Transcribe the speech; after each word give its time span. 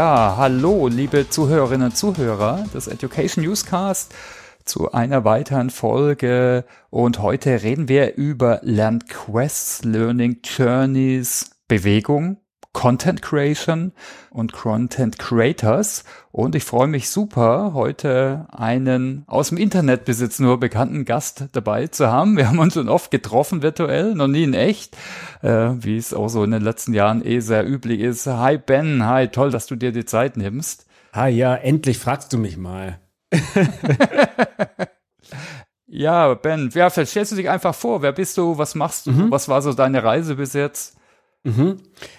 Ja, 0.00 0.36
hallo, 0.38 0.88
liebe 0.88 1.28
Zuhörerinnen 1.28 1.88
und 1.88 1.94
Zuhörer 1.94 2.64
des 2.72 2.88
Education 2.88 3.44
Newscast 3.44 4.14
zu 4.64 4.92
einer 4.92 5.26
weiteren 5.26 5.68
Folge. 5.68 6.64
Und 6.88 7.18
heute 7.18 7.62
reden 7.62 7.86
wir 7.86 8.14
über 8.16 8.60
Lernquests, 8.62 9.84
Learning 9.84 10.38
Journeys, 10.42 11.50
Bewegung 11.68 12.38
Content 12.72 13.20
Creation 13.20 13.92
und 14.30 14.52
Content 14.52 15.18
Creators. 15.18 16.04
Und 16.30 16.54
ich 16.54 16.64
freue 16.64 16.86
mich 16.86 17.10
super, 17.10 17.72
heute 17.74 18.46
einen 18.52 19.24
aus 19.26 19.48
dem 19.48 19.58
Internetbesitz 19.58 20.38
nur 20.38 20.60
bekannten 20.60 21.04
Gast 21.04 21.46
dabei 21.52 21.88
zu 21.88 22.08
haben. 22.08 22.36
Wir 22.36 22.48
haben 22.48 22.60
uns 22.60 22.74
schon 22.74 22.88
oft 22.88 23.10
getroffen 23.10 23.62
virtuell, 23.62 24.14
noch 24.14 24.28
nie 24.28 24.44
in 24.44 24.54
echt, 24.54 24.96
äh, 25.42 25.70
wie 25.78 25.96
es 25.96 26.14
auch 26.14 26.28
so 26.28 26.44
in 26.44 26.52
den 26.52 26.62
letzten 26.62 26.94
Jahren 26.94 27.24
eh 27.24 27.40
sehr 27.40 27.66
üblich 27.68 28.00
ist. 28.00 28.26
Hi 28.26 28.56
Ben, 28.56 29.04
hi, 29.04 29.28
toll, 29.28 29.50
dass 29.50 29.66
du 29.66 29.74
dir 29.74 29.90
die 29.90 30.04
Zeit 30.04 30.36
nimmst. 30.36 30.86
Hi, 31.12 31.28
ja, 31.28 31.56
endlich 31.56 31.98
fragst 31.98 32.32
du 32.32 32.38
mich 32.38 32.56
mal. 32.56 33.00
ja, 35.88 36.34
Ben, 36.34 36.70
ja, 36.72 36.88
stellst 36.88 37.32
du 37.32 37.36
dich 37.36 37.50
einfach 37.50 37.74
vor. 37.74 38.00
Wer 38.02 38.12
bist 38.12 38.38
du? 38.38 38.58
Was 38.58 38.76
machst 38.76 39.06
du? 39.06 39.10
Mhm. 39.10 39.30
Was 39.32 39.48
war 39.48 39.60
so 39.60 39.72
deine 39.72 40.04
Reise 40.04 40.36
bis 40.36 40.52
jetzt? 40.52 40.99
Mhm. 41.44 41.78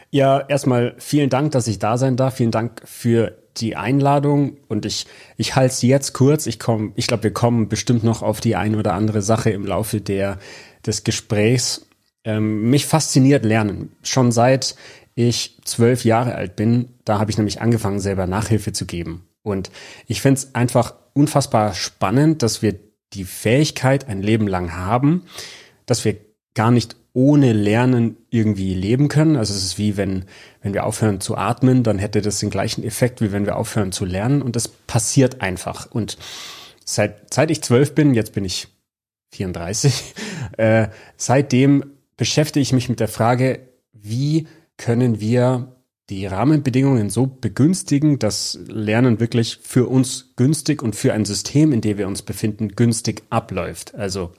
Ja, 0.09 0.39
erstmal 0.39 0.95
vielen 0.97 1.29
Dank, 1.29 1.51
dass 1.51 1.67
ich 1.67 1.79
da 1.79 1.97
sein 1.97 2.17
darf. 2.17 2.35
Vielen 2.35 2.51
Dank 2.51 2.81
für 2.85 3.37
die 3.57 3.75
Einladung 3.75 4.57
und 4.67 4.85
ich, 4.85 5.05
ich 5.37 5.55
halte 5.55 5.73
es 5.73 5.81
jetzt 5.81 6.13
kurz. 6.13 6.47
Ich 6.47 6.59
komme, 6.59 6.93
ich 6.95 7.07
glaube, 7.07 7.23
wir 7.23 7.33
kommen 7.33 7.67
bestimmt 7.69 8.03
noch 8.03 8.21
auf 8.21 8.39
die 8.39 8.55
ein 8.55 8.75
oder 8.75 8.93
andere 8.93 9.21
Sache 9.21 9.49
im 9.49 9.65
Laufe 9.65 10.01
der, 10.01 10.39
des 10.85 11.03
Gesprächs. 11.03 11.85
Ähm, 12.23 12.69
mich 12.69 12.85
fasziniert 12.85 13.45
Lernen. 13.45 13.91
Schon 14.03 14.31
seit 14.31 14.75
ich 15.15 15.59
zwölf 15.65 16.05
Jahre 16.05 16.35
alt 16.35 16.55
bin, 16.55 16.89
da 17.03 17.19
habe 17.19 17.31
ich 17.31 17.37
nämlich 17.37 17.61
angefangen, 17.61 17.99
selber 17.99 18.27
Nachhilfe 18.27 18.71
zu 18.71 18.85
geben. 18.85 19.27
Und 19.43 19.71
ich 20.07 20.21
finde 20.21 20.39
es 20.39 20.55
einfach 20.55 20.93
unfassbar 21.13 21.73
spannend, 21.73 22.43
dass 22.43 22.61
wir 22.61 22.75
die 23.13 23.25
Fähigkeit 23.25 24.07
ein 24.07 24.21
Leben 24.21 24.47
lang 24.47 24.73
haben, 24.73 25.25
dass 25.85 26.05
wir 26.05 26.15
gar 26.53 26.71
nicht 26.71 26.95
ohne 27.13 27.51
Lernen 27.53 28.17
irgendwie 28.29 28.73
leben 28.73 29.07
können. 29.07 29.35
Also 29.35 29.53
es 29.53 29.63
ist 29.63 29.77
wie 29.77 29.97
wenn, 29.97 30.25
wenn 30.61 30.73
wir 30.73 30.85
aufhören 30.85 31.19
zu 31.19 31.35
atmen, 31.35 31.83
dann 31.83 31.99
hätte 31.99 32.21
das 32.21 32.39
den 32.39 32.49
gleichen 32.49 32.83
Effekt, 32.83 33.21
wie 33.21 33.31
wenn 33.31 33.45
wir 33.45 33.57
aufhören 33.57 33.91
zu 33.91 34.05
lernen. 34.05 34.41
Und 34.41 34.55
das 34.55 34.67
passiert 34.67 35.41
einfach. 35.41 35.91
Und 35.91 36.17
seit, 36.85 37.33
seit 37.33 37.51
ich 37.51 37.61
zwölf 37.61 37.93
bin, 37.95 38.13
jetzt 38.13 38.33
bin 38.33 38.45
ich 38.45 38.67
34, 39.33 40.13
äh, 40.57 40.87
seitdem 41.17 41.83
beschäftige 42.15 42.61
ich 42.61 42.73
mich 42.73 42.87
mit 42.87 42.99
der 42.99 43.07
Frage, 43.07 43.59
wie 43.93 44.47
können 44.77 45.19
wir 45.19 45.75
die 46.09 46.25
Rahmenbedingungen 46.25 47.09
so 47.09 47.25
begünstigen, 47.25 48.19
dass 48.19 48.59
Lernen 48.67 49.19
wirklich 49.19 49.59
für 49.61 49.87
uns 49.87 50.33
günstig 50.35 50.83
und 50.83 50.95
für 50.95 51.13
ein 51.13 51.23
System, 51.23 51.71
in 51.71 51.81
dem 51.81 51.97
wir 51.97 52.07
uns 52.07 52.21
befinden, 52.21 52.69
günstig 52.69 53.23
abläuft. 53.29 53.95
Also 53.95 54.33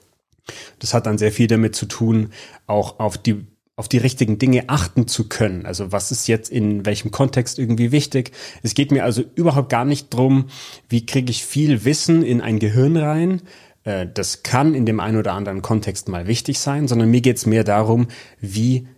das 0.78 0.94
hat 0.94 1.06
dann 1.06 1.18
sehr 1.18 1.32
viel 1.32 1.46
damit 1.46 1.74
zu 1.74 1.86
tun, 1.86 2.32
auch 2.66 2.98
auf 2.98 3.18
die 3.18 3.46
auf 3.74 3.88
die 3.88 3.98
richtigen 3.98 4.38
Dinge 4.38 4.68
achten 4.68 5.08
zu 5.08 5.28
können. 5.28 5.64
Also 5.64 5.92
was 5.92 6.12
ist 6.12 6.28
jetzt 6.28 6.50
in 6.50 6.84
welchem 6.84 7.10
Kontext 7.10 7.58
irgendwie 7.58 7.90
wichtig? 7.90 8.32
Es 8.62 8.74
geht 8.74 8.92
mir 8.92 9.02
also 9.02 9.24
überhaupt 9.34 9.70
gar 9.70 9.86
nicht 9.86 10.12
drum, 10.12 10.50
wie 10.90 11.06
kriege 11.06 11.30
ich 11.30 11.44
viel 11.44 11.84
Wissen 11.84 12.22
in 12.22 12.42
ein 12.42 12.58
Gehirn 12.58 12.96
rein. 12.98 13.42
Äh, 13.84 14.06
das 14.12 14.42
kann 14.42 14.74
in 14.74 14.84
dem 14.84 15.00
einen 15.00 15.16
oder 15.16 15.32
anderen 15.32 15.62
Kontext 15.62 16.08
mal 16.08 16.26
wichtig 16.26 16.58
sein, 16.58 16.86
sondern 16.86 17.10
mir 17.10 17.22
geht 17.22 17.38
es 17.38 17.46
mehr 17.46 17.64
darum, 17.64 18.08
wie 18.40 18.88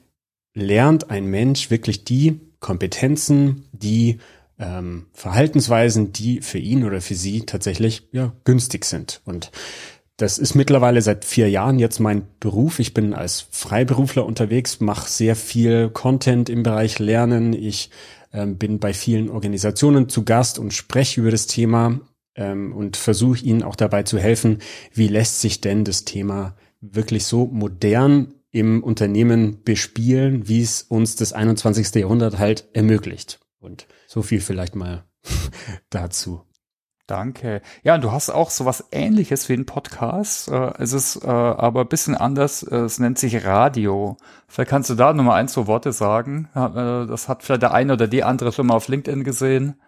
lernt 0.54 1.08
ein 1.08 1.26
Mensch 1.26 1.70
wirklich 1.70 2.04
die 2.04 2.40
Kompetenzen, 2.60 3.68
die 3.72 4.18
ähm, 4.58 5.06
Verhaltensweisen, 5.12 6.12
die 6.12 6.40
für 6.40 6.58
ihn 6.58 6.84
oder 6.84 7.00
für 7.00 7.14
sie 7.14 7.46
tatsächlich 7.46 8.08
ja 8.12 8.32
günstig 8.44 8.84
sind. 8.84 9.20
Und 9.24 9.50
das 10.16 10.38
ist 10.38 10.54
mittlerweile 10.54 11.02
seit 11.02 11.24
vier 11.24 11.50
Jahren 11.50 11.78
jetzt 11.78 11.98
mein 11.98 12.26
Beruf. 12.38 12.78
Ich 12.78 12.94
bin 12.94 13.14
als 13.14 13.46
Freiberufler 13.50 14.24
unterwegs, 14.24 14.80
mache 14.80 15.08
sehr 15.08 15.34
viel 15.34 15.90
Content 15.90 16.48
im 16.48 16.62
Bereich 16.62 16.98
Lernen. 17.00 17.52
Ich 17.52 17.90
ähm, 18.32 18.56
bin 18.56 18.78
bei 18.78 18.94
vielen 18.94 19.28
Organisationen 19.28 20.08
zu 20.08 20.24
Gast 20.24 20.58
und 20.58 20.72
spreche 20.72 21.20
über 21.20 21.32
das 21.32 21.46
Thema 21.46 22.00
ähm, 22.36 22.72
und 22.72 22.96
versuche 22.96 23.44
ihnen 23.44 23.64
auch 23.64 23.76
dabei 23.76 24.04
zu 24.04 24.18
helfen, 24.18 24.58
wie 24.92 25.08
lässt 25.08 25.40
sich 25.40 25.60
denn 25.60 25.84
das 25.84 26.04
Thema 26.04 26.56
wirklich 26.80 27.24
so 27.24 27.46
modern 27.46 28.34
im 28.52 28.84
Unternehmen 28.84 29.64
bespielen, 29.64 30.46
wie 30.48 30.62
es 30.62 30.82
uns 30.82 31.16
das 31.16 31.32
21. 31.32 31.92
Jahrhundert 31.96 32.38
halt 32.38 32.68
ermöglicht. 32.72 33.40
Und 33.58 33.88
so 34.06 34.22
viel 34.22 34.40
vielleicht 34.40 34.76
mal 34.76 35.04
dazu. 35.90 36.42
Danke. 37.06 37.60
Ja, 37.82 37.96
und 37.96 38.02
du 38.02 38.12
hast 38.12 38.30
auch 38.30 38.48
sowas 38.48 38.84
ähnliches 38.90 39.48
wie 39.50 39.52
ein 39.52 39.66
Podcast. 39.66 40.48
Äh, 40.48 40.72
es 40.78 40.94
ist 40.94 41.22
äh, 41.22 41.28
aber 41.28 41.82
ein 41.82 41.88
bisschen 41.88 42.14
anders. 42.14 42.62
Äh, 42.62 42.76
es 42.76 42.98
nennt 42.98 43.18
sich 43.18 43.44
Radio. 43.44 44.16
Vielleicht 44.48 44.70
kannst 44.70 44.88
du 44.88 44.94
da 44.94 45.12
nochmal 45.12 45.38
ein, 45.38 45.48
zwei 45.48 45.66
Worte 45.66 45.92
sagen. 45.92 46.48
Das 46.54 47.28
hat 47.28 47.42
vielleicht 47.42 47.62
der 47.62 47.74
eine 47.74 47.92
oder 47.92 48.06
die 48.06 48.24
andere 48.24 48.52
schon 48.52 48.68
mal 48.68 48.74
auf 48.74 48.88
LinkedIn 48.88 49.24
gesehen. 49.24 49.80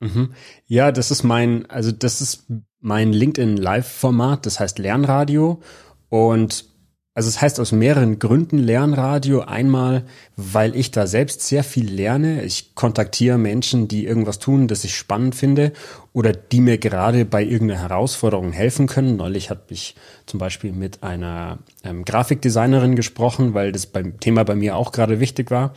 Mhm. 0.00 0.34
Ja, 0.66 0.92
das 0.92 1.10
ist 1.10 1.22
mein, 1.22 1.68
also 1.70 1.90
das 1.92 2.20
ist 2.20 2.46
mein 2.80 3.12
LinkedIn 3.12 3.56
Live-Format, 3.56 4.46
das 4.46 4.60
heißt 4.60 4.78
Lernradio. 4.78 5.62
Und 6.10 6.71
also 7.14 7.28
es 7.28 7.42
heißt 7.42 7.60
aus 7.60 7.72
mehreren 7.72 8.18
Gründen 8.18 8.56
Lernradio. 8.56 9.42
Einmal, 9.42 10.04
weil 10.36 10.74
ich 10.74 10.92
da 10.92 11.06
selbst 11.06 11.42
sehr 11.42 11.62
viel 11.62 11.90
lerne. 11.90 12.42
Ich 12.42 12.74
kontaktiere 12.74 13.36
Menschen, 13.36 13.86
die 13.86 14.06
irgendwas 14.06 14.38
tun, 14.38 14.66
das 14.66 14.84
ich 14.84 14.96
spannend 14.96 15.34
finde 15.34 15.72
oder 16.14 16.32
die 16.32 16.62
mir 16.62 16.78
gerade 16.78 17.26
bei 17.26 17.44
irgendeiner 17.44 17.80
Herausforderung 17.80 18.52
helfen 18.52 18.86
können. 18.86 19.16
Neulich 19.16 19.50
habe 19.50 19.60
ich 19.68 19.94
zum 20.24 20.38
Beispiel 20.38 20.72
mit 20.72 21.02
einer 21.02 21.58
ähm, 21.84 22.06
Grafikdesignerin 22.06 22.96
gesprochen, 22.96 23.52
weil 23.52 23.72
das 23.72 23.86
beim 23.86 24.18
Thema 24.18 24.44
bei 24.44 24.54
mir 24.54 24.76
auch 24.76 24.90
gerade 24.90 25.20
wichtig 25.20 25.50
war. 25.50 25.74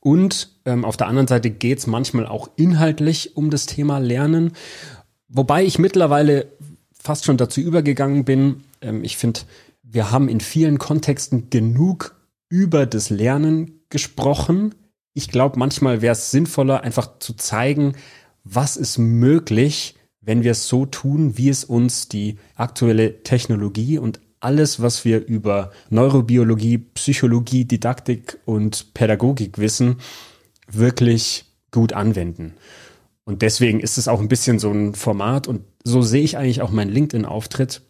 Und 0.00 0.50
ähm, 0.64 0.84
auf 0.84 0.96
der 0.96 1.06
anderen 1.06 1.28
Seite 1.28 1.50
geht 1.50 1.78
es 1.78 1.86
manchmal 1.86 2.26
auch 2.26 2.50
inhaltlich 2.56 3.36
um 3.36 3.50
das 3.50 3.66
Thema 3.66 3.98
Lernen. 3.98 4.52
Wobei 5.28 5.64
ich 5.64 5.78
mittlerweile 5.78 6.46
fast 7.00 7.24
schon 7.24 7.36
dazu 7.36 7.60
übergegangen 7.60 8.24
bin. 8.24 8.64
Ähm, 8.80 9.04
ich 9.04 9.16
finde, 9.16 9.40
wir 9.90 10.10
haben 10.10 10.28
in 10.28 10.40
vielen 10.40 10.78
Kontexten 10.78 11.48
genug 11.48 12.14
über 12.50 12.84
das 12.84 13.08
Lernen 13.08 13.80
gesprochen. 13.88 14.74
Ich 15.14 15.28
glaube, 15.28 15.58
manchmal 15.58 16.02
wäre 16.02 16.12
es 16.12 16.30
sinnvoller, 16.30 16.82
einfach 16.82 17.18
zu 17.20 17.34
zeigen, 17.34 17.94
was 18.44 18.76
ist 18.76 18.98
möglich, 18.98 19.94
wenn 20.20 20.42
wir 20.42 20.52
es 20.52 20.68
so 20.68 20.84
tun, 20.84 21.38
wie 21.38 21.48
es 21.48 21.64
uns 21.64 22.08
die 22.08 22.36
aktuelle 22.54 23.22
Technologie 23.22 23.98
und 23.98 24.20
alles, 24.40 24.82
was 24.82 25.04
wir 25.04 25.26
über 25.26 25.72
Neurobiologie, 25.88 26.78
Psychologie, 26.78 27.64
Didaktik 27.64 28.38
und 28.44 28.92
Pädagogik 28.92 29.56
wissen, 29.58 29.96
wirklich 30.70 31.46
gut 31.70 31.94
anwenden. 31.94 32.54
Und 33.24 33.42
deswegen 33.42 33.80
ist 33.80 33.96
es 33.96 34.06
auch 34.06 34.20
ein 34.20 34.28
bisschen 34.28 34.58
so 34.58 34.70
ein 34.70 34.94
Format 34.94 35.48
und 35.48 35.62
so 35.82 36.02
sehe 36.02 36.22
ich 36.22 36.36
eigentlich 36.36 36.60
auch 36.60 36.70
meinen 36.70 36.90
LinkedIn-Auftritt 36.90 37.82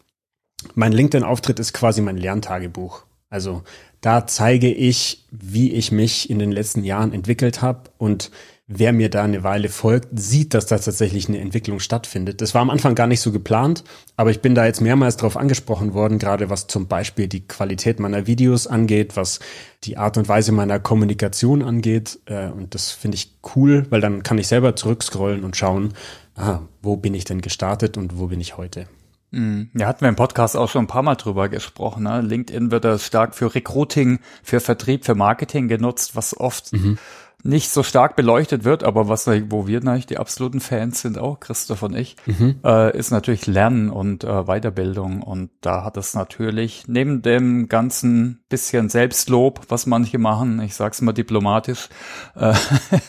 mein 0.75 0.91
LinkedIn-Auftritt 0.91 1.59
ist 1.59 1.73
quasi 1.73 2.01
mein 2.01 2.17
Lerntagebuch. 2.17 3.03
Also 3.29 3.63
da 4.01 4.25
zeige 4.27 4.71
ich, 4.71 5.25
wie 5.31 5.73
ich 5.73 5.91
mich 5.91 6.29
in 6.29 6.39
den 6.39 6.51
letzten 6.51 6.83
Jahren 6.83 7.13
entwickelt 7.13 7.61
habe 7.61 7.91
und 7.97 8.31
wer 8.71 8.93
mir 8.93 9.09
da 9.09 9.23
eine 9.23 9.43
Weile 9.43 9.67
folgt, 9.67 10.07
sieht, 10.17 10.53
dass 10.53 10.67
da 10.67 10.77
tatsächlich 10.77 11.27
eine 11.27 11.39
Entwicklung 11.39 11.79
stattfindet. 11.79 12.39
Das 12.39 12.53
war 12.53 12.61
am 12.61 12.69
Anfang 12.69 12.93
gar 12.93 13.07
nicht 13.07 13.19
so 13.19 13.31
geplant, 13.31 13.83
aber 14.15 14.29
ich 14.29 14.41
bin 14.41 14.53
da 14.53 14.65
jetzt 14.65 14.79
mehrmals 14.79 15.17
drauf 15.17 15.37
angesprochen 15.37 15.93
worden, 15.95 16.19
gerade 16.19 16.49
was 16.49 16.67
zum 16.67 16.87
Beispiel 16.87 17.27
die 17.27 17.47
Qualität 17.47 17.99
meiner 17.99 18.27
Videos 18.27 18.67
angeht, 18.67 19.17
was 19.17 19.39
die 19.83 19.97
Art 19.97 20.17
und 20.17 20.29
Weise 20.29 20.51
meiner 20.51 20.79
Kommunikation 20.79 21.63
angeht. 21.63 22.19
Äh, 22.25 22.49
und 22.49 22.75
das 22.75 22.91
finde 22.91 23.15
ich 23.15 23.33
cool, 23.55 23.87
weil 23.89 24.01
dann 24.01 24.21
kann 24.21 24.37
ich 24.37 24.47
selber 24.47 24.75
zurückscrollen 24.75 25.43
und 25.43 25.57
schauen, 25.57 25.93
ah, 26.35 26.59
wo 26.81 26.95
bin 26.95 27.15
ich 27.15 27.25
denn 27.25 27.41
gestartet 27.41 27.97
und 27.97 28.19
wo 28.19 28.27
bin 28.27 28.39
ich 28.39 28.55
heute. 28.55 28.85
Mhm. 29.31 29.69
Ja, 29.75 29.87
hatten 29.87 30.01
wir 30.01 30.09
im 30.09 30.15
Podcast 30.15 30.57
auch 30.57 30.69
schon 30.69 30.85
ein 30.85 30.87
paar 30.87 31.03
Mal 31.03 31.15
drüber 31.15 31.49
gesprochen. 31.49 32.03
Ne? 32.03 32.21
LinkedIn 32.21 32.71
wird 32.71 32.85
da 32.85 32.97
stark 32.97 33.35
für 33.35 33.53
Recruiting, 33.53 34.19
für 34.43 34.59
Vertrieb, 34.59 35.05
für 35.05 35.15
Marketing 35.15 35.67
genutzt, 35.67 36.15
was 36.15 36.35
oft 36.37 36.73
mhm 36.73 36.97
nicht 37.43 37.69
so 37.69 37.83
stark 37.83 38.15
beleuchtet 38.15 38.65
wird, 38.65 38.83
aber 38.83 39.07
was 39.07 39.27
wo 39.27 39.65
wir 39.65 39.79
natürlich 39.81 40.07
die 40.07 40.17
absoluten 40.17 40.59
Fans 40.59 41.01
sind, 41.01 41.17
auch 41.17 41.39
Christoph 41.39 41.83
und 41.83 41.95
ich, 41.95 42.17
mhm. 42.25 42.59
äh, 42.65 42.97
ist 42.97 43.11
natürlich 43.11 43.47
Lernen 43.47 43.89
und 43.89 44.23
äh, 44.23 44.43
Weiterbildung. 44.43 45.21
Und 45.21 45.49
da 45.61 45.83
hat 45.83 45.95
es 45.95 46.13
natürlich 46.13 46.83
neben 46.87 47.21
dem 47.21 47.69
ganzen 47.69 48.41
bisschen 48.49 48.89
Selbstlob, 48.89 49.61
was 49.69 49.85
manche 49.85 50.17
machen, 50.17 50.61
ich 50.61 50.75
sag's 50.75 51.01
mal 51.01 51.13
diplomatisch, 51.13 51.87
äh, 52.35 52.53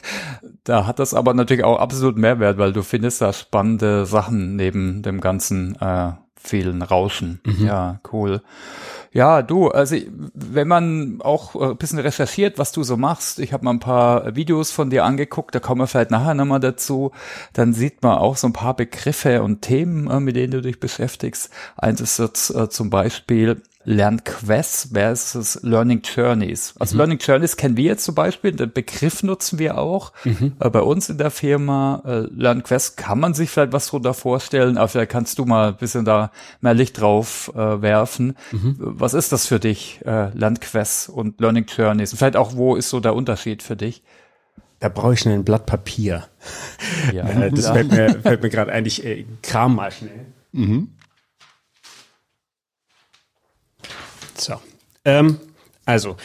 da 0.64 0.86
hat 0.86 1.00
das 1.00 1.12
aber 1.14 1.34
natürlich 1.34 1.64
auch 1.64 1.80
absolut 1.80 2.16
Mehrwert, 2.16 2.58
weil 2.58 2.72
du 2.72 2.82
findest 2.82 3.20
da 3.20 3.32
spannende 3.32 4.06
Sachen 4.06 4.54
neben 4.54 5.02
dem 5.02 5.20
ganzen 5.20 5.74
äh, 5.80 6.12
vielen 6.36 6.82
Rauschen. 6.82 7.40
Mhm. 7.44 7.66
Ja, 7.66 8.00
cool. 8.12 8.42
Ja, 9.12 9.42
du, 9.42 9.68
also 9.68 9.96
wenn 10.34 10.68
man 10.68 11.20
auch 11.20 11.56
ein 11.56 11.76
bisschen 11.76 11.98
recherchiert, 11.98 12.58
was 12.58 12.70
du 12.70 12.84
so 12.84 12.96
machst, 12.96 13.40
ich 13.40 13.52
habe 13.52 13.64
mal 13.64 13.72
ein 13.72 13.80
paar 13.80 14.36
Videos 14.36 14.70
von 14.70 14.88
dir 14.88 15.04
angeguckt, 15.04 15.52
da 15.52 15.58
kommen 15.58 15.80
wir 15.80 15.88
vielleicht 15.88 16.12
nachher 16.12 16.34
nochmal 16.34 16.60
dazu, 16.60 17.10
dann 17.52 17.72
sieht 17.72 18.04
man 18.04 18.18
auch 18.18 18.36
so 18.36 18.46
ein 18.46 18.52
paar 18.52 18.76
Begriffe 18.76 19.42
und 19.42 19.62
Themen, 19.62 20.08
äh, 20.08 20.20
mit 20.20 20.36
denen 20.36 20.52
du 20.52 20.62
dich 20.62 20.78
beschäftigst. 20.78 21.50
Eins 21.76 22.00
ist 22.00 22.20
jetzt 22.20 22.50
äh, 22.54 22.68
zum 22.68 22.88
Beispiel 22.90 23.60
Lernquests 23.84 24.90
versus 24.92 25.58
Learning 25.62 26.02
Journeys. 26.02 26.74
Also 26.78 26.94
mhm. 26.94 26.98
Learning 26.98 27.18
Journeys 27.18 27.56
kennen 27.56 27.76
wir 27.78 27.84
jetzt 27.84 28.04
zum 28.04 28.14
Beispiel, 28.14 28.52
den 28.52 28.72
Begriff 28.72 29.22
nutzen 29.22 29.58
wir 29.58 29.78
auch 29.78 30.12
mhm. 30.24 30.52
äh, 30.60 30.68
bei 30.68 30.82
uns 30.82 31.08
in 31.08 31.16
der 31.16 31.30
Firma. 31.30 32.02
Äh, 32.04 32.18
Lernquests 32.30 32.96
kann 32.96 33.18
man 33.18 33.32
sich 33.32 33.48
vielleicht 33.48 33.72
was 33.72 33.88
drunter 33.88 34.12
vorstellen, 34.12 34.76
aber 34.76 34.88
vielleicht 34.88 35.10
kannst 35.10 35.38
du 35.38 35.46
mal 35.46 35.68
ein 35.68 35.76
bisschen 35.76 36.04
da 36.04 36.30
mehr 36.60 36.74
Licht 36.74 37.00
drauf 37.00 37.50
äh, 37.54 37.80
werfen. 37.80 38.36
Mhm. 38.52 38.76
Was 38.78 39.14
ist 39.14 39.32
das 39.32 39.46
für 39.46 39.58
dich, 39.58 40.00
äh, 40.04 40.28
Lernquests 40.34 41.08
und 41.08 41.40
Learning 41.40 41.64
Journeys? 41.64 42.12
Und 42.12 42.18
vielleicht 42.18 42.36
auch, 42.36 42.56
wo 42.56 42.76
ist 42.76 42.90
so 42.90 43.00
der 43.00 43.14
Unterschied 43.14 43.62
für 43.62 43.76
dich? 43.76 44.02
Da 44.80 44.90
brauche 44.90 45.14
ich 45.14 45.20
schnell 45.20 45.34
ein 45.34 45.44
Blatt 45.44 45.64
Papier. 45.64 46.26
Ja, 47.14 47.26
äh, 47.28 47.50
das 47.50 47.68
fällt 47.70 47.90
mir, 47.90 48.20
fällt 48.20 48.42
mir 48.42 48.50
gerade 48.50 48.72
eigentlich, 48.72 49.04
äh, 49.04 49.24
Kram 49.42 49.76
mal 49.76 49.90
schnell. 49.90 50.26
Mhm. 50.52 50.88
So. 54.40 54.54
Ähm, 55.04 55.38
also, 55.84 56.16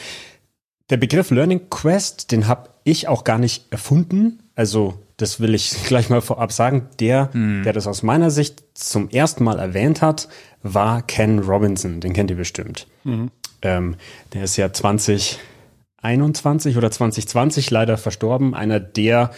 der 0.90 0.96
Begriff 0.96 1.30
Learning 1.30 1.68
Quest, 1.70 2.32
den 2.32 2.46
habe 2.46 2.70
ich 2.84 3.08
auch 3.08 3.24
gar 3.24 3.38
nicht 3.38 3.66
erfunden. 3.70 4.40
Also, 4.54 4.98
das 5.16 5.40
will 5.40 5.54
ich 5.54 5.74
gleich 5.86 6.10
mal 6.10 6.20
vorab 6.20 6.52
sagen. 6.52 6.88
Der, 7.00 7.32
hm. 7.32 7.62
der 7.64 7.72
das 7.72 7.86
aus 7.86 8.02
meiner 8.02 8.30
Sicht 8.30 8.62
zum 8.74 9.08
ersten 9.10 9.44
Mal 9.44 9.58
erwähnt 9.58 10.02
hat, 10.02 10.28
war 10.62 11.02
Ken 11.02 11.40
Robinson. 11.40 12.00
Den 12.00 12.12
kennt 12.12 12.30
ihr 12.30 12.36
bestimmt. 12.36 12.86
Mhm. 13.04 13.30
Ähm, 13.62 13.96
der 14.32 14.44
ist 14.44 14.56
ja 14.56 14.72
2021 14.72 16.76
oder 16.76 16.90
2020 16.90 17.70
leider 17.70 17.96
verstorben. 17.96 18.54
Einer 18.54 18.80
der, 18.80 19.30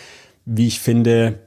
wie 0.45 0.67
ich 0.67 0.81
finde, 0.81 1.39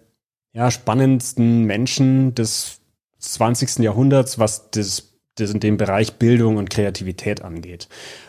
ja, 0.54 0.72
spannendsten 0.72 1.66
Menschen 1.66 2.36
des 2.36 2.80
20. 3.20 3.80
Jahrhunderts, 3.80 4.40
was 4.40 4.72
das 4.72 5.11
das 5.36 5.52
in 5.52 5.60
dem 5.60 5.78
Bereich 5.78 6.16
Bildung 6.16 6.58
und 6.58 6.70
Kreativität 6.70 7.42
angeht. 7.42 7.88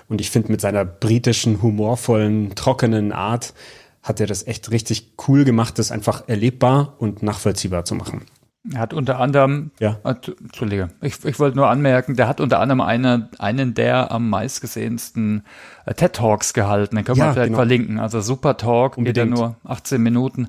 Und 0.09 0.21
ich 0.21 0.31
finde, 0.31 0.53
mit 0.53 0.61
seiner 0.61 0.85
britischen, 0.85 1.63
humorvollen, 1.63 2.55
trockenen 2.55 3.13
Art 3.13 3.55
hat 4.03 4.21
er 4.21 4.27
das 4.27 4.47
echt 4.47 4.71
richtig 4.71 5.13
cool 5.29 5.45
gemacht, 5.45 5.79
das 5.79 5.93
einfach 5.93 6.29
erlebbar 6.29 6.97
und 6.99 7.23
nachvollziehbar 7.23 7.85
zu 7.85 7.95
machen. 7.95 8.23
Er 8.71 8.79
hat 8.79 8.95
unter 8.95 9.19
anderem, 9.19 9.73
ja. 9.81 9.99
Äh, 10.05 10.15
Entschuldige, 10.41 10.91
ich, 11.01 11.25
ich 11.25 11.41
wollte 11.41 11.57
nur 11.57 11.69
anmerken, 11.69 12.15
der 12.15 12.29
hat 12.29 12.41
unter 12.41 12.61
anderem 12.61 12.81
eine, 12.81 13.29
einen 13.39 13.75
der 13.75 14.13
am 14.13 14.31
meistgesehensten 14.31 15.45
äh, 15.85 15.95
TED 15.95 16.13
Talks 16.13 16.55
gehalten. 16.55 16.95
Den 16.95 17.05
können 17.05 17.19
ja, 17.19 17.27
wir 17.27 17.33
vielleicht 17.33 17.49
genau. 17.49 17.59
verlinken. 17.59 17.99
Also 17.99 18.21
super 18.21 18.57
Talk, 18.57 18.99
Unbedingt. 18.99 19.31
geht 19.31 19.39
ja 19.39 19.47
nur 19.49 19.57
18 19.65 20.01
Minuten 20.01 20.49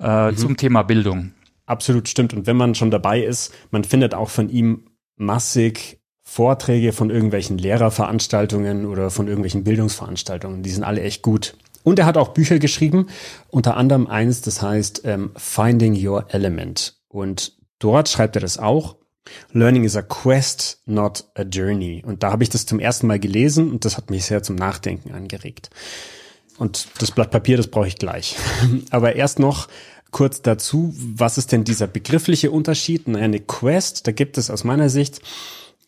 äh, 0.00 0.32
mhm. 0.32 0.36
zum 0.36 0.56
Thema 0.56 0.82
Bildung. 0.82 1.32
Absolut 1.66 2.08
stimmt. 2.08 2.34
Und 2.34 2.48
wenn 2.48 2.56
man 2.56 2.74
schon 2.74 2.90
dabei 2.90 3.22
ist, 3.22 3.54
man 3.70 3.84
findet 3.84 4.12
auch 4.14 4.28
von 4.28 4.48
ihm 4.48 4.82
massig 5.24 6.00
Vorträge 6.24 6.92
von 6.92 7.10
irgendwelchen 7.10 7.58
Lehrerveranstaltungen 7.58 8.86
oder 8.86 9.10
von 9.10 9.28
irgendwelchen 9.28 9.64
Bildungsveranstaltungen. 9.64 10.62
Die 10.62 10.70
sind 10.70 10.84
alle 10.84 11.02
echt 11.02 11.22
gut. 11.22 11.56
Und 11.82 11.98
er 11.98 12.06
hat 12.06 12.16
auch 12.16 12.28
Bücher 12.28 12.58
geschrieben, 12.58 13.08
unter 13.48 13.76
anderem 13.76 14.06
eins, 14.06 14.40
das 14.40 14.62
heißt 14.62 15.02
ähm, 15.04 15.32
Finding 15.36 15.94
Your 15.94 16.26
Element. 16.28 16.96
Und 17.08 17.56
dort 17.78 18.08
schreibt 18.08 18.36
er 18.36 18.40
das 18.40 18.58
auch. 18.58 18.96
Learning 19.52 19.84
is 19.84 19.96
a 19.96 20.02
quest, 20.02 20.80
not 20.86 21.24
a 21.34 21.42
journey. 21.42 22.02
Und 22.04 22.22
da 22.22 22.32
habe 22.32 22.42
ich 22.44 22.50
das 22.50 22.66
zum 22.66 22.80
ersten 22.80 23.06
Mal 23.06 23.18
gelesen 23.20 23.70
und 23.70 23.84
das 23.84 23.96
hat 23.96 24.10
mich 24.10 24.24
sehr 24.24 24.42
zum 24.42 24.56
Nachdenken 24.56 25.12
angeregt. 25.12 25.70
Und 26.58 26.88
das 26.98 27.10
Blatt 27.10 27.30
Papier, 27.30 27.56
das 27.56 27.68
brauche 27.68 27.88
ich 27.88 27.96
gleich. 27.96 28.36
Aber 28.90 29.16
erst 29.16 29.38
noch 29.38 29.68
kurz 30.12 30.42
dazu, 30.42 30.94
was 30.96 31.38
ist 31.38 31.50
denn 31.50 31.64
dieser 31.64 31.88
begriffliche 31.88 32.52
Unterschied? 32.52 33.08
Eine 33.08 33.40
Quest, 33.40 34.06
da 34.06 34.12
gibt 34.12 34.38
es 34.38 34.50
aus 34.50 34.62
meiner 34.62 34.88
Sicht 34.88 35.20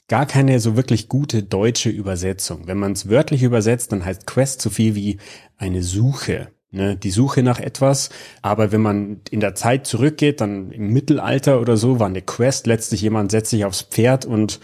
gar 0.09 0.26
keine 0.26 0.61
so 0.61 0.76
wirklich 0.76 1.09
gute 1.09 1.43
deutsche 1.43 1.91
Übersetzung. 1.91 2.67
Wenn 2.67 2.79
man 2.79 2.93
es 2.93 3.09
wörtlich 3.09 3.43
übersetzt, 3.43 3.93
dann 3.93 4.05
heißt 4.05 4.26
Quest 4.26 4.61
so 4.61 4.71
viel 4.71 4.94
wie 4.94 5.19
eine 5.56 5.82
Suche. 5.82 6.49
Ne, 6.71 6.97
die 6.97 7.12
Suche 7.12 7.44
nach 7.44 7.61
etwas. 7.61 8.11
Aber 8.43 8.73
wenn 8.73 8.81
man 8.81 9.21
in 9.31 9.38
der 9.38 9.55
Zeit 9.55 9.87
zurückgeht, 9.87 10.41
dann 10.41 10.73
im 10.73 10.93
Mittelalter 10.93 11.61
oder 11.61 11.77
so, 11.77 12.00
war 12.00 12.09
eine 12.09 12.23
Quest 12.23 12.67
letztlich 12.67 13.03
jemand 13.03 13.31
setzt 13.31 13.50
sich 13.50 13.65
aufs 13.65 13.82
Pferd 13.82 14.27
und 14.27 14.59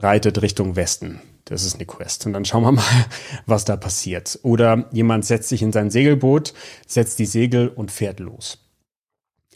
reitet 0.00 0.42
Richtung 0.42 0.74
Westen. 0.74 1.20
Das 1.44 1.64
ist 1.64 1.76
eine 1.76 1.86
Quest. 1.86 2.26
Und 2.26 2.32
dann 2.32 2.44
schauen 2.44 2.64
wir 2.64 2.72
mal, 2.72 3.06
was 3.46 3.64
da 3.64 3.76
passiert. 3.76 4.40
Oder 4.42 4.88
jemand 4.92 5.24
setzt 5.24 5.48
sich 5.48 5.62
in 5.62 5.72
sein 5.72 5.90
Segelboot, 5.90 6.52
setzt 6.86 7.18
die 7.20 7.26
Segel 7.26 7.68
und 7.68 7.92
fährt 7.92 8.18
los. 8.18 8.69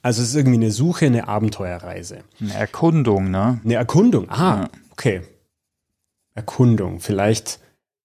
Also 0.05 0.21
es 0.21 0.29
ist 0.29 0.35
irgendwie 0.35 0.59
eine 0.59 0.71
Suche, 0.71 1.07
eine 1.07 1.29
Abenteuerreise. 1.29 2.25
Eine 2.39 2.53
Erkundung, 2.53 3.31
ne? 3.31 3.63
Eine 3.65 3.75
Erkundung. 3.77 4.29
Ah, 4.29 4.65
ja. 4.65 4.71
okay. 4.91 5.23
Erkundung. 6.35 7.01
Vielleicht, 7.01 7.59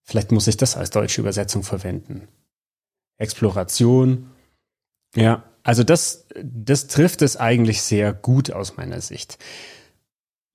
vielleicht 0.06 0.31
muss 0.31 0.48
ich 0.48 0.56
das 0.56 0.78
als 0.78 0.92
deutsche 0.92 1.19
Übersetzung 1.19 1.63
verwenden. 1.63 2.30
Exploration. 3.18 4.31
Ja, 5.13 5.44
also 5.63 5.84
das, 5.84 6.25
das 6.42 6.88
trifft 6.88 7.22
es 7.22 7.36
eigentlich 7.36 7.81
sehr 7.81 8.13
gut 8.13 8.50
aus 8.50 8.78
meiner 8.78 9.01
Sicht. 9.01 9.38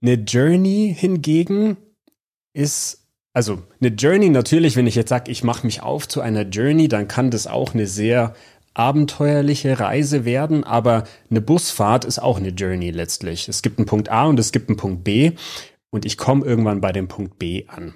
Eine 0.00 0.14
Journey 0.14 0.96
hingegen 0.98 1.76
ist, 2.54 3.06
also 3.34 3.62
eine 3.82 3.90
Journey 3.90 4.30
natürlich, 4.30 4.76
wenn 4.76 4.86
ich 4.86 4.94
jetzt 4.94 5.10
sage, 5.10 5.30
ich 5.30 5.44
mache 5.44 5.66
mich 5.66 5.82
auf 5.82 6.08
zu 6.08 6.22
einer 6.22 6.44
Journey, 6.44 6.88
dann 6.88 7.06
kann 7.06 7.30
das 7.30 7.46
auch 7.46 7.74
eine 7.74 7.86
sehr 7.86 8.34
abenteuerliche 8.74 9.78
Reise 9.78 10.24
werden, 10.24 10.64
aber 10.64 11.04
eine 11.30 11.40
Busfahrt 11.40 12.04
ist 12.04 12.18
auch 12.18 12.38
eine 12.38 12.50
Journey 12.50 12.90
letztlich. 12.90 13.48
Es 13.48 13.62
gibt 13.62 13.78
einen 13.78 13.86
Punkt 13.86 14.10
A 14.10 14.26
und 14.26 14.38
es 14.38 14.52
gibt 14.52 14.68
einen 14.68 14.76
Punkt 14.76 15.04
B 15.04 15.32
und 15.90 16.04
ich 16.04 16.18
komme 16.18 16.44
irgendwann 16.44 16.80
bei 16.80 16.92
dem 16.92 17.08
Punkt 17.08 17.38
B 17.38 17.66
an. 17.68 17.94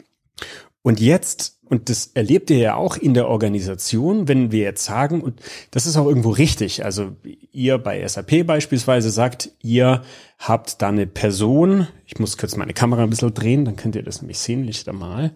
Und 0.82 1.00
jetzt, 1.00 1.58
und 1.64 1.90
das 1.90 2.12
erlebt 2.14 2.48
ihr 2.50 2.58
ja 2.58 2.74
auch 2.76 2.96
in 2.96 3.12
der 3.12 3.28
Organisation, 3.28 4.28
wenn 4.28 4.52
wir 4.52 4.62
jetzt 4.62 4.84
sagen, 4.84 5.20
und 5.20 5.40
das 5.72 5.84
ist 5.84 5.96
auch 5.96 6.06
irgendwo 6.06 6.30
richtig, 6.30 6.84
also 6.84 7.16
ihr 7.52 7.78
bei 7.78 8.06
SAP 8.06 8.46
beispielsweise 8.46 9.10
sagt, 9.10 9.50
ihr 9.60 10.02
habt 10.38 10.80
da 10.80 10.88
eine 10.88 11.06
Person, 11.06 11.88
ich 12.06 12.18
muss 12.18 12.38
kurz 12.38 12.56
meine 12.56 12.72
Kamera 12.72 13.02
ein 13.02 13.10
bisschen 13.10 13.34
drehen, 13.34 13.64
dann 13.64 13.76
könnt 13.76 13.96
ihr 13.96 14.04
das 14.04 14.22
nämlich 14.22 14.38
sehen, 14.38 14.62
nicht 14.62 14.88
einmal. 14.88 15.32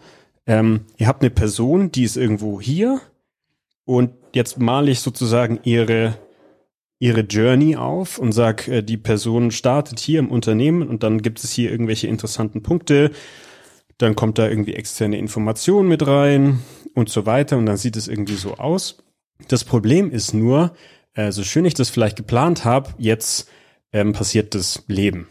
Ähm, 0.46 0.86
ihr 0.96 1.08
habt 1.08 1.22
eine 1.22 1.30
Person, 1.30 1.92
die 1.92 2.04
ist 2.04 2.16
irgendwo 2.16 2.60
hier 2.60 3.00
und 3.84 4.12
jetzt 4.34 4.58
male 4.58 4.90
ich 4.90 5.00
sozusagen 5.00 5.60
ihre, 5.64 6.18
ihre 6.98 7.20
Journey 7.20 7.76
auf 7.76 8.18
und 8.18 8.32
sag, 8.32 8.68
äh, 8.68 8.82
die 8.82 8.96
Person 8.96 9.50
startet 9.50 9.98
hier 9.98 10.18
im 10.18 10.30
Unternehmen 10.30 10.88
und 10.88 11.02
dann 11.02 11.22
gibt 11.22 11.42
es 11.42 11.52
hier 11.52 11.70
irgendwelche 11.70 12.06
interessanten 12.06 12.62
Punkte. 12.62 13.10
Dann 13.98 14.14
kommt 14.14 14.38
da 14.38 14.48
irgendwie 14.48 14.74
externe 14.74 15.18
Information 15.18 15.86
mit 15.86 16.06
rein 16.06 16.60
und 16.94 17.08
so 17.08 17.26
weiter 17.26 17.58
und 17.58 17.66
dann 17.66 17.76
sieht 17.76 17.96
es 17.96 18.08
irgendwie 18.08 18.34
so 18.34 18.54
aus. 18.54 18.98
Das 19.48 19.64
Problem 19.64 20.10
ist 20.10 20.34
nur, 20.34 20.74
äh, 21.14 21.32
so 21.32 21.42
schön 21.42 21.64
ich 21.64 21.74
das 21.74 21.90
vielleicht 21.90 22.16
geplant 22.16 22.64
habe, 22.64 22.90
jetzt 22.98 23.48
ähm, 23.92 24.12
passiert 24.12 24.54
das 24.54 24.84
Leben. 24.86 25.28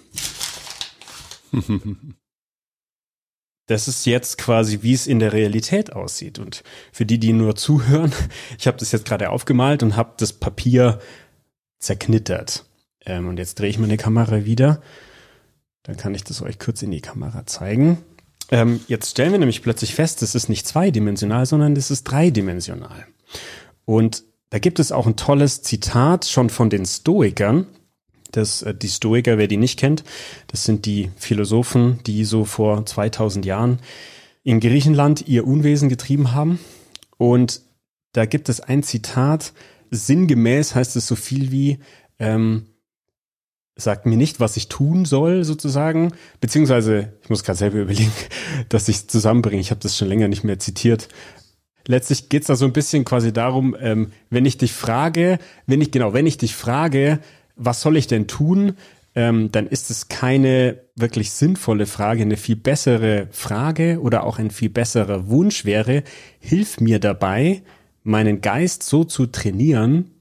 das 3.72 3.88
ist 3.88 4.06
jetzt 4.06 4.38
quasi, 4.38 4.80
wie 4.82 4.94
es 4.94 5.08
in 5.08 5.20
der 5.20 5.32
Realität 5.32 5.94
aussieht. 5.94 6.40
Und 6.40 6.64
für 6.92 7.06
die, 7.06 7.20
die 7.20 7.34
nur 7.34 7.56
zuhören, 7.56 8.12
ich 8.60 8.68
habe 8.68 8.78
das 8.78 8.92
jetzt 8.92 9.06
gerade 9.06 9.30
aufgemalt 9.30 9.82
und 9.82 9.96
habe 9.96 10.14
das 10.18 10.34
Papier 10.34 11.00
zerknittert. 11.80 12.66
Ähm, 13.06 13.30
und 13.30 13.38
jetzt 13.38 13.60
drehe 13.60 13.70
ich 13.70 13.80
meine 13.80 13.98
Kamera 13.98 14.46
wieder. 14.46 14.82
Dann 15.84 15.98
kann 15.98 16.14
ich 16.14 16.24
das 16.24 16.42
euch 16.42 16.60
kurz 16.60 16.82
in 16.84 16.92
die 16.92 17.02
Kamera 17.02 17.46
zeigen. 17.46 18.00
Ähm, 18.52 18.82
jetzt 18.88 19.12
stellen 19.12 19.32
wir 19.32 19.40
nämlich 19.40 19.64
plötzlich 19.64 19.96
fest, 19.96 20.22
das 20.22 20.36
ist 20.36 20.50
nicht 20.50 20.68
zweidimensional, 20.68 21.46
sondern 21.46 21.74
das 21.74 21.90
ist 21.90 22.04
dreidimensional. 22.04 23.08
Und 23.86 24.24
da 24.50 24.60
gibt 24.60 24.80
es 24.80 24.92
auch 24.92 25.08
ein 25.08 25.16
tolles 25.16 25.62
Zitat 25.62 26.26
schon 26.26 26.50
von 26.50 26.70
den 26.70 26.86
Stoikern, 26.86 27.68
das, 28.32 28.62
äh, 28.62 28.74
die 28.74 28.90
Stoiker, 28.90 29.38
wer 29.38 29.48
die 29.48 29.58
nicht 29.58 29.80
kennt, 29.80 30.04
das 30.48 30.64
sind 30.64 30.86
die 30.86 31.12
Philosophen, 31.18 32.00
die 32.06 32.26
so 32.26 32.46
vor 32.46 32.86
2000 32.86 33.46
Jahren 33.46 33.80
in 34.44 34.60
Griechenland 34.60 35.28
ihr 35.28 35.46
Unwesen 35.46 35.90
getrieben 35.90 36.34
haben. 36.34 36.60
Und 37.18 37.62
da 38.14 38.26
gibt 38.26 38.50
es 38.50 38.60
ein 38.60 38.84
Zitat, 38.84 39.54
sinngemäß 39.92 40.76
heißt 40.76 40.96
es 40.96 41.08
so 41.08 41.16
viel 41.16 41.52
wie, 41.52 41.80
ähm, 42.20 42.68
sagt 43.76 44.06
mir 44.06 44.18
nicht, 44.18 44.40
was 44.40 44.58
ich 44.58 44.68
tun 44.68 45.06
soll, 45.06 45.44
sozusagen. 45.44 46.14
Beziehungsweise, 46.40 47.14
ich 47.22 47.30
muss 47.30 47.44
gerade 47.44 47.58
selber 47.58 47.78
überlegen, 47.82 48.12
dass 48.70 48.90
ich 48.90 48.98
es 48.98 49.08
zusammenbringe. 49.08 49.62
Ich 49.62 49.72
habe 49.72 49.82
das 49.82 49.98
schon 49.98 50.08
länger 50.08 50.28
nicht 50.28 50.44
mehr 50.44 50.60
zitiert. 50.60 51.08
Letztlich 51.88 52.30
geht 52.30 52.44
es 52.44 52.48
da 52.48 52.56
so 52.56 52.66
ein 52.66 52.74
bisschen 52.74 53.06
quasi 53.06 53.34
darum, 53.34 53.76
ähm, 53.80 54.12
wenn 54.30 54.46
ich 54.46 54.58
dich 54.58 54.72
frage, 54.72 55.40
wenn 55.66 55.82
ich, 55.82 55.92
genau, 55.92 56.14
wenn 56.14 56.28
ich 56.28 56.38
dich 56.38 56.56
frage, 56.56 57.20
was 57.64 57.82
soll 57.82 57.98
ich 57.98 58.08
denn 58.08 58.28
tun? 58.28 58.76
ähm, 59.16 59.52
dann 59.52 59.68
ist 59.68 59.90
es 59.90 60.08
keine 60.08 60.80
wirklich 60.96 61.32
sinnvolle 61.32 61.86
Frage. 61.86 62.22
Eine 62.22 62.38
viel 62.38 62.56
bessere 62.56 63.28
Frage 63.32 64.00
oder 64.02 64.24
auch 64.24 64.40
ein 64.40 64.52
viel 64.52 64.70
besserer 64.70 65.28
Wunsch 65.28 65.66
wäre, 65.66 66.04
hilf 66.40 66.80
mir 66.80 67.00
dabei, 67.00 67.62
meinen 68.04 68.42
Geist 68.42 68.84
so 68.84 69.04
zu 69.04 69.26
trainieren, 69.28 70.12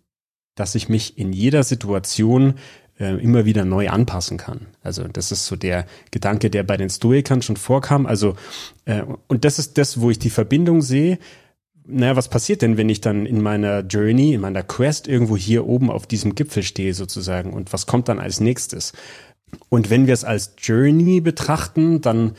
dass 0.55 0.75
ich 0.75 0.89
mich 0.89 1.19
in 1.19 1.33
jeder 1.33 1.63
Situation 1.63 2.55
äh, 2.99 3.15
immer 3.23 3.45
wieder 3.45 3.65
neu 3.65 3.89
anpassen 3.89 4.37
kann. 4.37 4.67
Also 4.83 5.05
das 5.05 5.31
ist 5.31 5.47
so 5.47 5.57
der 5.57 5.87
Gedanke, 6.11 6.51
der 6.51 6.65
bei 6.65 6.77
den 6.77 6.91
Stoikern 6.91 7.43
schon 7.43 7.57
vorkam. 7.57 8.07
Also 8.07 8.35
äh, 8.87 9.03
und 9.29 9.45
das 9.45 9.59
ist 9.61 9.79
das, 9.79 10.01
wo 10.01 10.11
ich 10.11 10.19
die 10.19 10.31
Verbindung 10.31 10.83
sehe. 10.83 11.19
Naja, 11.91 12.17
was 12.17 12.29
passiert 12.29 12.63
denn, 12.63 12.77
wenn 12.77 12.89
ich 12.89 13.01
dann 13.01 13.27
in 13.27 13.43
meiner 13.43 13.81
Journey, 13.81 14.35
in 14.35 14.41
meiner 14.41 14.63
Quest 14.63 15.09
irgendwo 15.09 15.37
hier 15.37 15.67
oben 15.67 15.91
auf 15.91 16.07
diesem 16.07 16.35
Gipfel 16.35 16.63
stehe 16.63 16.95
sozusagen? 16.95 17.53
Und 17.53 17.73
was 17.73 17.87
kommt 17.87 18.09
dann 18.09 18.19
als 18.19 18.41
nächstes? 18.41 18.93
Und 19.69 19.91
wenn 19.91 20.07
wir 20.07 20.15
es 20.15 20.25
als 20.25 20.55
Journey 20.59 21.21
betrachten, 21.21 22.01
dann 22.01 22.33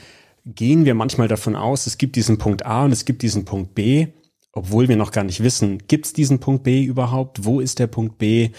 gehen 0.46 0.86
wir 0.86 0.96
manchmal 0.96 1.28
davon 1.28 1.56
aus, 1.56 1.88
es 1.88 1.98
gibt 1.98 2.16
diesen 2.16 2.38
Punkt 2.38 2.66
A 2.66 2.86
und 2.86 2.92
es 2.92 3.06
gibt 3.06 3.22
diesen 3.22 3.46
Punkt 3.46 3.76
B, 3.76 4.08
obwohl 4.54 4.88
wir 4.88 4.98
noch 4.98 5.12
gar 5.12 5.24
nicht 5.24 5.44
wissen, 5.44 5.80
gibt 5.88 6.08
es 6.08 6.14
diesen 6.14 6.40
Punkt 6.40 6.64
B 6.64 6.84
überhaupt? 6.84 7.46
Wo 7.46 7.60
ist 7.60 7.80
der 7.80 7.88
Punkt 7.88 8.18
B? 8.18 8.50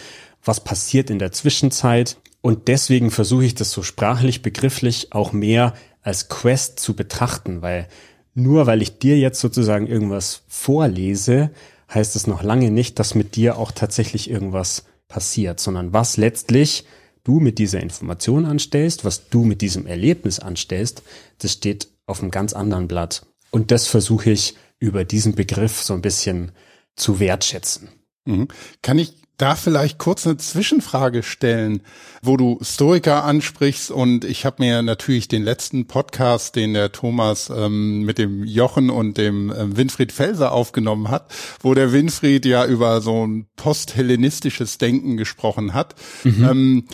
Was 0.45 0.63
passiert 0.63 1.11
in 1.11 1.19
der 1.19 1.33
Zwischenzeit? 1.33 2.17
Und 2.41 2.69
deswegen 2.69 3.11
versuche 3.11 3.45
ich 3.45 3.55
das 3.55 3.71
so 3.71 3.83
sprachlich, 3.83 4.43
begrifflich 4.43 5.13
auch 5.13 5.33
mehr 5.33 5.75
als 6.03 6.29
Quest 6.29 6.81
zu 6.81 6.95
betrachten, 6.95 7.63
weil 7.63 7.89
nur 8.35 8.67
weil 8.67 8.83
ich 8.83 8.99
dir 8.99 9.19
jetzt 9.19 9.41
sozusagen 9.41 9.87
irgendwas 9.87 10.43
vorlese, 10.49 11.51
heißt 11.93 12.17
es 12.17 12.27
noch 12.27 12.43
lange 12.43 12.71
nicht, 12.71 12.99
dass 12.99 13.15
mit 13.15 13.37
dir 13.37 13.59
auch 13.59 13.73
tatsächlich 13.73 14.31
irgendwas 14.31 14.85
passiert, 15.09 15.61
sondern 15.61 15.93
was 15.93 16.17
letztlich 16.17 16.85
du 17.25 17.39
mit 17.39 17.59
dieser 17.59 17.81
Information 17.81 18.47
anstellst, 18.47 19.05
was 19.05 19.29
du 19.29 19.45
mit 19.45 19.61
diesem 19.61 19.87
Erlebnis 19.87 20.41
anstellst, 20.41 21.03
das 21.39 21.53
steht 21.53 21.89
auf 22.07 22.21
einem 22.21 22.31
ganz 22.31 22.53
anderen 22.53 22.89
Blatt. 22.89 23.27
Und 23.51 23.71
das 23.71 23.87
versuche 23.87 24.31
ich 24.31 24.57
über 24.79 25.05
diesen 25.05 25.35
Begriff 25.35 25.83
so 25.83 25.95
ein 25.95 26.03
bisschen 26.03 26.53
zu 26.97 27.21
wertschätzen. 27.21 27.89
Mhm. 28.25 28.49
Kann 28.81 28.99
ich 28.99 29.22
da 29.39 29.57
vielleicht 29.57 29.99
kurz 29.99 30.27
eine 30.27 30.37
Zwischenfrage 30.37 31.23
stellen, 31.23 31.83
wo 32.23 32.37
du 32.37 32.59
Stoiker 32.63 33.25
ansprichst 33.25 33.91
und 33.91 34.25
ich 34.25 34.45
habe 34.45 34.63
mir 34.63 34.83
natürlich 34.83 35.27
den 35.27 35.43
letzten 35.43 35.87
Podcast, 35.87 36.55
den 36.55 36.75
der 36.75 36.93
Thomas 36.93 37.51
ähm, 37.51 38.03
mit 38.03 38.19
dem 38.19 38.45
Jochen 38.45 38.91
und 38.91 39.19
dem 39.19 39.53
ähm, 39.57 39.77
Winfried 39.77 40.13
Felser 40.13 40.53
aufgenommen 40.53 41.11
hat, 41.11 41.33
wo 41.61 41.75
der 41.75 41.93
Winfried 41.93 42.47
ja 42.47 42.67
über 42.67 43.01
so 43.01 43.27
ein 43.27 43.47
posthellenistisches 43.57 44.79
Denken 44.79 45.17
gesprochen 45.17 45.75
hat. 45.75 45.95
Mhm. 46.25 46.45
Ähm, 46.45 46.85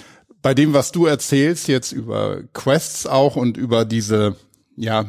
bei 0.41 0.55
dem, 0.55 0.73
was 0.73 0.93
du 0.93 1.07
erzählst, 1.07 1.69
jetzt 1.69 1.93
über 1.93 2.43
Quests 2.55 3.07
auch 3.07 3.37
und 3.37 3.57
über 3.57 3.85
diese, 3.85 4.37
ja, 4.77 5.05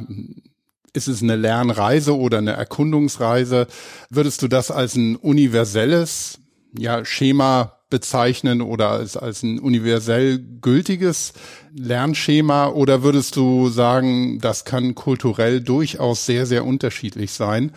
ist 0.94 1.08
es 1.08 1.22
eine 1.22 1.36
Lernreise 1.36 2.18
oder 2.18 2.40
eine 2.40 2.54
Erkundungsreise? 2.54 3.68
Würdest 4.10 4.42
du 4.42 4.48
das 4.48 4.72
als 4.72 4.96
ein 4.96 5.16
universelles 5.16 6.40
ja, 6.78 7.06
Schema 7.06 7.80
bezeichnen 7.90 8.62
oder 8.62 8.90
als, 8.92 9.18
als 9.18 9.42
ein 9.44 9.60
universell 9.60 10.40
gültiges 10.62 11.34
Lernschema 11.74 12.68
oder 12.68 13.02
würdest 13.04 13.36
du 13.36 13.70
sagen, 13.70 14.40
das 14.40 14.64
kann 14.66 14.96
kulturell 14.96 15.62
durchaus 15.62 16.26
sehr, 16.26 16.46
sehr 16.46 16.66
unterschiedlich 16.66 17.32
sein? 17.32 17.72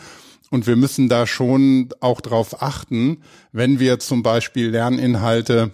Und 0.50 0.66
wir 0.66 0.76
müssen 0.76 1.08
da 1.08 1.26
schon 1.26 1.88
auch 2.00 2.20
drauf 2.20 2.62
achten, 2.62 3.22
wenn 3.52 3.80
wir 3.80 3.98
zum 4.00 4.22
Beispiel 4.22 4.68
Lerninhalte 4.68 5.70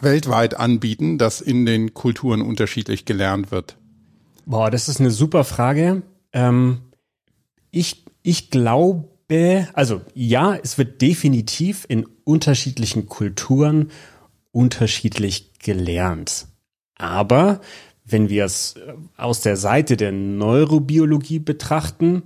weltweit 0.00 0.54
anbieten, 0.54 1.16
dass 1.16 1.40
in 1.40 1.64
den 1.64 1.94
Kulturen 1.94 2.42
unterschiedlich 2.42 3.04
gelernt 3.04 3.50
wird? 3.50 3.76
Boah, 4.44 4.70
das 4.70 4.88
ist 4.88 5.00
eine 5.00 5.10
super 5.10 5.44
Frage. 5.44 6.02
Ähm, 6.32 6.80
ich, 7.70 8.04
ich 8.22 8.50
glaube, 8.50 9.08
also 9.72 10.02
ja, 10.14 10.54
es 10.54 10.78
wird 10.78 11.02
definitiv 11.02 11.84
in 11.88 12.06
unterschiedlichen 12.24 13.06
Kulturen 13.06 13.90
unterschiedlich 14.52 15.52
gelernt. 15.58 16.46
Aber 16.96 17.60
wenn 18.04 18.28
wir 18.28 18.44
es 18.44 18.76
aus 19.16 19.40
der 19.40 19.56
Seite 19.56 19.96
der 19.96 20.12
Neurobiologie 20.12 21.40
betrachten, 21.40 22.22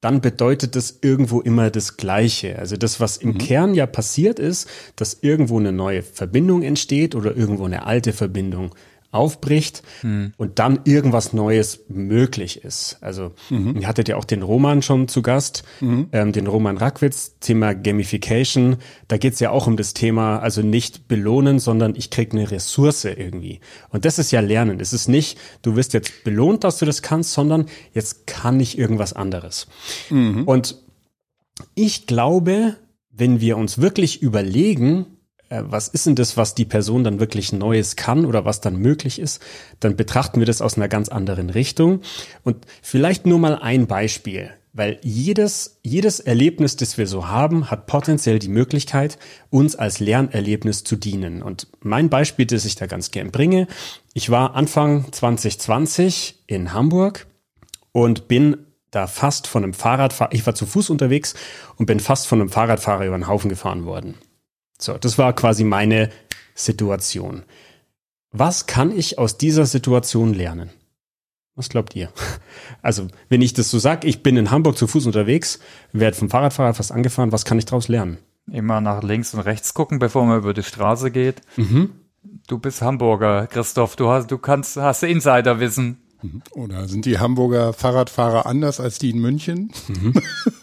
dann 0.00 0.20
bedeutet 0.20 0.74
das 0.74 0.98
irgendwo 1.00 1.40
immer 1.40 1.70
das 1.70 1.96
Gleiche. 1.96 2.58
Also 2.58 2.76
das, 2.76 2.98
was 2.98 3.18
im 3.18 3.34
mhm. 3.34 3.38
Kern 3.38 3.74
ja 3.74 3.86
passiert 3.86 4.40
ist, 4.40 4.68
dass 4.96 5.18
irgendwo 5.22 5.60
eine 5.60 5.70
neue 5.70 6.02
Verbindung 6.02 6.62
entsteht 6.62 7.14
oder 7.14 7.36
irgendwo 7.36 7.66
eine 7.66 7.86
alte 7.86 8.12
Verbindung 8.12 8.74
aufbricht 9.12 9.82
hm. 10.00 10.32
und 10.38 10.58
dann 10.58 10.80
irgendwas 10.84 11.32
Neues 11.34 11.84
möglich 11.88 12.64
ist. 12.64 12.96
Also 13.02 13.32
mhm. 13.50 13.76
ihr 13.78 13.86
hattet 13.86 14.08
ja 14.08 14.16
auch 14.16 14.24
den 14.24 14.42
Roman 14.42 14.80
schon 14.80 15.06
zu 15.06 15.20
Gast, 15.20 15.64
mhm. 15.80 16.08
ähm, 16.12 16.32
den 16.32 16.46
Roman 16.46 16.78
Rackwitz, 16.78 17.36
Thema 17.38 17.74
Gamification. 17.74 18.76
Da 19.08 19.18
geht's 19.18 19.38
ja 19.38 19.50
auch 19.50 19.66
um 19.66 19.76
das 19.76 19.92
Thema, 19.92 20.38
also 20.38 20.62
nicht 20.62 21.08
belohnen, 21.08 21.58
sondern 21.58 21.94
ich 21.94 22.08
krieg 22.08 22.32
eine 22.32 22.50
Ressource 22.50 23.04
irgendwie. 23.04 23.60
Und 23.90 24.06
das 24.06 24.18
ist 24.18 24.32
ja 24.32 24.40
Lernen. 24.40 24.80
Es 24.80 24.94
ist 24.94 25.08
nicht, 25.08 25.38
du 25.60 25.76
wirst 25.76 25.92
jetzt 25.92 26.24
belohnt, 26.24 26.64
dass 26.64 26.78
du 26.78 26.86
das 26.86 27.02
kannst, 27.02 27.32
sondern 27.32 27.66
jetzt 27.92 28.26
kann 28.26 28.58
ich 28.60 28.78
irgendwas 28.78 29.12
anderes. 29.12 29.66
Mhm. 30.08 30.44
Und 30.44 30.82
ich 31.74 32.06
glaube, 32.06 32.76
wenn 33.10 33.40
wir 33.40 33.58
uns 33.58 33.78
wirklich 33.78 34.22
überlegen, 34.22 35.11
was 35.60 35.88
ist 35.88 36.06
denn 36.06 36.14
das, 36.14 36.36
was 36.36 36.54
die 36.54 36.64
Person 36.64 37.04
dann 37.04 37.20
wirklich 37.20 37.52
Neues 37.52 37.96
kann 37.96 38.24
oder 38.24 38.44
was 38.44 38.60
dann 38.60 38.76
möglich 38.76 39.18
ist, 39.18 39.42
dann 39.80 39.96
betrachten 39.96 40.40
wir 40.40 40.46
das 40.46 40.62
aus 40.62 40.76
einer 40.76 40.88
ganz 40.88 41.08
anderen 41.08 41.50
Richtung. 41.50 42.00
Und 42.42 42.66
vielleicht 42.80 43.26
nur 43.26 43.38
mal 43.38 43.56
ein 43.56 43.86
Beispiel, 43.86 44.50
weil 44.72 44.98
jedes, 45.02 45.78
jedes 45.82 46.20
Erlebnis, 46.20 46.76
das 46.76 46.96
wir 46.96 47.06
so 47.06 47.28
haben, 47.28 47.70
hat 47.70 47.86
potenziell 47.86 48.38
die 48.38 48.48
Möglichkeit, 48.48 49.18
uns 49.50 49.76
als 49.76 50.00
Lernerlebnis 50.00 50.84
zu 50.84 50.96
dienen. 50.96 51.42
Und 51.42 51.66
mein 51.80 52.08
Beispiel, 52.08 52.46
das 52.46 52.64
ich 52.64 52.76
da 52.76 52.86
ganz 52.86 53.10
gern 53.10 53.30
bringe, 53.30 53.66
ich 54.14 54.30
war 54.30 54.54
Anfang 54.54 55.12
2020 55.12 56.44
in 56.46 56.72
Hamburg 56.72 57.26
und 57.92 58.28
bin 58.28 58.56
da 58.90 59.06
fast 59.06 59.46
von 59.46 59.64
einem 59.64 59.74
Fahrradfahrer, 59.74 60.32
ich 60.32 60.46
war 60.46 60.54
zu 60.54 60.66
Fuß 60.66 60.90
unterwegs 60.90 61.34
und 61.76 61.86
bin 61.86 62.00
fast 62.00 62.26
von 62.26 62.40
einem 62.40 62.50
Fahrradfahrer 62.50 63.06
über 63.06 63.18
den 63.18 63.28
Haufen 63.28 63.48
gefahren 63.50 63.84
worden. 63.84 64.14
So, 64.82 64.98
das 64.98 65.16
war 65.18 65.32
quasi 65.32 65.64
meine 65.64 66.10
Situation. 66.54 67.44
Was 68.32 68.66
kann 68.66 68.90
ich 68.90 69.18
aus 69.18 69.38
dieser 69.38 69.66
Situation 69.66 70.34
lernen? 70.34 70.70
Was 71.54 71.68
glaubt 71.68 71.94
ihr? 71.96 72.08
Also, 72.84 73.06
wenn 73.28 73.42
ich 73.42 73.52
das 73.52 73.70
so 73.70 73.78
sage, 73.78 74.08
ich 74.08 74.24
bin 74.24 74.36
in 74.36 74.50
Hamburg 74.50 74.76
zu 74.76 74.88
Fuß 74.88 75.06
unterwegs, 75.06 75.60
werde 75.92 76.16
vom 76.16 76.28
Fahrradfahrer 76.28 76.74
fast 76.74 76.90
angefahren, 76.90 77.30
was 77.30 77.44
kann 77.44 77.56
ich 77.58 77.64
daraus 77.64 77.86
lernen? 77.86 78.18
Immer 78.50 78.80
nach 78.80 79.04
links 79.04 79.34
und 79.34 79.40
rechts 79.40 79.72
gucken, 79.72 80.00
bevor 80.00 80.26
man 80.26 80.38
über 80.38 80.52
die 80.52 80.64
Straße 80.64 81.12
geht. 81.12 81.42
Mhm. 81.56 81.92
Du 82.48 82.58
bist 82.58 82.82
Hamburger, 82.82 83.46
Christoph, 83.46 83.94
du 83.94 84.08
hast, 84.08 84.32
du 84.32 84.38
kannst, 84.38 84.76
hast 84.76 85.04
Insiderwissen. 85.04 85.98
Mhm. 86.22 86.42
Oder 86.52 86.88
sind 86.88 87.04
die 87.04 87.20
Hamburger 87.20 87.72
Fahrradfahrer 87.72 88.46
anders 88.46 88.80
als 88.80 88.98
die 88.98 89.10
in 89.10 89.20
München? 89.20 89.72
Mhm. 89.86 90.14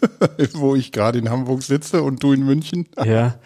Wo 0.52 0.74
ich 0.74 0.92
gerade 0.92 1.18
in 1.18 1.30
Hamburg 1.30 1.62
sitze 1.62 2.02
und 2.02 2.22
du 2.22 2.34
in 2.34 2.44
München? 2.44 2.86
ja, 3.02 3.38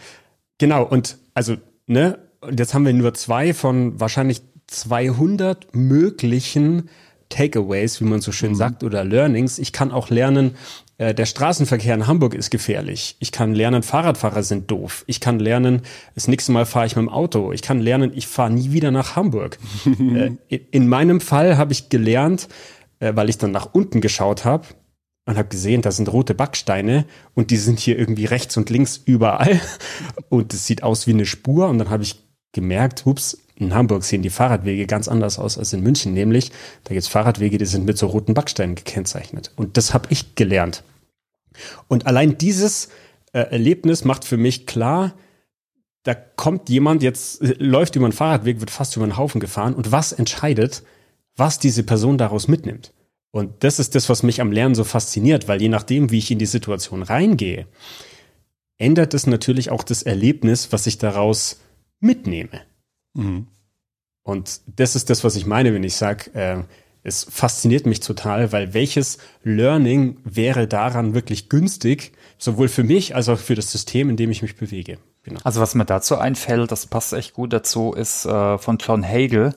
Genau, 0.59 0.85
und 0.85 1.19
also, 1.35 1.57
ne, 1.87 2.19
und 2.41 2.59
jetzt 2.59 2.75
haben 2.75 2.87
wir 2.87 2.93
nur 2.93 3.15
zwei 3.15 3.55
von 3.55 3.99
wahrscheinlich 3.99 4.43
200 4.67 5.75
möglichen 5.75 6.89
Takeaways, 7.29 8.01
wie 8.01 8.05
man 8.05 8.21
so 8.21 8.33
schön 8.33 8.51
mhm. 8.51 8.57
sagt, 8.57 8.85
oder 8.85 9.05
Learnings. 9.05 9.59
Ich 9.59 9.73
kann 9.73 9.91
auch 9.91 10.11
lernen, 10.11 10.57
äh, 10.99 11.15
der 11.15 11.27
Straßenverkehr 11.27 11.95
in 11.95 12.07
Hamburg 12.07 12.35
ist 12.35 12.51
gefährlich. 12.51 13.17
Ich 13.19 13.33
kann 13.33 13.55
lernen, 13.55 13.83
Fahrradfahrer 13.83 14.43
sind 14.43 14.71
doof. 14.71 15.05
Ich 15.07 15.21
kann 15.21 15.39
lernen, 15.39 15.83
das 16.15 16.29
nächste 16.29 16.53
Mal 16.53 16.67
fahre 16.67 16.87
ich 16.87 16.97
mit 16.97 17.03
dem 17.03 17.09
Auto. 17.09 17.53
Ich 17.53 17.63
kann 17.63 17.81
lernen, 17.81 18.13
ich 18.15 18.27
fahre 18.27 18.51
nie 18.51 18.73
wieder 18.73 18.91
nach 18.91 19.17
Hamburg. 19.17 19.59
äh, 20.49 20.57
in 20.71 20.89
meinem 20.89 21.21
Fall 21.21 21.57
habe 21.57 21.73
ich 21.73 21.89
gelernt, 21.89 22.49
äh, 23.01 23.13
weil 23.17 23.29
ich 23.29 23.39
dann 23.39 23.51
nach 23.51 23.71
unten 23.73 24.01
geschaut 24.01 24.45
habe, 24.45 24.67
und 25.27 25.39
habe 25.39 25.49
gesehen, 25.49 25.83
da 25.83 25.91
sind 25.91 26.13
rote 26.13 26.35
Backsteine 26.35 27.07
und 27.35 27.51
die 27.51 27.57
sind 27.57 27.81
hier 27.81 27.99
irgendwie 27.99 28.27
rechts 28.27 28.57
und 28.57 28.71
links 28.71 29.01
überall 29.05 29.61
und 30.29 30.53
es 30.53 30.67
sieht 30.67 30.83
aus 30.83 31.07
wie 31.07 31.13
eine 31.13 31.27
Spur 31.27 31.69
und 31.69 31.79
dann 31.79 31.91
habe 31.91 32.03
ich 32.03 32.23
gemerkt, 32.53 33.05
hups, 33.05 33.39
in 33.57 33.75
Hamburg 33.75 34.05
sehen 34.05 34.23
die 34.23 34.31
Fahrradwege 34.31 34.87
ganz 34.87 35.09
anders 35.09 35.39
aus 35.39 35.59
als 35.59 35.73
in 35.73 35.83
München, 35.83 36.13
nämlich 36.13 36.53
da 36.85 36.95
gibt's 36.95 37.09
Fahrradwege, 37.09 37.59
die 37.59 37.67
sind 37.67 37.85
mit 37.87 37.99
so 37.99 38.07
roten 38.07 38.35
Backsteinen 38.35 38.75
gekennzeichnet 38.75 39.53
und 39.57 39.77
das 39.77 39.95
habe 39.95 40.09
ich 40.11 40.35
gelernt. 40.35 40.83
Und 41.89 42.07
allein 42.07 42.37
dieses 42.37 42.89
äh, 43.33 43.41
Erlebnis 43.41 44.05
macht 44.05 44.25
für 44.25 44.37
mich 44.37 44.67
klar, 44.67 45.15
da 46.05 46.15
kommt 46.15 46.69
jemand 46.69 47.03
jetzt, 47.03 47.43
äh, 47.43 47.55
läuft 47.59 47.97
über 47.97 48.07
einen 48.07 48.13
Fahrradweg, 48.13 48.61
wird 48.61 48.71
fast 48.71 48.97
über 48.97 49.05
einen 49.05 49.17
Haufen 49.17 49.41
gefahren 49.41 49.75
und 49.75 49.93
was 49.93 50.13
entscheidet, 50.13 50.83
was 51.37 51.59
diese 51.59 51.83
Person 51.83 52.19
daraus 52.19 52.49
mitnimmt. 52.49 52.93
Und 53.35 53.65
das 53.65 53.81
ist 53.81 53.97
das, 53.97 54.09
was 54.09 54.23
mich 54.23 54.41
am 54.41 54.53
Lernen 54.53 54.77
so 54.77 54.85
fasziniert, 54.85 55.49
weil 55.49 55.61
je 55.61 55.69
nachdem, 55.69 56.13
wie 56.13 56.19
ich 56.19 56.31
in 56.31 56.39
die 56.39 56.47
Situation 56.47 57.03
reingehe, 57.03 57.67
ändert 58.79 59.13
es 59.13 59.27
natürlich 59.27 59.71
auch 59.71 59.83
das 59.83 60.05
Erlebnis, 60.05 60.71
was 60.71 60.87
ich 60.87 60.99
daraus 60.99 61.61
mitnehme. 61.99 62.61
Mhm. 63.15 63.49
Und 64.23 64.61
das 64.77 64.95
ist 64.95 65.11
das, 65.11 65.25
was 65.25 65.35
ich 65.35 65.47
meine, 65.47 65.75
wenn 65.75 65.83
ich 65.83 65.97
sage, 65.97 66.33
äh, 66.35 66.63
es 67.03 67.27
fasziniert 67.29 67.87
mich 67.87 67.99
total, 67.99 68.53
weil 68.53 68.73
welches 68.73 69.19
Learning 69.43 70.19
wäre 70.23 70.69
daran 70.69 71.15
wirklich 71.15 71.49
günstig, 71.49 72.13
sowohl 72.39 72.69
für 72.69 72.85
mich 72.85 73.17
als 73.17 73.29
auch 73.29 73.41
für 73.41 73.57
das 73.57 73.73
System, 73.73 74.11
in 74.11 74.17
dem 74.17 74.31
ich 74.31 74.43
mich 74.43 74.55
bewege. 74.55 74.99
Genau. 75.25 75.41
Also 75.43 75.61
was 75.63 75.75
mir 75.75 75.87
dazu 75.87 76.19
einfällt, 76.19 76.71
das 76.71 76.87
passt 76.87 77.15
echt 77.15 77.33
gut 77.33 77.53
dazu, 77.53 77.95
ist 77.95 78.27
äh, 78.27 78.59
von 78.59 78.77
John 78.79 79.03
Hagel. 79.03 79.55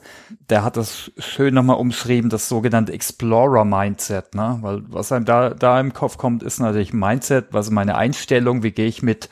Der 0.48 0.64
hat 0.64 0.78
das 0.78 1.12
schön 1.18 1.52
nochmal 1.52 1.76
umschrieben, 1.76 2.30
das 2.30 2.48
sogenannte 2.48 2.92
Explorer-Mindset. 2.92 4.34
Ne? 4.34 4.58
Weil 4.62 4.82
was 4.88 5.12
einem 5.12 5.26
da, 5.26 5.50
da 5.50 5.78
im 5.78 5.92
Kopf 5.92 6.16
kommt, 6.16 6.42
ist 6.42 6.58
natürlich 6.58 6.94
Mindset, 6.94 7.48
was 7.50 7.66
ist 7.66 7.72
meine 7.72 7.96
Einstellung, 7.96 8.62
wie 8.62 8.70
gehe 8.70 8.86
ich 8.86 9.02
mit 9.02 9.28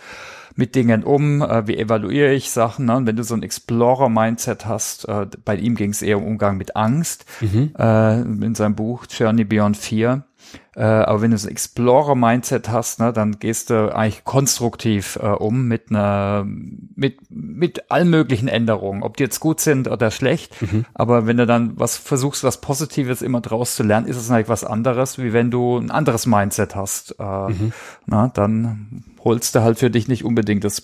mit 0.59 0.75
Dingen 0.75 1.05
um, 1.05 1.43
äh, 1.43 1.67
wie 1.67 1.77
evaluiere 1.77 2.33
ich 2.33 2.51
Sachen. 2.51 2.87
Ne? 2.87 2.97
Und 2.97 3.07
wenn 3.07 3.17
du 3.17 3.23
so 3.23 3.35
ein 3.35 3.43
Explorer-Mindset 3.43 4.65
hast, 4.65 5.07
äh, 5.07 5.27
bei 5.45 5.57
ihm 5.57 5.75
ging 5.75 5.91
es 5.91 6.01
eher 6.01 6.17
um 6.17 6.25
Umgang 6.25 6.57
mit 6.57 6.77
Angst, 6.77 7.27
mhm. 7.43 7.75
äh, 7.79 8.21
in 8.23 8.55
seinem 8.55 8.75
Buch 8.75 9.05
Journey 9.09 9.45
Beyond 9.45 9.77
Fear. 9.77 10.25
Äh, 10.77 10.83
aber 10.83 11.23
wenn 11.23 11.31
du 11.31 11.39
so 11.39 11.49
ein 11.49 11.53
Explorer-Mindset 11.53 12.69
hast, 12.69 13.01
ne, 13.01 13.11
dann 13.11 13.39
gehst 13.39 13.71
du 13.71 13.95
eigentlich 13.95 14.25
konstruktiv 14.25 15.19
äh, 15.23 15.29
um 15.29 15.67
mit 15.67 15.89
einer, 15.89 16.45
mit, 16.47 17.19
mit 17.31 17.91
allen 17.91 18.11
möglichen 18.11 18.47
Änderungen, 18.47 19.03
ob 19.03 19.17
die 19.17 19.23
jetzt 19.23 19.41
gut 19.41 19.61
sind 19.61 19.89
oder 19.89 20.11
schlecht. 20.11 20.61
Mhm. 20.61 20.85
Aber 20.93 21.27
wenn 21.27 21.39
du 21.39 21.47
dann 21.47 21.81
was 21.81 21.97
versuchst, 21.97 22.45
was 22.45 22.61
Positives 22.61 23.23
immer 23.23 23.41
draus 23.41 23.75
zu 23.75 23.85
lernen, 23.85 24.07
ist 24.07 24.19
es 24.19 24.31
eigentlich 24.31 24.51
was 24.51 24.65
anderes, 24.65 25.17
wie 25.17 25.33
wenn 25.33 25.51
du 25.51 25.79
ein 25.79 25.91
anderes 25.91 26.27
Mindset 26.27 26.77
hast. 26.77 27.17
Äh, 27.19 27.23
mhm. 27.23 27.73
na, 28.05 28.29
dann 28.29 29.03
holst 29.25 29.55
du 29.55 29.63
halt 29.63 29.79
für 29.79 29.91
dich 29.91 30.09
nicht 30.09 30.25
unbedingt 30.25 30.63
das 30.63 30.83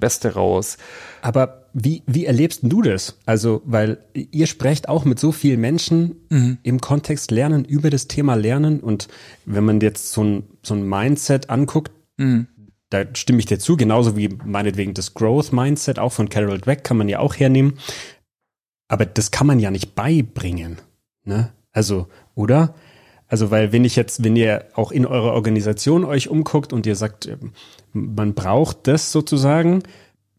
Beste 0.00 0.34
raus. 0.34 0.78
Aber 1.22 1.64
wie, 1.74 2.02
wie 2.06 2.24
erlebst 2.24 2.60
du 2.62 2.82
das? 2.82 3.18
Also, 3.26 3.60
weil 3.66 3.98
ihr 4.14 4.46
sprecht 4.46 4.88
auch 4.88 5.04
mit 5.04 5.18
so 5.18 5.32
vielen 5.32 5.60
Menschen 5.60 6.16
mhm. 6.30 6.58
im 6.62 6.80
Kontext 6.80 7.30
Lernen 7.30 7.64
über 7.64 7.90
das 7.90 8.06
Thema 8.06 8.36
Lernen 8.36 8.80
und 8.80 9.08
wenn 9.44 9.64
man 9.64 9.80
jetzt 9.80 10.12
so 10.12 10.22
ein, 10.22 10.44
so 10.62 10.74
ein 10.74 10.88
Mindset 10.88 11.50
anguckt, 11.50 11.92
mhm. 12.16 12.46
da 12.90 13.04
stimme 13.14 13.38
ich 13.38 13.46
dir 13.46 13.58
zu, 13.58 13.76
genauso 13.76 14.16
wie 14.16 14.28
meinetwegen 14.44 14.94
das 14.94 15.14
Growth 15.14 15.52
Mindset 15.52 15.98
auch 15.98 16.12
von 16.12 16.28
Carol 16.28 16.58
Dweck 16.58 16.84
kann 16.84 16.96
man 16.96 17.08
ja 17.08 17.18
auch 17.18 17.34
hernehmen. 17.34 17.78
Aber 18.88 19.06
das 19.06 19.30
kann 19.30 19.46
man 19.46 19.60
ja 19.60 19.70
nicht 19.70 19.94
beibringen. 19.94 20.78
Ne? 21.24 21.52
Also, 21.72 22.08
oder? 22.34 22.74
Also, 23.26 23.50
weil 23.50 23.72
wenn 23.72 23.84
ich 23.84 23.96
jetzt, 23.96 24.22
wenn 24.22 24.36
ihr 24.36 24.66
auch 24.74 24.92
in 24.92 25.06
eurer 25.06 25.32
Organisation 25.32 26.04
euch 26.04 26.28
umguckt 26.28 26.72
und 26.72 26.86
ihr 26.86 26.94
sagt, 26.94 27.26
ähm, 27.26 27.52
man 27.92 28.34
braucht 28.34 28.86
das 28.86 29.10
sozusagen, 29.10 29.82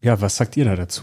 ja, 0.00 0.20
was 0.20 0.36
sagt 0.36 0.56
ihr 0.56 0.64
da 0.64 0.76
dazu? 0.76 1.02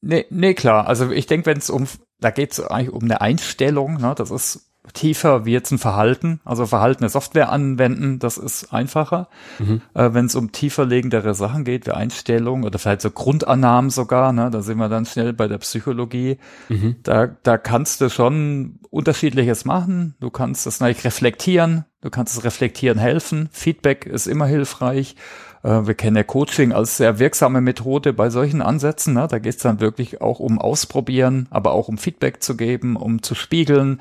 Nee, 0.00 0.26
nee, 0.30 0.54
klar. 0.54 0.86
Also 0.86 1.10
ich 1.10 1.26
denke, 1.26 1.46
wenn 1.46 1.58
es 1.58 1.70
um, 1.70 1.86
da 2.20 2.30
geht 2.30 2.52
es 2.52 2.60
eigentlich 2.60 2.92
um 2.92 3.02
eine 3.02 3.20
Einstellung, 3.20 4.00
ne? 4.00 4.14
das 4.16 4.30
ist 4.30 4.67
tiefer 4.92 5.44
wie 5.44 5.52
jetzt 5.52 5.70
ein 5.70 5.78
Verhalten. 5.78 6.40
Also 6.44 6.66
Verhalten 6.66 7.02
der 7.02 7.10
Software 7.10 7.50
anwenden, 7.50 8.18
das 8.18 8.38
ist 8.38 8.72
einfacher. 8.72 9.28
Mhm. 9.58 9.82
Äh, 9.94 10.12
Wenn 10.12 10.26
es 10.26 10.34
um 10.34 10.52
tiefer 10.52 10.84
legendere 10.84 11.34
Sachen 11.34 11.64
geht, 11.64 11.86
wie 11.86 11.92
Einstellungen 11.92 12.64
oder 12.64 12.78
vielleicht 12.78 13.02
so 13.02 13.10
Grundannahmen 13.10 13.90
sogar, 13.90 14.32
ne, 14.32 14.50
da 14.50 14.62
sind 14.62 14.78
wir 14.78 14.88
dann 14.88 15.06
schnell 15.06 15.32
bei 15.32 15.48
der 15.48 15.58
Psychologie. 15.58 16.38
Mhm. 16.68 16.96
Da, 17.02 17.26
da 17.26 17.58
kannst 17.58 18.00
du 18.00 18.10
schon 18.10 18.78
unterschiedliches 18.90 19.64
machen. 19.64 20.14
Du 20.20 20.30
kannst 20.30 20.66
das 20.66 20.80
natürlich 20.80 21.04
reflektieren. 21.04 21.84
Du 22.00 22.10
kannst 22.10 22.36
es 22.36 22.44
reflektieren 22.44 22.98
helfen. 22.98 23.48
Feedback 23.50 24.06
ist 24.06 24.26
immer 24.26 24.46
hilfreich. 24.46 25.16
Äh, 25.62 25.86
wir 25.86 25.94
kennen 25.94 26.16
ja 26.16 26.22
Coaching 26.22 26.72
als 26.72 26.96
sehr 26.96 27.18
wirksame 27.18 27.60
Methode 27.60 28.12
bei 28.12 28.30
solchen 28.30 28.62
Ansätzen. 28.62 29.14
Ne? 29.14 29.26
Da 29.28 29.38
geht 29.38 29.56
es 29.56 29.62
dann 29.62 29.80
wirklich 29.80 30.20
auch 30.20 30.38
um 30.38 30.60
Ausprobieren, 30.60 31.48
aber 31.50 31.72
auch 31.72 31.88
um 31.88 31.98
Feedback 31.98 32.42
zu 32.42 32.56
geben, 32.56 32.96
um 32.96 33.22
zu 33.22 33.34
spiegeln, 33.34 34.00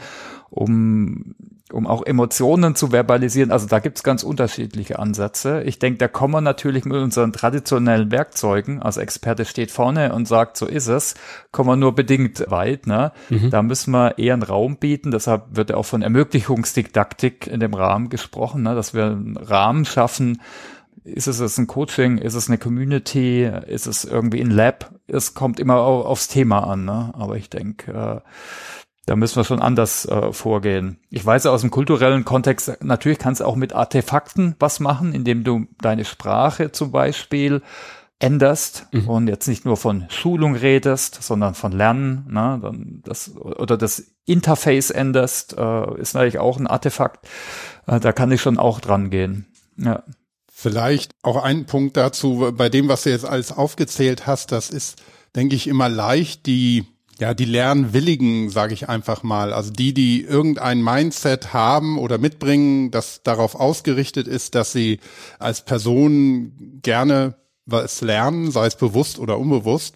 um 0.50 1.36
um 1.72 1.86
auch 1.86 2.06
Emotionen 2.06 2.76
zu 2.76 2.92
verbalisieren. 2.92 3.52
Also 3.52 3.68
da 3.68 3.80
gibt's 3.80 4.04
ganz 4.04 4.24
unterschiedliche 4.24 5.00
Ansätze. 5.00 5.64
Ich 5.64 5.80
denke, 5.80 5.98
da 5.98 6.08
kommen 6.08 6.34
wir 6.34 6.42
natürlich 6.42 6.86
mit 6.86 6.98
unseren 6.98 7.34
traditionellen 7.34 8.12
Werkzeugen, 8.12 8.82
also 8.82 9.02
Experte 9.02 9.46
steht 9.46 9.72
vorne 9.72 10.14
und 10.14 10.28
sagt, 10.28 10.58
so 10.58 10.66
ist 10.66 10.88
es, 10.88 11.16
kommen 11.52 11.70
wir 11.70 11.76
nur 11.76 11.94
bedingt 11.94 12.50
weit. 12.50 12.88
Ne? 12.88 13.12
Mhm. 13.30 13.50
Da 13.50 13.62
müssen 13.62 13.92
wir 13.92 14.18
eher 14.18 14.34
einen 14.34 14.44
Raum 14.44 14.78
bieten. 14.78 15.12
Deshalb 15.12 15.56
wird 15.56 15.72
ja 15.72 15.76
auch 15.76 15.86
von 15.86 16.02
Ermöglichungsdidaktik 16.02 17.48
in 17.48 17.60
dem 17.60 17.74
Rahmen 17.74 18.10
gesprochen, 18.10 18.64
ne? 18.64 18.74
dass 18.74 18.94
wir 18.94 19.06
einen 19.06 19.38
Rahmen 19.38 19.86
schaffen, 19.86 20.42
ist 21.04 21.28
es 21.28 21.40
jetzt 21.40 21.58
ein 21.58 21.68
Coaching? 21.68 22.18
Ist 22.18 22.34
es 22.34 22.50
eine 22.50 22.58
Community? 22.58 23.50
Ist 23.68 23.88
es 23.88 24.04
irgendwie 24.04 24.42
ein 24.42 24.52
Lab? 24.52 24.94
Es 25.08 25.34
kommt 25.34 25.58
immer 25.58 25.78
aufs 25.78 26.28
Thema 26.28 26.68
an, 26.68 26.84
ne? 26.84 27.12
Aber 27.14 27.38
ich 27.38 27.50
denke, 27.50 27.92
äh, 27.92 28.30
da 29.08 29.16
müssen 29.16 29.38
wir 29.38 29.46
schon 29.46 29.62
anders 29.62 30.06
äh, 30.06 30.34
vorgehen. 30.34 31.00
Ich 31.10 31.26
weiß 31.26 31.46
aus 31.46 31.62
dem 31.62 31.72
kulturellen 31.72 32.26
Kontext, 32.26 32.84
natürlich 32.84 33.18
kannst 33.18 33.40
du 33.40 33.46
auch 33.46 33.56
mit 33.56 33.74
Artefakten 33.74 34.56
was 34.60 34.82
machen, 34.82 35.14
indem 35.14 35.46
du 35.46 35.66
deine 35.82 36.04
Sprache 36.04 36.74
zum 36.74 36.92
Beispiel 36.92 37.62
änderst 38.20 38.88
mhm. 38.92 39.08
und 39.08 39.28
jetzt 39.30 39.48
nicht 39.48 39.64
nur 39.64 39.78
von 39.78 40.06
Schulung 40.10 40.56
redest, 40.56 41.24
sondern 41.24 41.54
von 41.56 41.72
Lernen, 41.72 42.26
ne, 42.30 42.60
dann 42.62 43.02
das 43.06 43.34
oder 43.38 43.78
das 43.78 44.04
Interface 44.26 44.90
änderst, 44.90 45.58
äh, 45.58 46.00
ist 46.00 46.14
natürlich 46.14 46.40
auch 46.40 46.60
ein 46.60 46.68
Artefakt. 46.68 47.26
Äh, 47.86 48.02
da 48.02 48.12
kann 48.12 48.32
ich 48.32 48.42
schon 48.42 48.58
auch 48.58 48.82
dran 48.82 49.10
gehen. 49.10 49.46
Ja. 49.78 50.04
Vielleicht 50.52 51.12
auch 51.22 51.42
ein 51.42 51.66
Punkt 51.66 51.96
dazu, 51.96 52.52
bei 52.58 52.68
dem, 52.68 52.90
was 52.90 53.04
du 53.04 53.12
jetzt 53.12 53.26
alles 53.26 53.54
aufgezählt 53.54 54.28
hast, 54.28 54.52
das 54.52 54.70
ist, 54.70 55.02
denke 55.36 55.56
ich, 55.56 55.68
immer 55.68 55.88
leicht, 55.88 56.46
die, 56.46 56.86
ja, 57.20 57.34
die 57.34 57.46
Lernwilligen, 57.46 58.50
sage 58.50 58.74
ich 58.74 58.90
einfach 58.90 59.24
mal, 59.24 59.54
also 59.54 59.72
die, 59.72 59.94
die 59.94 60.22
irgendein 60.22 60.84
Mindset 60.84 61.54
haben 61.54 61.98
oder 61.98 62.18
mitbringen, 62.18 62.92
das 62.92 63.24
darauf 63.24 63.56
ausgerichtet 63.56 64.28
ist, 64.28 64.56
dass 64.56 64.72
sie 64.72 65.00
als 65.40 65.62
Person 65.62 66.80
gerne 66.82 67.36
was 67.66 68.02
lernen, 68.02 68.52
sei 68.52 68.68
es 68.68 68.76
bewusst 68.76 69.20
oder 69.20 69.38
unbewusst. 69.38 69.96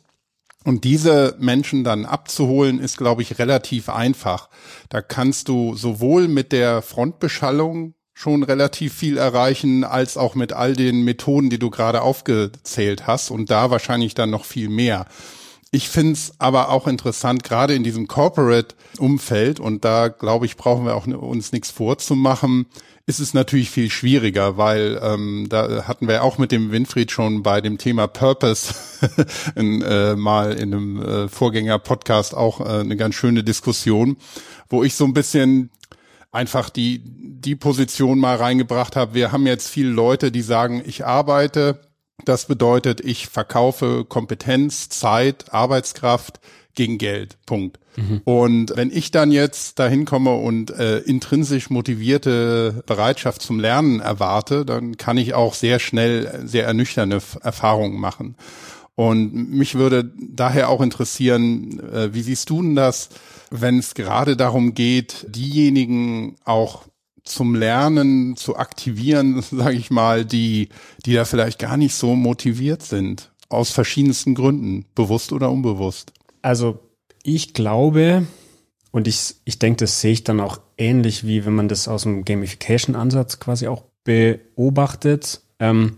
Und 0.64 0.84
diese 0.84 1.36
Menschen 1.40 1.84
dann 1.84 2.06
abzuholen, 2.06 2.80
ist, 2.80 2.98
glaube 2.98 3.24
ich, 3.24 3.40
relativ 3.40 3.90
einfach. 3.90 4.50
Da 4.90 5.02
kannst 5.02 5.48
du 5.48 5.76
sowohl 5.76 6.28
mit 6.28 6.52
der 6.52 6.82
Frontbeschallung 6.84 7.96
schon 8.14 8.44
relativ 8.44 8.94
viel 8.94 9.18
erreichen, 9.18 9.84
als 9.84 10.18
auch 10.18 10.36
mit 10.36 10.54
all 10.54 10.76
den 10.76 11.04
Methoden, 11.04 11.50
die 11.50 11.58
du 11.58 11.72
gerade 11.72 12.02
aufgezählt 12.02 13.08
hast 13.08 13.32
und 13.32 13.50
da 13.50 13.72
wahrscheinlich 13.72 14.14
dann 14.14 14.30
noch 14.30 14.46
viel 14.46 14.70
mehr. 14.70 15.08
Ich 15.74 15.88
finde 15.88 16.14
es 16.14 16.34
aber 16.38 16.70
auch 16.70 16.86
interessant, 16.86 17.46
gerade 17.46 17.74
in 17.76 17.84
diesem 17.84 18.06
Corporate-Umfeld, 18.08 19.62
und 19.62 19.86
da 19.86 20.10
glaube 20.10 20.46
ich, 20.46 20.58
brauchen 20.58 20.86
wir 20.86 20.96
auch 20.96 21.08
uns 21.08 21.54
nichts 21.54 21.72
vorzumachen, 21.72 22.66
ist 23.06 23.22
es 23.22 23.34
natürlich 23.34 23.70
viel 23.70 23.90
schwieriger, 23.90 24.58
weil 24.58 25.00
ähm, 25.02 25.48
da 25.50 25.88
hatten 25.88 26.10
wir 26.10 26.24
auch 26.24 26.38
mit 26.38 26.52
dem 26.52 26.72
Winfried 26.72 27.10
schon 27.12 27.42
bei 27.42 27.62
dem 27.62 27.78
Thema 27.78 28.08
Purpose 28.08 28.76
in, 29.56 29.82
äh, 29.82 30.18
mal 30.18 30.54
in 30.54 30.74
einem 30.74 31.02
äh, 31.02 31.28
Vorgänger-Podcast 31.30 32.36
auch 32.36 32.60
äh, 32.60 32.82
eine 32.82 32.98
ganz 32.98 33.16
schöne 33.16 33.44
Diskussion, 33.44 34.18
wo 34.70 34.84
ich 34.84 34.96
so 34.96 35.06
ein 35.06 35.14
bisschen 35.14 35.70
einfach 36.34 36.70
die, 36.70 37.02
die 37.06 37.56
Position 37.56 38.20
mal 38.20 38.36
reingebracht 38.36 38.98
habe. 38.98 39.14
Wir 39.14 39.32
haben 39.32 39.48
jetzt 39.48 39.70
viele 39.70 39.90
Leute, 39.90 40.34
die 40.34 40.42
sagen, 40.42 40.84
ich 40.86 41.06
arbeite. 41.06 41.80
Das 42.26 42.46
bedeutet, 42.46 43.02
ich 43.02 43.28
verkaufe 43.28 44.06
Kompetenz, 44.06 44.90
Zeit, 44.90 45.54
Arbeitskraft 45.54 46.40
gegen 46.76 46.98
Geld. 46.98 47.38
Punkt. 47.46 47.80
Mhm. 47.98 48.22
Und 48.24 48.74
wenn 48.76 48.92
ich 48.92 49.12
dann 49.12 49.32
jetzt 49.32 49.80
dahin 49.80 50.06
komme 50.06 50.36
und 50.36 50.72
äh, 50.72 51.00
intrinsisch 51.00 51.70
motivierte 51.70 52.84
Bereitschaft 52.86 53.42
zum 53.42 53.60
Lernen 53.60 54.00
erwarte, 54.00 54.66
dann 54.66 54.98
kann 54.98 55.18
ich 55.18 55.34
auch 55.34 55.54
sehr 55.54 55.80
schnell 55.80 56.42
sehr 56.46 56.66
ernüchternde 56.66 57.22
Erfahrungen 57.42 58.00
machen. 58.00 58.36
Und 58.96 59.34
mich 59.34 59.76
würde 59.76 60.12
daher 60.18 60.70
auch 60.70 60.82
interessieren, 60.82 61.80
äh, 61.92 62.14
wie 62.14 62.22
siehst 62.22 62.50
du 62.50 62.62
denn 62.62 62.76
das? 62.76 63.10
wenn 63.52 63.78
es 63.78 63.94
gerade 63.94 64.38
darum 64.38 64.74
geht, 64.74 65.28
diejenigen 65.30 66.38
auch 66.46 66.86
zum 67.32 67.56
Lernen 67.56 68.36
zu 68.36 68.56
aktivieren, 68.58 69.42
sage 69.52 69.76
ich 69.76 69.92
mal, 69.92 70.26
die, 70.26 70.70
die 71.06 71.14
da 71.14 71.26
vielleicht 71.26 71.60
gar 71.60 71.78
nicht 71.78 71.96
so 71.96 72.16
motiviert 72.16 72.84
sind, 72.84 73.32
aus 73.50 73.72
verschiedensten 73.72 74.36
Gründen, 74.36 74.86
bewusst 74.96 75.34
oder 75.34 75.52
unbewusst. 75.52 76.14
Also 76.42 76.80
ich 77.24 77.54
glaube, 77.54 78.26
und 78.92 79.08
ich, 79.08 79.36
ich 79.46 79.60
denke, 79.60 79.78
das 79.78 80.02
sehe 80.02 80.14
ich 80.14 80.24
dann 80.24 80.40
auch 80.40 80.60
ähnlich, 80.78 81.26
wie 81.26 81.46
wenn 81.46 81.56
man 81.56 81.68
das 81.68 81.88
aus 81.88 82.04
dem 82.04 82.26
Gamification-Ansatz 82.26 83.40
quasi 83.40 83.68
auch 83.68 83.84
beobachtet. 84.04 85.42
Ähm, 85.60 85.98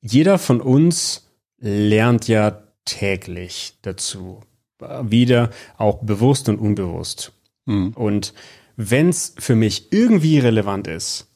jeder 0.00 0.38
von 0.38 0.60
uns 0.60 1.26
lernt 1.58 2.28
ja 2.28 2.62
täglich 2.84 3.74
dazu 3.82 4.40
wieder, 5.02 5.50
auch 5.76 5.98
bewusst 5.98 6.48
und 6.48 6.58
unbewusst. 6.58 7.32
Mhm. 7.66 7.92
Und 7.94 8.32
wenn 8.88 9.10
es 9.10 9.34
für 9.38 9.54
mich 9.56 9.92
irgendwie 9.92 10.38
relevant 10.38 10.86
ist, 10.86 11.28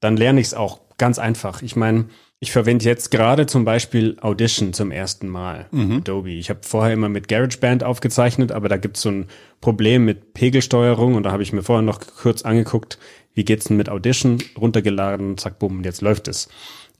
dann 0.00 0.16
lerne 0.16 0.40
ich 0.40 0.48
es 0.48 0.54
auch 0.54 0.80
ganz 0.98 1.18
einfach. 1.18 1.62
Ich 1.62 1.76
meine, 1.76 2.06
Ich 2.42 2.52
verwende 2.52 2.86
jetzt 2.86 3.10
gerade 3.10 3.44
zum 3.44 3.66
Beispiel 3.66 4.16
Audition 4.22 4.72
zum 4.72 4.90
ersten 4.90 5.28
Mal, 5.28 5.66
mhm. 5.72 5.98
Adobe. 5.98 6.30
Ich 6.30 6.48
habe 6.48 6.60
vorher 6.62 6.94
immer 6.94 7.10
mit 7.10 7.28
GarageBand 7.28 7.84
aufgezeichnet, 7.84 8.50
aber 8.50 8.70
da 8.70 8.78
gibt 8.78 8.96
es 8.96 9.02
so 9.02 9.10
ein 9.10 9.26
Problem 9.60 10.06
mit 10.06 10.32
Pegelsteuerung 10.32 11.16
und 11.16 11.24
da 11.24 11.32
habe 11.32 11.42
ich 11.42 11.52
mir 11.52 11.62
vorher 11.62 11.82
noch 11.82 12.00
kurz 12.00 12.40
angeguckt, 12.40 12.98
wie 13.34 13.44
geht's 13.44 13.66
denn 13.66 13.76
mit 13.76 13.90
Audition, 13.90 14.38
runtergeladen, 14.58 15.36
zack, 15.36 15.58
bumm, 15.58 15.84
jetzt 15.84 16.00
läuft 16.00 16.28
es. 16.28 16.48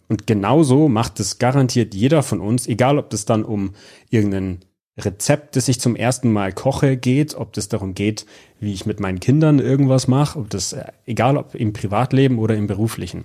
Und 0.09 0.27
genauso 0.27 0.89
macht 0.89 1.19
es 1.21 1.39
garantiert 1.39 1.95
jeder 1.95 2.23
von 2.23 2.41
uns, 2.41 2.67
egal 2.67 2.99
ob 2.99 3.09
das 3.09 3.25
dann 3.25 3.43
um 3.43 3.73
irgendein 4.11 4.61
Rezept, 4.99 5.57
das 5.57 5.69
ich 5.69 5.81
zum 5.81 5.97
ersten 5.97 6.33
Mal 6.33 6.53
koche, 6.53 6.97
geht, 6.97 7.35
ob 7.35 7.53
das 7.53 7.69
darum 7.69 7.95
geht, 7.95 8.27
wie 8.59 8.73
ich 8.73 8.87
mit 8.87 9.01
meinen 9.01 9.21
Kindern 9.21 9.59
irgendwas 9.59 10.09
mache, 10.09 10.39
ob 10.39 10.51
das, 10.51 10.73
äh, 10.73 10.85
egal 11.07 11.37
ob 11.37 11.55
im 11.55 11.73
Privatleben 11.73 12.39
oder 12.39 12.55
im 12.55 12.67
beruflichen. 12.67 13.25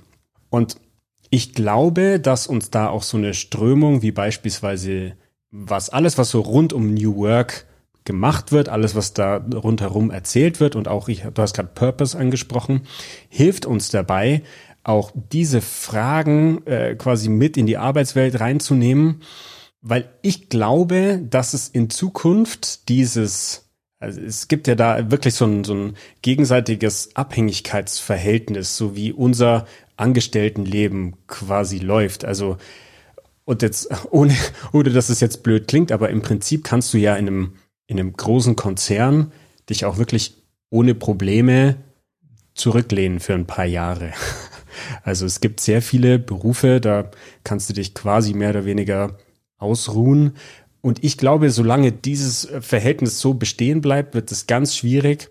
Und 0.49 0.77
ich 1.29 1.53
glaube, 1.53 2.19
dass 2.19 2.47
uns 2.47 2.69
da 2.69 2.87
auch 2.89 3.03
so 3.03 3.17
eine 3.17 3.33
Strömung 3.33 4.01
wie 4.01 4.11
beispielsweise 4.11 5.13
was 5.51 5.89
alles, 5.89 6.17
was 6.17 6.29
so 6.29 6.41
rund 6.41 6.73
um 6.73 6.93
New 6.93 7.15
Work 7.15 7.65
gemacht 8.03 8.51
wird, 8.51 8.69
alles, 8.69 8.93
was 8.93 9.13
da 9.13 9.37
rundherum 9.37 10.11
erzählt 10.11 10.59
wird 10.59 10.75
und 10.75 10.87
auch, 10.87 11.07
ich, 11.07 11.23
du 11.23 11.41
hast 11.41 11.55
gerade 11.55 11.71
Purpose 11.73 12.17
angesprochen, 12.17 12.81
hilft 13.29 13.65
uns 13.65 13.89
dabei, 13.89 14.43
auch 14.83 15.11
diese 15.15 15.61
Fragen 15.61 16.65
äh, 16.67 16.95
quasi 16.95 17.29
mit 17.29 17.57
in 17.57 17.65
die 17.65 17.77
Arbeitswelt 17.77 18.39
reinzunehmen, 18.39 19.21
weil 19.87 20.09
ich 20.23 20.49
glaube, 20.49 21.21
dass 21.29 21.53
es 21.53 21.67
in 21.67 21.91
Zukunft 21.91 22.89
dieses, 22.89 23.69
also 23.99 24.19
es 24.19 24.47
gibt 24.47 24.67
ja 24.67 24.73
da 24.73 25.11
wirklich 25.11 25.35
so 25.35 25.45
ein, 25.45 25.63
so 25.63 25.75
ein 25.75 25.93
gegenseitiges 26.23 27.15
Abhängigkeitsverhältnis, 27.15 28.77
so 28.77 28.95
wie 28.95 29.11
unser 29.11 29.67
Angestelltenleben 29.95 31.15
quasi 31.27 31.77
läuft. 31.77 32.25
Also, 32.25 32.57
und 33.43 33.61
jetzt, 33.61 33.89
ohne, 34.09 34.35
ohne 34.73 34.89
dass 34.89 35.09
es 35.09 35.19
jetzt 35.19 35.43
blöd 35.43 35.67
klingt, 35.67 35.91
aber 35.91 36.09
im 36.09 36.23
Prinzip 36.23 36.63
kannst 36.63 36.91
du 36.91 36.97
ja 36.97 37.15
in 37.15 37.27
einem, 37.27 37.53
in 37.85 37.99
einem 37.99 38.13
großen 38.13 38.55
Konzern 38.55 39.31
dich 39.69 39.85
auch 39.85 39.99
wirklich 39.99 40.33
ohne 40.71 40.95
Probleme 40.95 41.75
zurücklehnen 42.55 43.19
für 43.19 43.35
ein 43.35 43.45
paar 43.45 43.65
Jahre. 43.65 44.13
Also 45.03 45.25
es 45.25 45.39
gibt 45.39 45.61
sehr 45.61 45.81
viele 45.81 46.19
Berufe, 46.19 46.81
da 46.81 47.09
kannst 47.45 47.69
du 47.69 47.73
dich 47.73 47.93
quasi 47.93 48.33
mehr 48.33 48.49
oder 48.49 48.65
weniger 48.65 49.17
ausruhen. 49.57 50.33
Und 50.81 51.03
ich 51.03 51.17
glaube, 51.17 51.49
solange 51.49 51.91
dieses 51.91 52.47
Verhältnis 52.61 53.19
so 53.19 53.33
bestehen 53.33 53.81
bleibt, 53.81 54.13
wird 54.13 54.31
es 54.31 54.47
ganz 54.47 54.75
schwierig, 54.75 55.29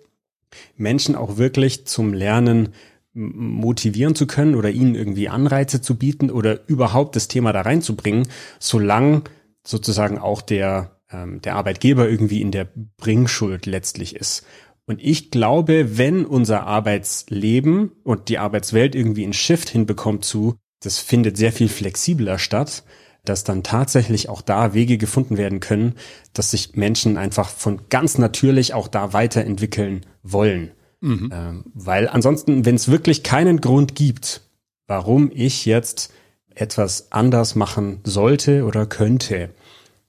Menschen 0.77 1.15
auch 1.15 1.37
wirklich 1.37 1.87
zum 1.87 2.13
Lernen 2.13 2.71
motivieren 3.13 4.17
zu 4.17 4.27
können 4.27 4.57
oder 4.57 4.71
ihnen 4.71 4.97
irgendwie 4.97 5.29
Anreize 5.29 5.81
zu 5.81 5.97
bieten 5.97 6.31
oder 6.31 6.69
überhaupt 6.69 7.15
das 7.15 7.29
Thema 7.29 7.53
da 7.53 7.61
reinzubringen, 7.61 8.27
solange 8.59 9.23
sozusagen 9.65 10.19
auch 10.19 10.43
der, 10.43 11.01
ähm, 11.11 11.41
der 11.41 11.55
Arbeitgeber 11.55 12.09
irgendwie 12.09 12.41
in 12.41 12.51
der 12.51 12.69
Bringschuld 12.97 13.67
letztlich 13.67 14.17
ist. 14.17 14.45
Und 14.87 15.01
ich 15.03 15.31
glaube, 15.31 15.97
wenn 15.97 16.27
unser 16.27 16.67
Arbeitsleben 16.67 17.93
und 18.03 18.29
die 18.29 18.39
Arbeitswelt 18.39 18.95
irgendwie 18.95 19.25
einen 19.25 19.33
Shift 19.33 19.71
hinbekommt 19.71 20.25
zu, 20.25 20.57
das 20.83 20.99
findet 20.99 21.37
sehr 21.37 21.53
viel 21.53 21.69
flexibler 21.69 22.39
statt, 22.39 22.85
dass 23.25 23.45
dann 23.45 23.63
tatsächlich 23.63 24.29
auch 24.29 24.43
da 24.43 24.75
Wege 24.75 24.99
gefunden 24.99 25.37
werden 25.37 25.61
können, 25.61 25.95
dass 26.33 26.51
sich 26.51 26.77
Menschen 26.77 27.17
einfach 27.17 27.49
von 27.49 27.83
ganz 27.89 28.19
natürlich 28.19 28.75
auch 28.75 28.89
da 28.89 29.13
weiterentwickeln 29.13 30.05
wollen. 30.23 30.73
Mhm. 31.01 31.31
Ähm, 31.33 31.65
weil 31.75 32.09
ansonsten, 32.09 32.65
wenn 32.65 32.75
es 32.75 32.91
wirklich 32.91 33.23
keinen 33.23 33.61
Grund 33.61 33.95
gibt, 33.95 34.43
warum 34.87 35.31
ich 35.33 35.65
jetzt 35.65 36.13
etwas 36.55 37.11
anders 37.11 37.55
machen 37.55 38.01
sollte 38.05 38.65
oder 38.65 38.87
könnte, 38.87 39.51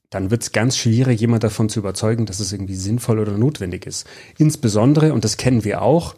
dann 0.09 0.31
wird 0.31 0.43
es 0.43 0.51
ganz 0.51 0.77
schwierig, 0.77 1.19
jemand 1.19 1.43
davon 1.43 1.67
zu 1.67 1.79
überzeugen, 1.79 2.25
dass 2.25 2.39
es 2.39 2.53
irgendwie 2.53 2.75
sinnvoll 2.75 3.19
oder 3.19 3.37
notwendig 3.37 3.85
ist. 3.85 4.07
Insbesondere, 4.37 5.13
und 5.13 5.23
das 5.23 5.37
kennen 5.37 5.65
wir 5.65 5.81
auch, 5.81 6.15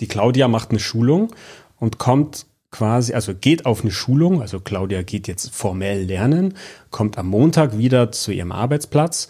die 0.00 0.08
Claudia 0.08 0.48
macht 0.48 0.70
eine 0.70 0.78
Schulung 0.78 1.34
und 1.76 1.98
kommt 1.98 2.46
quasi, 2.70 3.14
also 3.14 3.34
geht 3.34 3.66
auf 3.66 3.82
eine 3.82 3.90
Schulung, 3.90 4.40
also 4.40 4.60
Claudia 4.60 5.02
geht 5.02 5.28
jetzt 5.28 5.54
formell 5.54 6.04
lernen, 6.04 6.54
kommt 6.90 7.18
am 7.18 7.28
Montag 7.28 7.78
wieder 7.78 8.12
zu 8.12 8.32
ihrem 8.32 8.52
Arbeitsplatz 8.52 9.28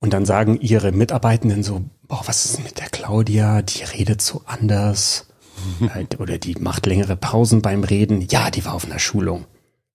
und 0.00 0.12
dann 0.12 0.26
sagen 0.26 0.58
ihre 0.60 0.92
Mitarbeitenden 0.92 1.62
so, 1.62 1.82
boah, 2.08 2.22
was 2.26 2.44
ist 2.44 2.62
mit 2.62 2.78
der 2.78 2.88
Claudia? 2.88 3.62
Die 3.62 3.82
redet 3.82 4.22
so 4.22 4.42
anders. 4.46 5.28
Halt, 5.94 6.20
oder 6.20 6.38
die 6.38 6.54
macht 6.56 6.86
längere 6.86 7.16
Pausen 7.16 7.62
beim 7.62 7.82
Reden. 7.82 8.20
Ja, 8.28 8.50
die 8.50 8.64
war 8.64 8.74
auf 8.74 8.84
einer 8.84 8.98
Schulung. 8.98 9.46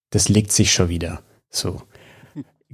Das 0.09 0.27
legt 0.27 0.51
sich 0.51 0.73
schon 0.73 0.89
wieder. 0.89 1.21
So. 1.49 1.81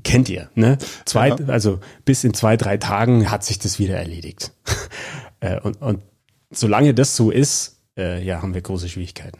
Kennt 0.04 0.30
ihr, 0.30 0.50
ne? 0.56 0.78
Zwei, 1.06 1.34
also 1.48 1.80
bis 2.06 2.24
in 2.24 2.34
zwei, 2.34 2.56
drei 2.56 2.78
Tagen 2.78 3.32
hat 3.32 3.44
sich 3.44 3.60
das 3.60 3.80
wieder 3.80 3.98
erledigt. 3.98 4.54
Äh, 5.40 5.60
und, 5.60 5.80
und 5.84 6.02
solange 6.50 6.96
das 6.96 7.16
so 7.16 7.30
ist, 7.30 7.84
äh, 7.96 8.24
ja, 8.26 8.42
haben 8.42 8.56
wir 8.56 8.62
große 8.62 8.90
Schwierigkeiten. 8.90 9.38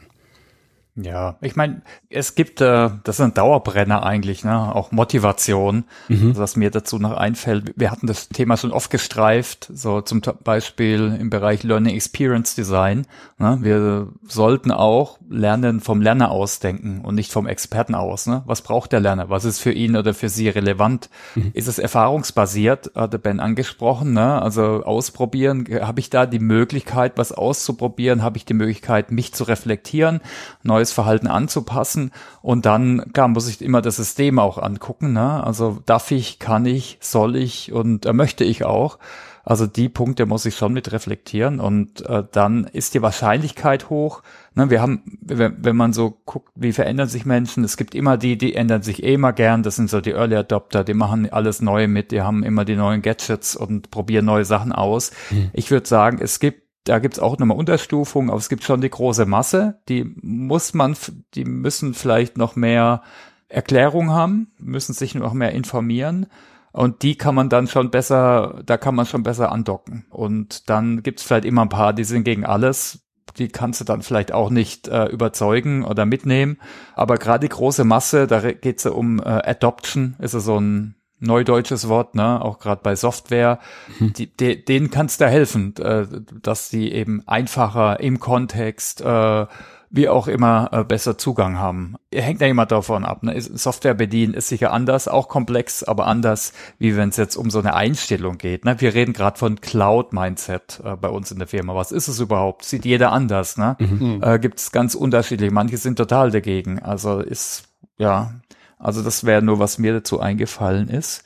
Ja, 1.00 1.38
ich 1.42 1.56
meine, 1.56 1.84
es 2.10 2.34
gibt, 2.34 2.60
äh, 2.60 2.90
das 3.04 3.20
ist 3.20 3.22
ein 3.22 3.36
Dauerbrenner 3.36 4.04
eigentlich, 4.04 4.44
ne? 4.44 4.74
auch 4.74 4.92
Motivation, 4.92 5.84
mhm. 6.08 6.30
also 6.30 6.42
was 6.42 6.56
mir 6.56 6.72
dazu 6.72 6.98
noch 6.98 7.16
einfällt. 7.16 7.74
Wir 7.76 7.92
hatten 7.92 8.08
das 8.08 8.30
Thema 8.30 8.58
schon 8.58 8.72
oft 8.72 8.90
gestreift, 8.90 9.70
so 9.72 10.02
zum 10.02 10.22
Beispiel 10.44 11.16
im 11.20 11.30
Bereich 11.30 11.62
Learning 11.62 11.96
Experience 11.96 12.56
Design. 12.56 13.06
Ne? 13.38 13.60
Wir 13.62 14.08
sollten 14.28 14.72
auch 14.72 15.20
lernen 15.30 15.82
vom 15.82 16.02
Lerner 16.02 16.32
ausdenken 16.32 17.02
und 17.02 17.14
nicht 17.14 17.32
vom 17.32 17.46
Experten 17.46 17.94
aus. 17.94 18.26
Ne? 18.26 18.42
Was 18.48 18.64
braucht 18.64 18.92
der 18.92 19.00
Lerner? 19.00 19.30
Was 19.30 19.46
ist 19.46 19.60
für 19.60 19.72
ihn 19.72 19.96
oder 19.96 20.16
für 20.16 20.30
sie 20.30 20.50
relevant? 20.50 21.12
Mhm. 21.36 21.52
Ist 21.54 21.68
es 21.68 21.78
erfahrungsbasiert, 21.78 22.92
hatte 22.96 23.20
Ben 23.20 23.40
angesprochen, 23.40 24.14
ne? 24.14 24.42
also 24.42 24.84
ausprobieren. 24.84 25.68
Habe 25.80 26.00
ich 26.00 26.10
da 26.10 26.26
die 26.26 26.40
Möglichkeit, 26.40 27.14
was 27.18 27.32
auszuprobieren? 27.32 28.24
Habe 28.24 28.38
ich 28.38 28.46
die 28.46 28.56
Möglichkeit, 28.56 29.12
mich 29.12 29.36
zu 29.36 29.44
reflektieren? 29.44 30.22
Neues 30.64 30.87
neues 30.88 30.92
Verhalten 30.94 31.28
anzupassen. 31.28 32.12
Und 32.42 32.66
dann, 32.66 33.12
klar, 33.14 33.28
muss 33.28 33.48
ich 33.48 33.62
immer 33.62 33.82
das 33.82 33.98
System 33.98 34.40
auch 34.40 34.58
angucken. 34.58 35.14
Ne? 35.14 35.44
Also 35.44 35.80
darf 35.86 36.12
ich, 36.12 36.40
kann 36.40 36.66
ich, 36.66 36.98
soll 37.02 37.36
ich 37.36 37.72
und 37.72 38.06
äh, 38.06 38.14
möchte 38.14 38.44
ich 38.44 38.66
auch. 38.66 38.98
Also 39.44 39.66
die 39.66 39.88
Punkte 39.88 40.26
muss 40.26 40.46
ich 40.46 40.58
schon 40.58 40.74
mit 40.74 40.92
reflektieren 40.92 41.62
und 41.62 42.06
äh, 42.06 42.22
dann 42.34 42.66
ist 42.66 42.94
die 42.96 43.02
Wahrscheinlichkeit 43.02 43.90
hoch. 43.90 44.22
Ne, 44.56 44.70
wir 44.70 44.82
haben, 44.82 45.04
wenn, 45.22 45.56
wenn 45.64 45.78
man 45.78 45.94
so 45.94 46.18
guckt, 46.26 46.52
wie 46.56 46.74
verändern 46.74 47.08
sich 47.08 47.26
Menschen, 47.26 47.64
es 47.64 47.78
gibt 47.78 47.96
immer 47.96 48.18
die, 48.18 48.38
die 48.38 48.56
ändern 48.56 48.82
sich 48.82 49.04
eh 49.04 49.14
immer 49.14 49.32
gern. 49.32 49.64
Das 49.64 49.78
sind 49.78 49.90
so 49.90 50.02
die 50.02 50.12
Early 50.12 50.36
Adopter, 50.36 50.84
die 50.84 50.94
machen 50.94 51.32
alles 51.32 51.62
neu 51.62 51.88
mit, 51.88 52.12
die 52.12 52.22
haben 52.22 52.44
immer 52.44 52.66
die 52.66 52.76
neuen 52.76 53.02
Gadgets 53.02 53.56
und 53.56 53.90
probieren 53.90 54.26
neue 54.26 54.44
Sachen 54.44 54.74
aus. 54.74 55.12
Mhm. 55.30 55.50
Ich 55.54 55.72
würde 55.72 55.88
sagen, 55.88 56.20
es 56.22 56.42
gibt 56.42 56.67
da 56.88 57.00
gibt's 57.00 57.20
auch 57.20 57.38
nochmal 57.38 57.58
Unterstufungen, 57.58 58.30
aber 58.30 58.40
es 58.40 58.50
gibt 58.50 58.64
schon 58.64 58.82
die 58.82 58.90
große 58.90 59.26
Masse, 59.26 59.80
die 59.90 60.06
muss 60.22 60.74
man, 60.74 60.96
die 61.34 61.46
müssen 61.46 61.94
vielleicht 61.94 62.38
noch 62.38 62.56
mehr 62.56 63.02
Erklärung 63.50 64.12
haben, 64.12 64.52
müssen 64.58 64.94
sich 64.94 65.16
noch 65.16 65.34
mehr 65.34 65.52
informieren. 65.52 66.28
Und 66.72 67.02
die 67.02 67.16
kann 67.16 67.34
man 67.34 67.50
dann 67.50 67.68
schon 67.68 67.90
besser, 67.90 68.62
da 68.66 68.78
kann 68.78 68.94
man 68.94 69.06
schon 69.06 69.24
besser 69.24 69.52
andocken. 69.52 70.06
Und 70.10 70.70
dann 70.70 71.02
gibt's 71.02 71.24
vielleicht 71.24 71.46
immer 71.46 71.64
ein 71.64 71.70
paar, 71.70 71.94
die 71.94 72.04
sind 72.04 72.24
gegen 72.24 72.46
alles. 72.46 73.00
Die 73.38 73.48
kannst 73.48 73.82
du 73.82 73.86
dann 73.86 74.02
vielleicht 74.02 74.32
auch 74.32 74.50
nicht 74.50 74.88
äh, 74.88 75.06
überzeugen 75.06 75.84
oder 75.84 76.06
mitnehmen. 76.06 76.58
Aber 76.94 77.18
gerade 77.18 77.48
die 77.48 77.54
große 77.54 77.84
Masse, 77.84 78.28
da 78.28 78.52
geht's 78.52 78.84
ja 78.84 78.92
um 78.92 79.20
äh, 79.20 79.24
Adoption, 79.24 80.16
ist 80.20 80.34
ja 80.34 80.40
so 80.40 80.60
ein 80.60 80.97
neudeutsches 81.20 81.88
Wort, 81.88 82.16
ne, 82.16 82.44
auch 82.44 82.60
gerade 82.60 82.82
bei 82.84 82.96
Software, 82.96 83.60
mhm. 84.00 84.14
die, 84.14 84.28
de, 84.28 84.56
denen 84.56 84.92
kannst 84.92 85.22
du 85.22 85.28
helfen, 85.28 85.76
äh, 85.78 86.06
dass 86.42 86.70
die 86.70 86.92
eben 86.92 87.24
einfacher 87.28 88.00
im 88.00 88.20
Kontext, 88.20 89.02
äh, 89.02 89.46
wie 89.90 90.10
auch 90.10 90.28
immer, 90.28 90.70
äh, 90.74 90.84
besser 90.84 91.18
Zugang 91.18 91.58
haben. 91.58 91.96
Hängt 92.14 92.42
ja 92.42 92.48
immer 92.48 92.66
davon 92.66 93.06
ab. 93.06 93.24
Ne? 93.24 93.40
Software 93.40 93.94
bedienen 93.94 94.34
ist 94.34 94.50
sicher 94.50 94.72
anders, 94.74 95.08
auch 95.08 95.30
komplex, 95.30 95.84
aber 95.84 96.08
anders, 96.08 96.54
wie 96.78 96.96
wenn 96.98 97.10
es 97.10 97.18
jetzt 97.18 97.38
um 97.38 97.50
so 97.50 97.60
eine 97.60 97.74
Einstellung 97.74 98.38
geht. 98.38 98.66
Ne? 98.66 98.80
Wir 98.80 98.94
reden 98.94 99.14
gerade 99.14 99.40
von 99.40 99.62
Cloud-Mindset 99.62 100.82
äh, 100.84 100.96
bei 100.98 101.08
uns 101.08 101.32
in 101.32 101.40
der 101.40 101.48
Firma. 101.48 101.74
Was 101.74 101.92
ist 101.92 102.10
es 102.10 102.20
überhaupt? 102.20 102.66
Sieht 102.66 102.86
jeder 102.86 103.12
anders. 103.12 103.58
Ne? 103.58 103.78
Mhm. 103.80 104.22
Äh, 104.22 104.40
Gibt 104.40 104.60
es 104.60 104.72
ganz 104.72 104.94
unterschiedlich. 104.94 105.52
Manche 105.52 105.78
sind 105.78 105.96
total 105.96 106.32
dagegen. 106.32 106.80
Also 106.80 107.20
ist 107.20 107.64
ja 107.98 108.34
also 108.78 109.04
das 109.04 109.24
wäre 109.24 109.42
nur, 109.42 109.60
was 109.60 109.78
mir 109.78 109.94
dazu 109.94 110.20
eingefallen 110.20 110.90
ist. 110.90 111.24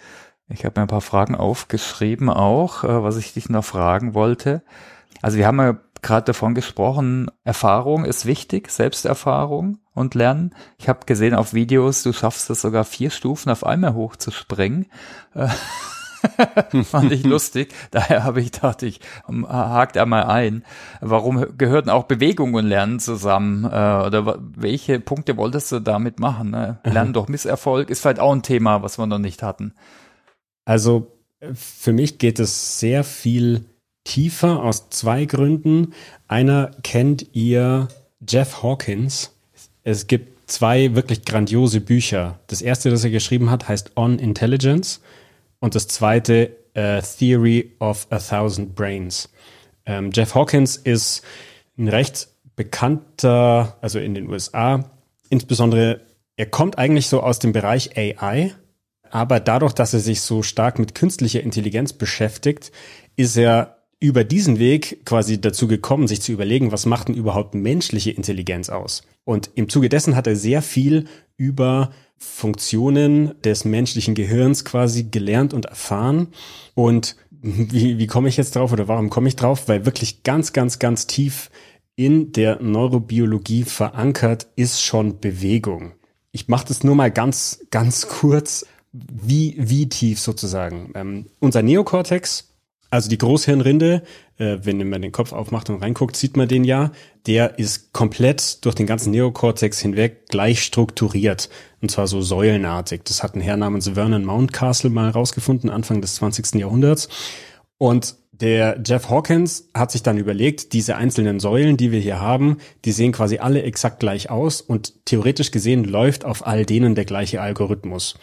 Ich 0.48 0.66
habe 0.66 0.80
mir 0.80 0.86
ein 0.86 0.90
paar 0.90 1.02
Fragen 1.02 1.36
aufgeschrieben 1.36 2.30
auch, 2.30 2.84
äh, 2.84 3.04
was 3.04 3.18
ich 3.18 3.34
dich 3.34 3.50
noch 3.50 3.66
fragen 3.66 4.14
wollte. 4.14 4.64
Also 5.22 5.38
wir 5.38 5.48
haben 5.48 5.60
ja 5.60 5.78
gerade 6.02 6.26
davon 6.26 6.56
gesprochen, 6.56 7.30
Erfahrung 7.44 8.06
ist 8.06 8.26
wichtig, 8.26 8.72
Selbsterfahrung 8.72 9.78
und 9.94 10.16
Lernen. 10.16 10.56
Ich 10.78 10.90
habe 10.90 11.06
gesehen 11.06 11.36
auf 11.36 11.54
Videos, 11.54 12.04
du 12.04 12.12
schaffst 12.12 12.50
es 12.50 12.62
sogar 12.62 12.86
vier 12.86 13.12
Stufen 13.12 13.52
auf 13.52 13.66
einmal 13.66 13.94
hochzuspringen. 13.94 14.88
Fand 16.84 17.12
ich 17.12 17.24
lustig. 17.24 17.74
Daher 17.92 18.24
habe 18.24 18.42
ich 18.42 18.52
gedacht, 18.52 18.84
ich 18.84 19.00
ähm, 19.28 19.48
hakt 19.48 19.98
einmal 19.98 20.24
ein. 20.24 20.64
Warum 21.00 21.58
gehörten 21.58 21.90
auch 21.90 22.04
Bewegung 22.04 22.54
und 22.54 22.66
Lernen 22.66 23.00
zusammen? 23.00 23.66
Äh, 23.66 23.68
oder 23.68 24.40
welche 24.40 25.00
Punkte 25.00 25.38
wolltest 25.38 25.72
du 25.72 25.80
damit 25.80 26.20
machen? 26.20 26.52
Ne? 26.52 26.80
Lernen 26.84 27.14
durch 27.14 27.28
Misserfolg 27.28 27.90
ist 27.90 28.02
vielleicht 28.02 28.20
auch 28.20 28.34
ein 28.34 28.44
Thema, 28.44 28.84
was 28.84 28.98
wir 28.98 29.08
noch 29.08 29.20
nicht 29.20 29.44
hatten. 29.44 29.74
Also 30.66 31.12
für 31.54 31.94
mich 31.94 32.20
geht 32.20 32.40
es 32.40 32.80
sehr 32.80 33.04
viel 33.04 33.66
tiefer 34.04 34.62
aus 34.64 34.90
zwei 34.90 35.26
Gründen. 35.26 35.94
Einer 36.28 36.72
kennt 36.84 37.28
ihr 37.34 37.88
Jeff 38.28 38.62
Hawkins. 38.64 39.36
Es 39.84 40.08
gibt 40.08 40.52
zwei 40.52 40.96
wirklich 40.96 41.26
grandiose 41.26 41.82
Bücher. 41.82 42.40
Das 42.48 42.62
erste, 42.62 42.90
das 42.90 43.04
er 43.04 43.10
geschrieben 43.10 43.50
hat, 43.50 43.68
heißt 43.68 43.92
On 43.96 44.20
Intelligence 44.20 45.02
und 45.62 45.76
das 45.76 45.88
zweite 45.88 46.58
uh, 46.78 47.00
Theory 47.17 47.71
of 47.80 48.08
a 48.10 48.19
Thousand 48.19 48.76
Brains. 48.76 49.30
Ähm, 49.86 50.12
Jeff 50.13 50.36
Hawkins 50.36 50.76
ist 50.76 51.24
ein 51.78 51.88
recht 51.88 52.28
bekannter, 52.58 53.78
also 53.82 54.00
in 54.00 54.13
den 54.13 54.30
USA, 54.30 54.91
insbesondere, 55.30 56.02
er 56.36 56.47
kommt 56.47 56.78
eigentlich 56.78 57.08
so 57.08 57.21
aus 57.21 57.39
dem 57.39 57.54
Bereich 57.54 57.97
AI, 57.97 58.54
aber 59.10 59.39
dadurch, 59.39 59.74
dass 59.74 59.93
er 59.93 60.00
sich 60.00 60.21
so 60.21 60.43
stark 60.43 60.80
mit 60.80 60.95
künstlicher 60.95 61.41
Intelligenz 61.41 61.93
beschäftigt, 61.93 62.71
ist 63.15 63.38
er 63.38 63.78
über 64.00 64.24
diesen 64.24 64.58
Weg 64.58 65.06
quasi 65.06 65.39
dazu 65.39 65.67
gekommen, 65.67 66.08
sich 66.08 66.21
zu 66.21 66.32
überlegen, 66.32 66.71
was 66.71 66.86
macht 66.86 67.08
denn 67.08 67.15
überhaupt 67.15 67.54
menschliche 67.54 68.12
Intelligenz 68.12 68.69
aus? 68.69 69.04
Und 69.24 69.52
im 69.54 69.69
Zuge 69.69 69.89
dessen 69.89 70.15
hat 70.15 70.28
er 70.28 70.36
sehr 70.36 70.62
viel 70.62 71.06
über 71.38 71.91
Funktionen 72.22 73.34
des 73.42 73.66
menschlichen 73.66 74.14
Gehirns 74.14 74.64
quasi 74.64 75.06
gelernt 75.06 75.54
und 75.54 75.66
erfahren. 75.66 76.28
Und 76.76 77.16
wie, 77.42 77.98
wie 77.98 78.08
komme 78.08 78.30
ich 78.30 78.38
jetzt 78.38 78.56
drauf 78.56 78.72
oder 78.72 78.88
warum 78.88 79.10
komme 79.10 79.28
ich 79.28 79.36
drauf? 79.36 79.68
Weil 79.68 79.86
wirklich 79.86 80.22
ganz, 80.22 80.54
ganz, 80.54 80.78
ganz 80.78 81.08
tief 81.08 81.50
in 81.96 82.32
der 82.32 82.62
Neurobiologie 82.62 83.64
verankert 83.64 84.48
ist 84.56 84.82
schon 84.84 85.20
Bewegung. 85.20 85.94
Ich 86.32 86.48
mache 86.48 86.68
das 86.68 86.84
nur 86.84 86.96
mal 86.96 87.12
ganz, 87.12 87.66
ganz 87.72 88.08
kurz, 88.08 88.66
wie, 88.94 89.56
wie 89.58 89.90
tief 89.90 90.20
sozusagen. 90.20 90.92
Ähm, 90.94 91.26
unser 91.40 91.64
Neokortex 91.64 92.51
also 92.91 93.10
die 93.10 93.17
Großhirnrinde, 93.17 94.04
äh, 94.38 94.58
wenn 94.62 94.88
man 94.89 95.01
den 95.01 95.13
Kopf 95.13 95.32
aufmacht 95.32 95.69
und 95.69 95.82
reinguckt, 95.82 96.15
sieht 96.17 96.36
man 96.36 96.49
den 96.49 96.65
ja. 96.65 96.91
Der 97.25 97.58
ist 97.58 97.93
komplett 97.93 98.63
durch 98.65 98.75
den 98.75 98.86
ganzen 98.86 99.12
Neokortex 99.12 99.80
hinweg 99.80 100.27
gleich 100.27 100.62
strukturiert. 100.62 101.49
Und 101.82 101.89
zwar 101.89 102.08
so 102.08 102.21
säulenartig. 102.21 103.01
Das 103.06 103.23
hat 103.23 103.34
ein 103.34 103.41
Herr 103.41 103.58
namens 103.58 103.89
Vernon 103.93 104.25
Mountcastle 104.25 104.89
mal 104.89 105.10
rausgefunden, 105.10 105.69
Anfang 105.69 106.01
des 106.01 106.15
20. 106.15 106.56
Jahrhunderts. 106.56 107.08
Und 107.77 108.15
der 108.32 108.82
Jeff 108.86 109.10
Hawkins 109.10 109.69
hat 109.73 109.91
sich 109.91 110.04
dann 110.04 110.17
überlegt, 110.17 110.73
diese 110.73 110.97
einzelnen 110.97 111.39
Säulen, 111.39 111.77
die 111.77 111.91
wir 111.91 111.99
hier 111.99 112.19
haben, 112.19 112.58
die 112.84 112.91
sehen 112.91 113.13
quasi 113.13 113.38
alle 113.38 113.62
exakt 113.63 113.99
gleich 113.99 114.30
aus 114.30 114.62
und 114.62 115.06
theoretisch 115.06 115.51
gesehen 115.51 115.86
läuft 115.86 116.25
auf 116.25 116.45
all 116.45 116.65
denen 116.65 116.95
der 116.95 117.06
gleiche 117.06 117.39
Algorithmus. 117.39 118.15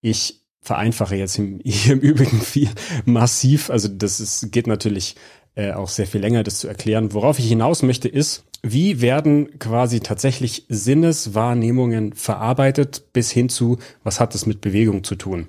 Ich 0.00 0.45
vereinfache 0.66 1.16
jetzt 1.16 1.38
im, 1.38 1.60
hier 1.64 1.94
im 1.94 2.00
Übrigen 2.00 2.40
viel 2.40 2.68
massiv. 3.04 3.70
Also 3.70 3.88
das 3.88 4.20
ist, 4.20 4.50
geht 4.52 4.66
natürlich 4.66 5.16
äh, 5.54 5.72
auch 5.72 5.88
sehr 5.88 6.06
viel 6.06 6.20
länger, 6.20 6.42
das 6.42 6.58
zu 6.58 6.68
erklären. 6.68 7.12
Worauf 7.12 7.38
ich 7.38 7.48
hinaus 7.48 7.82
möchte, 7.82 8.08
ist, 8.08 8.44
wie 8.62 9.00
werden 9.00 9.58
quasi 9.58 10.00
tatsächlich 10.00 10.66
Sinneswahrnehmungen 10.68 12.14
verarbeitet 12.14 13.12
bis 13.12 13.30
hin 13.30 13.48
zu, 13.48 13.78
was 14.02 14.18
hat 14.18 14.34
das 14.34 14.44
mit 14.44 14.60
Bewegung 14.60 15.04
zu 15.04 15.14
tun? 15.14 15.48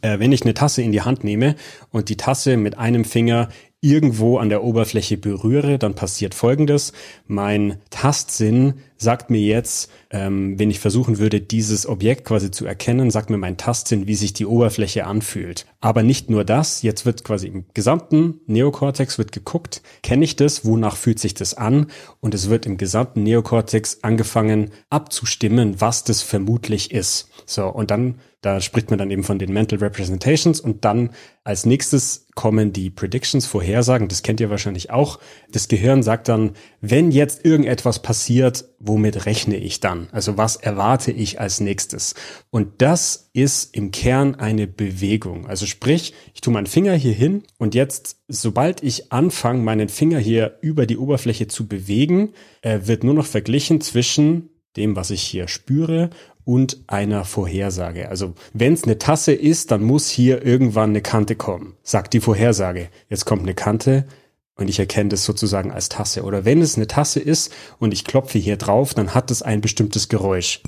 Äh, 0.00 0.18
wenn 0.18 0.32
ich 0.32 0.42
eine 0.42 0.54
Tasse 0.54 0.82
in 0.82 0.92
die 0.92 1.02
Hand 1.02 1.22
nehme 1.22 1.54
und 1.90 2.08
die 2.08 2.16
Tasse 2.16 2.56
mit 2.56 2.78
einem 2.78 3.04
Finger 3.04 3.48
irgendwo 3.80 4.38
an 4.38 4.48
der 4.48 4.64
Oberfläche 4.64 5.16
berühre, 5.16 5.78
dann 5.78 5.94
passiert 5.94 6.34
Folgendes. 6.34 6.92
Mein 7.28 7.76
Tastsinn 7.90 8.74
sagt 8.96 9.30
mir 9.30 9.40
jetzt, 9.40 9.88
ähm, 10.10 10.58
wenn 10.58 10.70
ich 10.70 10.80
versuchen 10.80 11.18
würde, 11.18 11.40
dieses 11.40 11.86
Objekt 11.86 12.24
quasi 12.24 12.50
zu 12.50 12.66
erkennen, 12.66 13.12
sagt 13.12 13.30
mir 13.30 13.38
mein 13.38 13.56
Tastsinn, 13.56 14.08
wie 14.08 14.16
sich 14.16 14.32
die 14.32 14.46
Oberfläche 14.46 15.06
anfühlt. 15.06 15.66
Aber 15.80 16.02
nicht 16.02 16.28
nur 16.28 16.44
das, 16.44 16.82
jetzt 16.82 17.06
wird 17.06 17.22
quasi 17.22 17.46
im 17.46 17.66
gesamten 17.72 18.40
Neokortex 18.46 19.16
wird 19.16 19.30
geguckt, 19.30 19.82
kenne 20.02 20.24
ich 20.24 20.34
das, 20.34 20.64
wonach 20.64 20.96
fühlt 20.96 21.20
sich 21.20 21.34
das 21.34 21.54
an? 21.54 21.86
Und 22.20 22.34
es 22.34 22.50
wird 22.50 22.66
im 22.66 22.78
gesamten 22.78 23.22
Neokortex 23.22 23.98
angefangen 24.02 24.70
abzustimmen, 24.90 25.80
was 25.80 26.02
das 26.02 26.22
vermutlich 26.22 26.90
ist. 26.90 27.30
So, 27.46 27.68
und 27.68 27.92
dann 27.92 28.16
da 28.40 28.60
spricht 28.60 28.90
man 28.90 29.00
dann 29.00 29.10
eben 29.10 29.24
von 29.24 29.40
den 29.40 29.52
Mental 29.52 29.80
Representations 29.80 30.60
und 30.60 30.84
dann 30.84 31.10
als 31.42 31.66
nächstes 31.66 32.28
kommen 32.36 32.72
die 32.72 32.88
Predictions, 32.88 33.46
Vorhersagen. 33.46 34.06
Das 34.06 34.22
kennt 34.22 34.38
ihr 34.38 34.48
wahrscheinlich 34.48 34.90
auch. 34.90 35.18
Das 35.50 35.66
Gehirn 35.66 36.04
sagt 36.04 36.28
dann, 36.28 36.52
wenn 36.80 37.10
jetzt 37.10 37.44
irgendetwas 37.44 38.00
passiert, 38.00 38.66
womit 38.78 39.26
rechne 39.26 39.56
ich 39.56 39.80
dann? 39.80 40.06
Also 40.12 40.36
was 40.36 40.54
erwarte 40.54 41.10
ich 41.10 41.40
als 41.40 41.58
nächstes? 41.58 42.14
Und 42.50 42.80
das 42.80 43.30
ist 43.32 43.74
im 43.74 43.90
Kern 43.90 44.36
eine 44.36 44.68
Bewegung. 44.68 45.48
Also 45.48 45.66
sprich, 45.66 46.14
ich 46.32 46.40
tue 46.40 46.52
meinen 46.52 46.66
Finger 46.66 46.94
hier 46.94 47.14
hin 47.14 47.42
und 47.58 47.74
jetzt, 47.74 48.18
sobald 48.28 48.84
ich 48.84 49.10
anfange, 49.10 49.64
meinen 49.64 49.88
Finger 49.88 50.20
hier 50.20 50.58
über 50.60 50.86
die 50.86 50.98
Oberfläche 50.98 51.48
zu 51.48 51.66
bewegen, 51.66 52.34
äh, 52.62 52.80
wird 52.84 53.02
nur 53.02 53.14
noch 53.14 53.26
verglichen 53.26 53.80
zwischen 53.80 54.50
dem, 54.76 54.94
was 54.94 55.10
ich 55.10 55.22
hier 55.22 55.48
spüre 55.48 56.10
und 56.48 56.78
einer 56.86 57.26
Vorhersage. 57.26 58.08
Also 58.08 58.32
wenn 58.54 58.72
es 58.72 58.84
eine 58.84 58.96
Tasse 58.96 59.34
ist, 59.34 59.70
dann 59.70 59.82
muss 59.82 60.08
hier 60.08 60.46
irgendwann 60.46 60.88
eine 60.90 61.02
Kante 61.02 61.36
kommen, 61.36 61.74
sagt 61.82 62.14
die 62.14 62.20
Vorhersage. 62.20 62.88
Jetzt 63.10 63.26
kommt 63.26 63.42
eine 63.42 63.52
Kante 63.52 64.06
und 64.54 64.70
ich 64.70 64.78
erkenne 64.78 65.10
das 65.10 65.26
sozusagen 65.26 65.70
als 65.70 65.90
Tasse. 65.90 66.22
Oder 66.22 66.46
wenn 66.46 66.62
es 66.62 66.76
eine 66.76 66.86
Tasse 66.86 67.20
ist 67.20 67.52
und 67.78 67.92
ich 67.92 68.06
klopfe 68.06 68.38
hier 68.38 68.56
drauf, 68.56 68.94
dann 68.94 69.14
hat 69.14 69.30
es 69.30 69.42
ein 69.42 69.60
bestimmtes 69.60 70.08
Geräusch. 70.08 70.62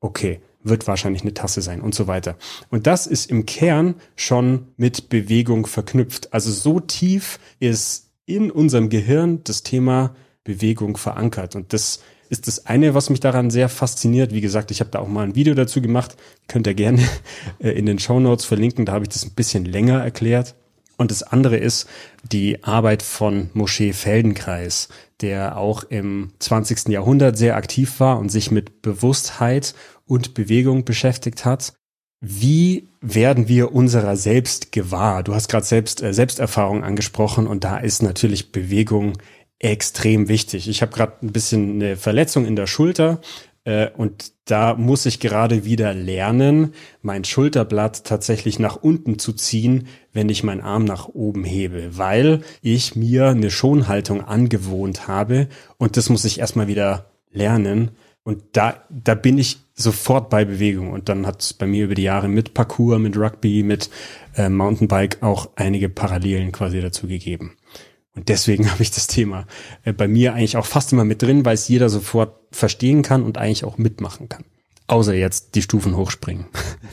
Okay, 0.00 0.40
wird 0.62 0.86
wahrscheinlich 0.86 1.20
eine 1.20 1.34
Tasse 1.34 1.60
sein 1.60 1.82
und 1.82 1.94
so 1.94 2.06
weiter. 2.06 2.38
Und 2.70 2.86
das 2.86 3.06
ist 3.06 3.30
im 3.30 3.44
Kern 3.44 3.96
schon 4.16 4.68
mit 4.78 5.10
Bewegung 5.10 5.66
verknüpft. 5.66 6.32
Also 6.32 6.52
so 6.52 6.80
tief 6.80 7.38
ist 7.60 8.08
in 8.24 8.50
unserem 8.50 8.88
Gehirn 8.88 9.44
das 9.44 9.62
Thema 9.62 10.16
Bewegung 10.42 10.96
verankert. 10.96 11.54
Und 11.54 11.74
das 11.74 12.00
ist 12.32 12.46
das 12.46 12.64
eine, 12.64 12.94
was 12.94 13.10
mich 13.10 13.20
daran 13.20 13.50
sehr 13.50 13.68
fasziniert. 13.68 14.32
Wie 14.32 14.40
gesagt, 14.40 14.70
ich 14.70 14.80
habe 14.80 14.90
da 14.90 15.00
auch 15.00 15.06
mal 15.06 15.22
ein 15.22 15.34
Video 15.34 15.52
dazu 15.52 15.82
gemacht. 15.82 16.16
Könnt 16.48 16.66
ihr 16.66 16.72
gerne 16.72 17.06
äh, 17.58 17.72
in 17.72 17.84
den 17.84 17.98
Show 17.98 18.20
Notes 18.20 18.46
verlinken. 18.46 18.86
Da 18.86 18.92
habe 18.92 19.04
ich 19.04 19.10
das 19.10 19.24
ein 19.24 19.34
bisschen 19.34 19.66
länger 19.66 20.02
erklärt. 20.02 20.54
Und 20.96 21.10
das 21.10 21.22
andere 21.22 21.58
ist 21.58 21.88
die 22.22 22.64
Arbeit 22.64 23.02
von 23.02 23.50
Moschee 23.52 23.92
Feldenkreis, 23.92 24.88
der 25.20 25.58
auch 25.58 25.84
im 25.84 26.32
20. 26.38 26.88
Jahrhundert 26.88 27.36
sehr 27.36 27.54
aktiv 27.56 28.00
war 28.00 28.18
und 28.18 28.30
sich 28.30 28.50
mit 28.50 28.80
Bewusstheit 28.80 29.74
und 30.06 30.32
Bewegung 30.32 30.86
beschäftigt 30.86 31.44
hat. 31.44 31.74
Wie 32.24 32.88
werden 33.02 33.48
wir 33.48 33.74
unserer 33.74 34.16
selbst 34.16 34.72
gewahr? 34.72 35.22
Du 35.22 35.34
hast 35.34 35.48
gerade 35.48 35.66
selbst 35.66 36.02
äh, 36.02 36.14
Selbsterfahrung 36.14 36.82
angesprochen 36.82 37.46
und 37.46 37.64
da 37.64 37.76
ist 37.76 38.02
natürlich 38.02 38.52
Bewegung 38.52 39.18
extrem 39.62 40.28
wichtig. 40.28 40.68
Ich 40.68 40.82
habe 40.82 40.92
gerade 40.92 41.14
ein 41.22 41.32
bisschen 41.32 41.76
eine 41.76 41.96
Verletzung 41.96 42.44
in 42.44 42.56
der 42.56 42.66
Schulter 42.66 43.20
äh, 43.64 43.88
und 43.96 44.32
da 44.44 44.74
muss 44.74 45.06
ich 45.06 45.20
gerade 45.20 45.64
wieder 45.64 45.94
lernen, 45.94 46.74
mein 47.00 47.24
Schulterblatt 47.24 48.04
tatsächlich 48.04 48.58
nach 48.58 48.76
unten 48.76 49.18
zu 49.18 49.32
ziehen, 49.32 49.86
wenn 50.12 50.28
ich 50.28 50.42
meinen 50.42 50.60
Arm 50.60 50.84
nach 50.84 51.08
oben 51.08 51.44
hebe, 51.44 51.96
weil 51.96 52.42
ich 52.60 52.96
mir 52.96 53.28
eine 53.28 53.50
Schonhaltung 53.50 54.20
angewohnt 54.20 55.06
habe 55.06 55.48
und 55.78 55.96
das 55.96 56.08
muss 56.08 56.24
ich 56.24 56.40
erstmal 56.40 56.66
wieder 56.66 57.12
lernen. 57.30 57.92
Und 58.24 58.42
da, 58.52 58.84
da 58.88 59.14
bin 59.16 59.36
ich 59.38 59.58
sofort 59.74 60.30
bei 60.30 60.44
Bewegung. 60.44 60.92
Und 60.92 61.08
dann 61.08 61.26
hat 61.26 61.42
es 61.42 61.52
bei 61.52 61.66
mir 61.66 61.86
über 61.86 61.96
die 61.96 62.04
Jahre 62.04 62.28
mit 62.28 62.54
Parkour, 62.54 63.00
mit 63.00 63.16
Rugby, 63.16 63.64
mit 63.64 63.90
äh, 64.36 64.48
Mountainbike 64.48 65.22
auch 65.22 65.50
einige 65.56 65.88
Parallelen 65.88 66.52
quasi 66.52 66.80
dazu 66.80 67.08
gegeben. 67.08 67.56
Und 68.14 68.28
deswegen 68.28 68.70
habe 68.70 68.82
ich 68.82 68.90
das 68.90 69.06
Thema 69.06 69.46
äh, 69.84 69.92
bei 69.92 70.08
mir 70.08 70.34
eigentlich 70.34 70.56
auch 70.56 70.66
fast 70.66 70.92
immer 70.92 71.04
mit 71.04 71.22
drin, 71.22 71.44
weil 71.44 71.54
es 71.54 71.68
jeder 71.68 71.88
sofort 71.88 72.34
verstehen 72.50 73.02
kann 73.02 73.22
und 73.22 73.38
eigentlich 73.38 73.64
auch 73.64 73.78
mitmachen 73.78 74.28
kann. 74.28 74.44
Außer 74.88 75.14
jetzt 75.14 75.54
die 75.54 75.62
Stufen 75.62 75.96
hochspringen. 75.96 76.46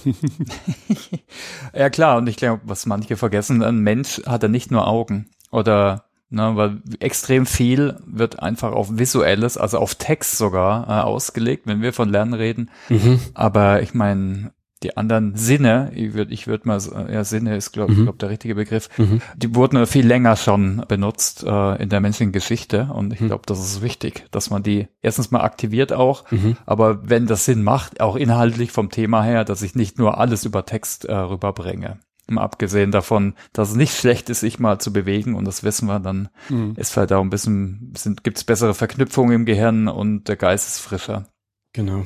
ja 1.73 1.89
klar, 1.89 2.17
und 2.17 2.27
ich 2.27 2.37
glaube, 2.37 2.61
was 2.65 2.85
manche 2.85 3.17
vergessen, 3.17 3.61
ein 3.63 3.79
Mensch 3.79 4.21
hat 4.25 4.43
ja 4.43 4.49
nicht 4.49 4.71
nur 4.71 4.87
Augen 4.87 5.29
oder 5.51 6.05
Ne, 6.31 6.55
weil 6.55 6.83
extrem 6.99 7.47
viel 7.47 7.97
wird 8.05 8.39
einfach 8.39 8.71
auf 8.71 8.99
Visuelles, 8.99 9.57
also 9.57 9.79
auf 9.79 9.95
Text 9.95 10.37
sogar 10.37 10.87
äh, 10.87 11.01
ausgelegt, 11.01 11.65
wenn 11.65 11.81
wir 11.81 11.91
von 11.91 12.07
Lernen 12.07 12.35
reden. 12.35 12.69
Mhm. 12.87 13.19
Aber 13.33 13.81
ich 13.81 13.95
meine, 13.95 14.51
die 14.83 14.95
anderen 14.95 15.35
Sinne, 15.35 15.91
ich 15.93 16.13
würde 16.13 16.33
ich 16.33 16.47
würd 16.47 16.65
mal, 16.65 16.79
ja, 17.11 17.23
Sinne 17.23 17.57
ist, 17.57 17.73
glaube 17.73 17.93
mhm. 17.93 18.03
glaub, 18.03 18.19
der 18.19 18.29
richtige 18.29 18.55
Begriff, 18.55 18.89
mhm. 18.97 19.21
die 19.35 19.53
wurden 19.53 19.85
viel 19.85 20.07
länger 20.07 20.35
schon 20.37 20.83
benutzt 20.87 21.43
äh, 21.43 21.81
in 21.81 21.89
der 21.89 21.99
menschlichen 21.99 22.31
Geschichte 22.31 22.89
und 22.93 23.13
ich 23.13 23.19
mhm. 23.19 23.27
glaube, 23.27 23.43
das 23.45 23.59
ist 23.59 23.81
wichtig, 23.81 24.25
dass 24.31 24.49
man 24.49 24.63
die 24.63 24.87
erstens 25.01 25.31
mal 25.31 25.41
aktiviert 25.41 25.91
auch, 25.91 26.29
mhm. 26.31 26.55
aber 26.65 27.09
wenn 27.09 27.27
das 27.27 27.45
Sinn 27.45 27.63
macht, 27.63 27.99
auch 27.99 28.15
inhaltlich 28.15 28.71
vom 28.71 28.89
Thema 28.89 29.23
her, 29.23 29.43
dass 29.43 29.61
ich 29.61 29.75
nicht 29.75 29.99
nur 29.99 30.17
alles 30.17 30.45
über 30.45 30.65
Text 30.65 31.05
äh, 31.05 31.13
rüberbringe. 31.13 31.99
Mal 32.29 32.43
abgesehen 32.43 32.91
davon, 32.91 33.33
dass 33.53 33.71
es 33.71 33.75
nicht 33.75 33.97
schlecht 33.97 34.29
ist, 34.29 34.41
sich 34.41 34.59
mal 34.59 34.79
zu 34.79 34.93
bewegen 34.93 35.33
und 35.33 35.45
das 35.45 35.63
wissen 35.63 35.87
wir, 35.87 35.99
dann 35.99 36.29
mhm. 36.47 36.75
ist 36.77 36.95
halt 36.95 37.11
auch 37.11 37.21
ein 37.21 37.31
bisschen, 37.31 37.91
sind, 37.97 38.23
gibt's 38.23 38.43
bessere 38.43 38.75
Verknüpfungen 38.75 39.33
im 39.33 39.45
Gehirn 39.45 39.87
und 39.87 40.27
der 40.27 40.35
Geist 40.35 40.67
ist 40.67 40.79
frischer. 40.79 41.27
Genau. 41.73 42.05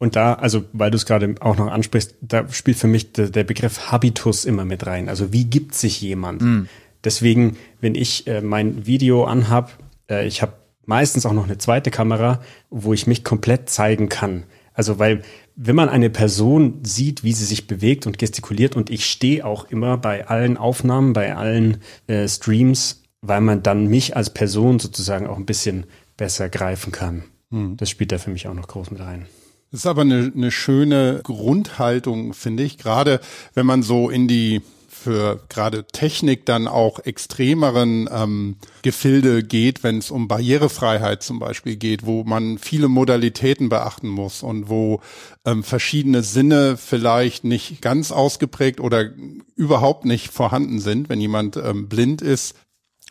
Und 0.00 0.16
da, 0.16 0.32
also 0.32 0.64
weil 0.72 0.90
du 0.90 0.96
es 0.96 1.04
gerade 1.04 1.34
auch 1.40 1.58
noch 1.58 1.70
ansprichst, 1.70 2.14
da 2.22 2.48
spielt 2.48 2.78
für 2.78 2.86
mich 2.86 3.12
der, 3.12 3.28
der, 3.28 3.44
Begriff 3.44 3.92
Habitus 3.92 4.46
immer 4.46 4.64
mit 4.64 4.86
rein. 4.86 5.10
Also 5.10 5.30
wie 5.30 5.44
gibt 5.44 5.74
sich 5.74 6.00
jemand? 6.00 6.40
Mm. 6.40 6.62
Deswegen, 7.04 7.58
wenn 7.82 7.94
ich 7.94 8.26
äh, 8.26 8.40
mein 8.40 8.86
Video 8.86 9.24
anhab, 9.24 9.78
äh, 10.08 10.26
ich 10.26 10.40
habe 10.40 10.54
meistens 10.86 11.26
auch 11.26 11.34
noch 11.34 11.44
eine 11.44 11.58
zweite 11.58 11.90
Kamera, 11.90 12.40
wo 12.70 12.94
ich 12.94 13.06
mich 13.06 13.24
komplett 13.24 13.68
zeigen 13.68 14.08
kann. 14.08 14.44
Also 14.72 14.98
weil 14.98 15.20
wenn 15.54 15.76
man 15.76 15.90
eine 15.90 16.08
Person 16.08 16.80
sieht, 16.82 17.22
wie 17.22 17.34
sie 17.34 17.44
sich 17.44 17.66
bewegt 17.66 18.06
und 18.06 18.16
gestikuliert, 18.16 18.76
und 18.76 18.88
ich 18.88 19.04
stehe 19.04 19.44
auch 19.44 19.66
immer 19.66 19.98
bei 19.98 20.26
allen 20.28 20.56
Aufnahmen, 20.56 21.12
bei 21.12 21.36
allen 21.36 21.82
äh, 22.06 22.26
Streams, 22.26 23.02
weil 23.20 23.42
man 23.42 23.62
dann 23.62 23.86
mich 23.86 24.16
als 24.16 24.30
Person 24.30 24.78
sozusagen 24.78 25.26
auch 25.26 25.36
ein 25.36 25.44
bisschen 25.44 25.84
besser 26.16 26.48
greifen 26.48 26.90
kann. 26.90 27.24
Mhm. 27.50 27.76
Das 27.76 27.90
spielt 27.90 28.12
da 28.12 28.16
für 28.16 28.30
mich 28.30 28.48
auch 28.48 28.54
noch 28.54 28.68
groß 28.68 28.90
mit 28.90 29.00
rein. 29.00 29.26
Das 29.70 29.80
ist 29.80 29.86
aber 29.86 30.02
eine, 30.02 30.32
eine 30.34 30.50
schöne 30.50 31.20
Grundhaltung, 31.22 32.34
finde 32.34 32.64
ich, 32.64 32.78
gerade 32.78 33.20
wenn 33.54 33.66
man 33.66 33.82
so 33.82 34.10
in 34.10 34.26
die 34.26 34.62
für 35.00 35.40
gerade 35.48 35.86
Technik 35.86 36.44
dann 36.44 36.68
auch 36.68 36.98
extremeren 36.98 38.08
ähm, 38.12 38.56
Gefilde 38.82 39.42
geht, 39.42 39.82
wenn 39.82 39.98
es 39.98 40.10
um 40.10 40.28
Barrierefreiheit 40.28 41.22
zum 41.22 41.38
Beispiel 41.38 41.76
geht, 41.76 42.04
wo 42.04 42.22
man 42.24 42.58
viele 42.58 42.88
Modalitäten 42.88 43.70
beachten 43.70 44.08
muss 44.08 44.42
und 44.42 44.68
wo 44.68 45.00
ähm, 45.46 45.64
verschiedene 45.64 46.22
Sinne 46.22 46.76
vielleicht 46.76 47.44
nicht 47.44 47.80
ganz 47.80 48.12
ausgeprägt 48.12 48.78
oder 48.78 49.10
überhaupt 49.56 50.04
nicht 50.04 50.28
vorhanden 50.30 50.80
sind. 50.80 51.08
Wenn 51.08 51.20
jemand 51.20 51.56
ähm, 51.56 51.88
blind 51.88 52.20
ist, 52.20 52.54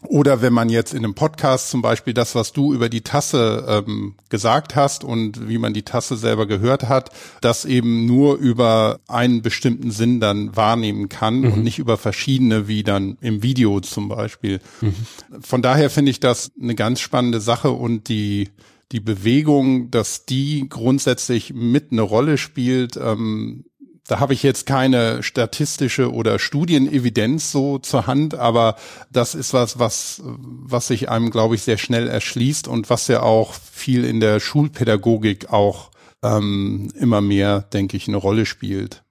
oder 0.07 0.41
wenn 0.41 0.53
man 0.53 0.69
jetzt 0.69 0.93
in 0.93 1.03
einem 1.03 1.13
Podcast 1.13 1.69
zum 1.69 1.81
Beispiel 1.81 2.13
das, 2.13 2.33
was 2.33 2.53
du 2.53 2.73
über 2.73 2.87
die 2.87 3.01
Tasse 3.01 3.65
ähm, 3.67 4.15
gesagt 4.29 4.75
hast 4.75 5.03
und 5.03 5.49
wie 5.49 5.57
man 5.57 5.73
die 5.73 5.83
Tasse 5.83 6.15
selber 6.15 6.45
gehört 6.45 6.87
hat, 6.87 7.11
das 7.41 7.65
eben 7.65 8.05
nur 8.05 8.37
über 8.37 8.99
einen 9.07 9.41
bestimmten 9.41 9.91
Sinn 9.91 10.21
dann 10.21 10.55
wahrnehmen 10.55 11.09
kann 11.09 11.41
mhm. 11.41 11.51
und 11.51 11.63
nicht 11.63 11.79
über 11.79 11.97
verschiedene, 11.97 12.67
wie 12.69 12.83
dann 12.83 13.17
im 13.19 13.43
Video 13.43 13.81
zum 13.81 14.07
Beispiel. 14.07 14.61
Mhm. 14.79 14.95
Von 15.41 15.61
daher 15.61 15.89
finde 15.89 16.11
ich 16.11 16.21
das 16.21 16.51
eine 16.61 16.75
ganz 16.75 17.01
spannende 17.01 17.41
Sache 17.41 17.71
und 17.71 18.07
die 18.07 18.49
die 18.91 18.99
Bewegung, 18.99 19.91
dass 19.91 20.25
die 20.25 20.67
grundsätzlich 20.67 21.53
mit 21.53 21.91
eine 21.91 22.01
Rolle 22.01 22.39
spielt, 22.39 22.97
ähm, 22.97 23.65
da 24.09 24.19
habe 24.19 24.33
ich 24.33 24.41
jetzt 24.41 24.65
keine 24.65 25.21
statistische 25.21 26.11
oder 26.11 26.39
Studienevidenz 26.39 27.51
so 27.51 27.77
zur 27.77 28.07
Hand, 28.07 28.33
aber 28.33 28.75
das 29.11 29.35
ist 29.35 29.53
was, 29.53 29.77
was, 29.77 30.23
was 30.25 30.87
sich 30.87 31.09
einem, 31.09 31.29
glaube 31.29 31.53
ich, 31.53 31.61
sehr 31.61 31.77
schnell 31.77 32.07
erschließt 32.07 32.67
und 32.67 32.89
was 32.89 33.07
ja 33.07 33.21
auch 33.21 33.53
viel 33.53 34.03
in 34.03 34.19
der 34.19 34.39
Schulpädagogik 34.39 35.53
auch 35.53 35.91
ähm, 36.23 36.91
immer 36.95 37.21
mehr, 37.21 37.61
denke 37.61 37.97
ich, 37.97 38.07
eine 38.07 38.17
Rolle 38.17 38.47
spielt. 38.47 39.03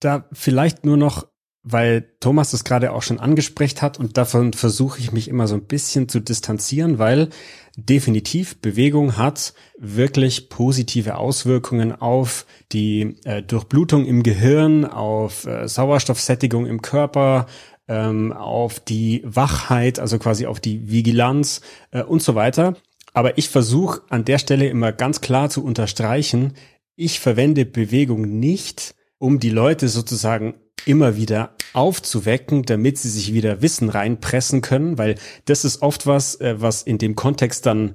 Da 0.00 0.26
vielleicht 0.32 0.84
nur 0.84 0.98
noch 0.98 1.26
weil 1.62 2.14
Thomas 2.20 2.52
das 2.52 2.64
gerade 2.64 2.92
auch 2.92 3.02
schon 3.02 3.20
angesprochen 3.20 3.82
hat 3.82 3.98
und 3.98 4.16
davon 4.16 4.54
versuche 4.54 4.98
ich 4.98 5.12
mich 5.12 5.28
immer 5.28 5.46
so 5.46 5.54
ein 5.54 5.66
bisschen 5.66 6.08
zu 6.08 6.20
distanzieren, 6.20 6.98
weil 6.98 7.28
definitiv 7.76 8.60
Bewegung 8.60 9.16
hat 9.16 9.54
wirklich 9.78 10.48
positive 10.48 11.16
Auswirkungen 11.16 11.92
auf 11.92 12.46
die 12.72 13.16
äh, 13.24 13.42
Durchblutung 13.42 14.06
im 14.06 14.22
Gehirn, 14.22 14.84
auf 14.84 15.46
äh, 15.46 15.68
Sauerstoffsättigung 15.68 16.66
im 16.66 16.82
Körper, 16.82 17.46
ähm, 17.88 18.32
auf 18.32 18.80
die 18.80 19.22
Wachheit, 19.24 19.98
also 19.98 20.18
quasi 20.18 20.46
auf 20.46 20.60
die 20.60 20.90
Vigilanz 20.90 21.60
äh, 21.90 22.02
und 22.02 22.22
so 22.22 22.34
weiter. 22.34 22.76
Aber 23.12 23.38
ich 23.38 23.48
versuche 23.48 24.02
an 24.08 24.24
der 24.24 24.38
Stelle 24.38 24.68
immer 24.68 24.92
ganz 24.92 25.20
klar 25.20 25.50
zu 25.50 25.64
unterstreichen, 25.64 26.54
ich 26.96 27.18
verwende 27.18 27.64
Bewegung 27.64 28.38
nicht, 28.38 28.94
um 29.18 29.40
die 29.40 29.50
Leute 29.50 29.88
sozusagen 29.88 30.54
immer 30.86 31.16
wieder 31.16 31.54
aufzuwecken, 31.72 32.64
damit 32.64 32.98
sie 32.98 33.08
sich 33.10 33.32
wieder 33.32 33.62
Wissen 33.62 33.88
reinpressen 33.88 34.60
können, 34.60 34.98
weil 34.98 35.16
das 35.44 35.64
ist 35.64 35.82
oft 35.82 36.06
was, 36.06 36.40
äh, 36.40 36.56
was 36.58 36.82
in 36.82 36.98
dem 36.98 37.14
Kontext 37.14 37.66
dann 37.66 37.94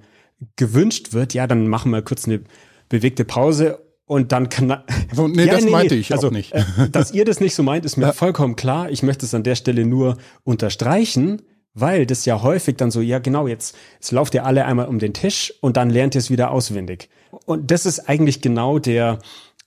gewünscht 0.55 1.13
wird. 1.13 1.33
Ja, 1.33 1.47
dann 1.47 1.67
machen 1.67 1.91
wir 1.91 2.01
kurz 2.01 2.25
eine 2.25 2.41
bewegte 2.89 3.25
Pause 3.25 3.79
und 4.05 4.31
dann 4.31 4.49
kann 4.49 4.71
also, 5.09 5.27
nee, 5.27 5.45
ja, 5.45 5.53
das 5.53 5.65
nee, 5.65 5.71
meinte 5.71 5.95
ich 5.95 6.11
also, 6.11 6.27
auch 6.27 6.31
nicht. 6.31 6.53
Äh, 6.53 6.63
dass 6.91 7.11
ihr 7.11 7.25
das 7.25 7.39
nicht 7.39 7.55
so 7.55 7.63
meint, 7.63 7.85
ist 7.85 7.97
mir 7.97 8.07
ja. 8.07 8.13
vollkommen 8.13 8.55
klar. 8.55 8.89
Ich 8.89 9.03
möchte 9.03 9.25
es 9.25 9.33
an 9.33 9.43
der 9.43 9.55
Stelle 9.55 9.85
nur 9.85 10.17
unterstreichen, 10.43 11.41
weil 11.73 12.05
das 12.05 12.25
ja 12.25 12.41
häufig 12.41 12.77
dann 12.77 12.91
so, 12.91 13.01
ja 13.01 13.19
genau, 13.19 13.47
jetzt, 13.47 13.75
jetzt 13.95 14.11
lauft 14.11 14.33
ihr 14.33 14.45
alle 14.45 14.65
einmal 14.65 14.87
um 14.87 14.99
den 14.99 15.13
Tisch 15.13 15.53
und 15.61 15.75
dann 15.75 15.89
lernt 15.89 16.15
ihr 16.15 16.19
es 16.19 16.29
wieder 16.29 16.51
auswendig. 16.51 17.09
Und 17.45 17.71
das 17.71 17.85
ist 17.85 18.07
eigentlich 18.07 18.41
genau 18.41 18.79
der, 18.79 19.19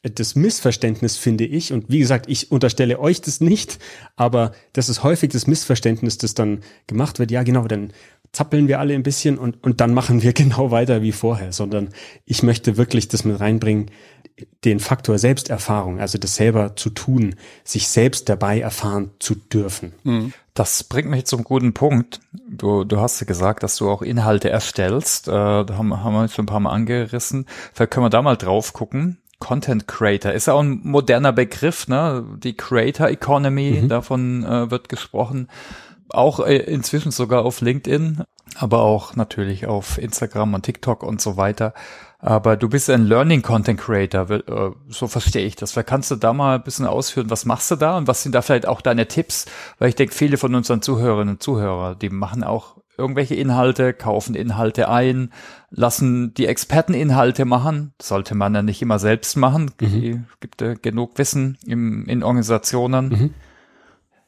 das 0.02 0.36
Missverständnis, 0.36 1.16
finde 1.16 1.44
ich, 1.44 1.72
und 1.72 1.86
wie 1.88 1.98
gesagt, 1.98 2.26
ich 2.28 2.52
unterstelle 2.52 3.00
euch 3.00 3.20
das 3.20 3.40
nicht, 3.40 3.78
aber 4.14 4.52
das 4.72 4.88
ist 4.88 5.02
häufig 5.02 5.30
das 5.30 5.48
Missverständnis, 5.48 6.18
das 6.18 6.34
dann 6.34 6.60
gemacht 6.86 7.18
wird, 7.18 7.32
ja 7.32 7.42
genau, 7.42 7.66
dann 7.66 7.92
zappeln 8.32 8.68
wir 8.68 8.78
alle 8.78 8.94
ein 8.94 9.02
bisschen 9.02 9.38
und, 9.38 9.62
und 9.64 9.80
dann 9.80 9.94
machen 9.94 10.22
wir 10.22 10.32
genau 10.34 10.70
weiter 10.70 11.02
wie 11.02 11.12
vorher, 11.12 11.52
sondern 11.52 11.88
ich 12.26 12.42
möchte 12.42 12.76
wirklich 12.76 13.08
das 13.08 13.24
mit 13.24 13.40
reinbringen, 13.40 13.90
den 14.64 14.78
Faktor 14.78 15.18
Selbsterfahrung, 15.18 15.98
also 15.98 16.16
das 16.16 16.36
selber 16.36 16.76
zu 16.76 16.90
tun, 16.90 17.34
sich 17.64 17.88
selbst 17.88 18.28
dabei 18.28 18.60
erfahren 18.60 19.10
zu 19.18 19.34
dürfen. 19.34 19.94
Mhm. 20.04 20.32
Das 20.54 20.84
bringt 20.84 21.08
mich 21.08 21.24
zum 21.24 21.42
guten 21.42 21.74
Punkt. 21.74 22.20
Du, 22.48 22.84
du 22.84 23.00
hast 23.00 23.20
ja 23.20 23.26
gesagt, 23.26 23.64
dass 23.64 23.76
du 23.76 23.90
auch 23.90 24.02
Inhalte 24.02 24.48
erstellst. 24.48 25.26
Äh, 25.26 25.32
da 25.32 25.66
haben, 25.70 26.04
haben 26.04 26.12
wir 26.14 26.28
schon 26.28 26.44
ein 26.44 26.46
paar 26.46 26.60
Mal 26.60 26.70
angerissen. 26.70 27.46
Vielleicht 27.72 27.90
können 27.90 28.06
wir 28.06 28.10
da 28.10 28.22
mal 28.22 28.36
drauf 28.36 28.72
gucken. 28.72 29.18
Content 29.38 29.86
Creator 29.86 30.32
ist 30.32 30.46
ja 30.46 30.54
auch 30.54 30.62
ein 30.62 30.80
moderner 30.82 31.32
Begriff, 31.32 31.86
ne? 31.88 32.24
Die 32.38 32.56
Creator 32.56 33.08
Economy, 33.08 33.80
mhm. 33.82 33.88
davon 33.88 34.44
äh, 34.44 34.70
wird 34.70 34.88
gesprochen. 34.88 35.48
Auch 36.10 36.40
äh, 36.40 36.56
inzwischen 36.56 37.12
sogar 37.12 37.44
auf 37.44 37.60
LinkedIn, 37.60 38.24
aber 38.56 38.82
auch 38.82 39.14
natürlich 39.14 39.66
auf 39.66 39.98
Instagram 39.98 40.54
und 40.54 40.62
TikTok 40.62 41.02
und 41.02 41.20
so 41.20 41.36
weiter. 41.36 41.74
Aber 42.20 42.56
du 42.56 42.68
bist 42.68 42.90
ein 42.90 43.04
Learning 43.04 43.42
Content 43.42 43.78
Creator, 43.78 44.30
äh, 44.30 44.70
so 44.88 45.06
verstehe 45.06 45.46
ich 45.46 45.54
das. 45.54 45.72
Vielleicht 45.72 45.88
kannst 45.88 46.10
du 46.10 46.16
da 46.16 46.32
mal 46.32 46.56
ein 46.56 46.64
bisschen 46.64 46.86
ausführen, 46.86 47.30
was 47.30 47.44
machst 47.44 47.70
du 47.70 47.76
da 47.76 47.96
und 47.96 48.08
was 48.08 48.24
sind 48.24 48.34
da 48.34 48.42
vielleicht 48.42 48.66
auch 48.66 48.80
deine 48.80 49.06
Tipps? 49.06 49.46
Weil 49.78 49.90
ich 49.90 49.94
denke, 49.94 50.14
viele 50.14 50.36
von 50.36 50.54
unseren 50.54 50.82
Zuhörerinnen 50.82 51.34
und 51.34 51.42
Zuhörern, 51.42 51.96
die 51.98 52.10
machen 52.10 52.42
auch 52.42 52.77
irgendwelche 52.98 53.34
Inhalte, 53.34 53.94
kaufen 53.94 54.34
Inhalte 54.34 54.88
ein, 54.88 55.32
lassen 55.70 56.34
die 56.34 56.46
Experten 56.46 56.94
Inhalte 56.94 57.44
machen. 57.44 57.92
sollte 58.02 58.34
man 58.34 58.54
ja 58.54 58.62
nicht 58.62 58.82
immer 58.82 58.98
selbst 58.98 59.36
machen. 59.36 59.70
Mhm. 59.80 60.26
Gibt 60.40 60.60
ja 60.60 60.74
genug 60.74 61.16
Wissen 61.16 61.58
im, 61.66 62.06
in 62.06 62.22
Organisationen. 62.22 63.08
Mhm. 63.08 63.34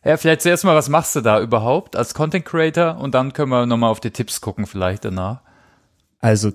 Ja, 0.05 0.17
vielleicht 0.17 0.43
zuerst 0.43 0.65
mal, 0.65 0.77
was 0.77 0.89
machst 0.89 1.15
du 1.17 1.21
da 1.21 1.41
überhaupt 1.41 1.95
als 1.97 2.15
Content 2.15 2.47
Creator? 2.47 2.97
Und 2.99 3.15
dann 3.15 3.33
können 3.33 3.51
wir 3.51 3.67
nochmal 3.67 3.91
auf 3.91 4.01
die 4.01 4.11
Tipps 4.11 4.41
gucken 4.41 4.67
vielleicht 4.67 5.05
danach. 5.05 5.43
Also 6.21 6.53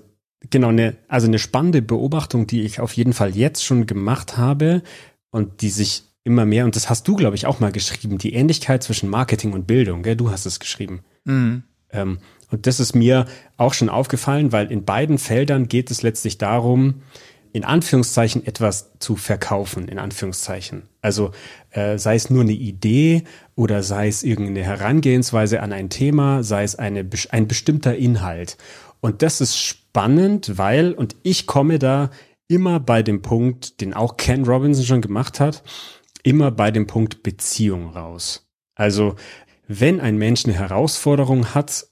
genau, 0.50 0.68
eine, 0.68 0.96
also 1.08 1.26
eine 1.26 1.38
spannende 1.38 1.82
Beobachtung, 1.82 2.46
die 2.46 2.62
ich 2.62 2.80
auf 2.80 2.92
jeden 2.94 3.12
Fall 3.12 3.36
jetzt 3.36 3.64
schon 3.64 3.86
gemacht 3.86 4.36
habe 4.36 4.82
und 5.30 5.60
die 5.62 5.70
sich 5.70 6.04
immer 6.24 6.44
mehr, 6.44 6.64
und 6.64 6.74
das 6.74 6.90
hast 6.90 7.06
du, 7.06 7.14
glaube 7.14 7.36
ich, 7.36 7.46
auch 7.46 7.60
mal 7.60 7.70
geschrieben, 7.70 8.18
die 8.18 8.34
Ähnlichkeit 8.34 8.82
zwischen 8.82 9.08
Marketing 9.08 9.52
und 9.52 9.68
Bildung, 9.68 10.02
gell? 10.02 10.16
Du 10.16 10.30
hast 10.30 10.44
es 10.44 10.58
geschrieben. 10.58 11.04
Mhm. 11.24 11.62
Ähm, 11.96 12.18
und 12.50 12.66
das 12.66 12.78
ist 12.78 12.94
mir 12.94 13.26
auch 13.56 13.74
schon 13.74 13.88
aufgefallen, 13.88 14.52
weil 14.52 14.70
in 14.70 14.84
beiden 14.84 15.18
Feldern 15.18 15.66
geht 15.66 15.90
es 15.90 16.02
letztlich 16.02 16.38
darum, 16.38 17.02
in 17.52 17.64
Anführungszeichen 17.64 18.46
etwas 18.46 18.92
zu 18.98 19.16
verkaufen, 19.16 19.88
in 19.88 19.98
Anführungszeichen. 19.98 20.82
Also 21.00 21.30
äh, 21.70 21.96
sei 21.98 22.14
es 22.14 22.28
nur 22.28 22.42
eine 22.42 22.52
Idee 22.52 23.24
oder 23.54 23.82
sei 23.82 24.08
es 24.08 24.22
irgendeine 24.22 24.62
Herangehensweise 24.62 25.62
an 25.62 25.72
ein 25.72 25.88
Thema, 25.88 26.42
sei 26.42 26.64
es 26.64 26.76
eine, 26.76 27.08
ein 27.30 27.48
bestimmter 27.48 27.96
Inhalt. 27.96 28.58
Und 29.00 29.22
das 29.22 29.40
ist 29.40 29.56
spannend, 29.56 30.58
weil, 30.58 30.92
und 30.92 31.16
ich 31.22 31.46
komme 31.46 31.78
da 31.78 32.10
immer 32.46 32.78
bei 32.78 33.02
dem 33.02 33.22
Punkt, 33.22 33.80
den 33.80 33.94
auch 33.94 34.16
Ken 34.18 34.44
Robinson 34.44 34.84
schon 34.84 35.00
gemacht 35.00 35.40
hat, 35.40 35.62
immer 36.22 36.50
bei 36.50 36.70
dem 36.70 36.86
Punkt 36.86 37.22
Beziehung 37.22 37.88
raus. 37.88 38.46
Also 38.74 39.16
wenn 39.68 40.00
ein 40.00 40.16
Mensch 40.16 40.44
eine 40.44 40.54
Herausforderung 40.54 41.54
hat, 41.54 41.86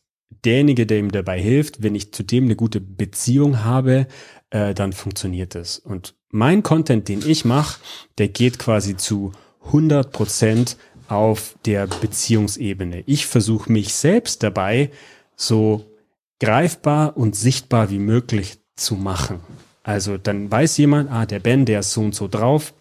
derjenige, 0.44 0.86
der 0.86 0.98
ihm 0.98 1.10
dabei 1.10 1.40
hilft, 1.40 1.82
wenn 1.82 1.94
ich 1.94 2.12
zu 2.12 2.22
dem 2.22 2.44
eine 2.44 2.56
gute 2.56 2.80
Beziehung 2.80 3.64
habe, 3.64 4.06
äh, 4.50 4.74
dann 4.74 4.92
funktioniert 4.92 5.54
es. 5.54 5.78
Und 5.78 6.14
mein 6.30 6.62
Content, 6.62 7.08
den 7.08 7.22
ich 7.26 7.44
mache, 7.44 7.80
der 8.18 8.28
geht 8.28 8.58
quasi 8.58 8.96
zu 8.96 9.32
100 9.66 10.12
Prozent 10.12 10.76
auf 11.08 11.56
der 11.64 11.86
Beziehungsebene. 11.86 13.02
Ich 13.06 13.26
versuche 13.26 13.70
mich 13.70 13.94
selbst 13.94 14.42
dabei 14.42 14.90
so 15.36 15.84
greifbar 16.40 17.16
und 17.16 17.36
sichtbar 17.36 17.90
wie 17.90 17.98
möglich 17.98 18.58
zu 18.76 18.94
machen. 18.94 19.40
Also 19.82 20.16
dann 20.16 20.50
weiß 20.50 20.76
jemand, 20.78 21.10
ah, 21.10 21.26
der 21.26 21.40
Ben, 21.40 21.66
der 21.66 21.80
ist 21.80 21.92
so 21.92 22.00
und 22.00 22.14
so 22.14 22.28
drauf, 22.28 22.72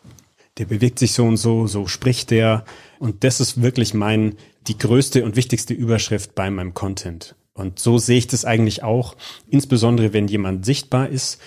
der 0.57 0.65
bewegt 0.65 0.99
sich 0.99 1.13
so 1.13 1.25
und 1.25 1.37
so, 1.37 1.67
so 1.67 1.87
spricht 1.87 2.31
der. 2.31 2.65
Und 3.03 3.25
das 3.25 3.41
ist 3.41 3.61
wirklich 3.61 3.93
mein, 3.93 4.37
die 4.65 4.77
größte 4.77 5.25
und 5.25 5.35
wichtigste 5.35 5.73
Überschrift 5.73 6.35
bei 6.35 6.49
meinem 6.49 6.73
Content. 6.73 7.35
Und 7.53 7.77
so 7.77 7.97
sehe 7.97 8.17
ich 8.17 8.27
das 8.27 8.45
eigentlich 8.45 8.81
auch, 8.81 9.17
insbesondere 9.49 10.13
wenn 10.13 10.29
jemand 10.29 10.63
sichtbar 10.63 11.09
ist, 11.09 11.41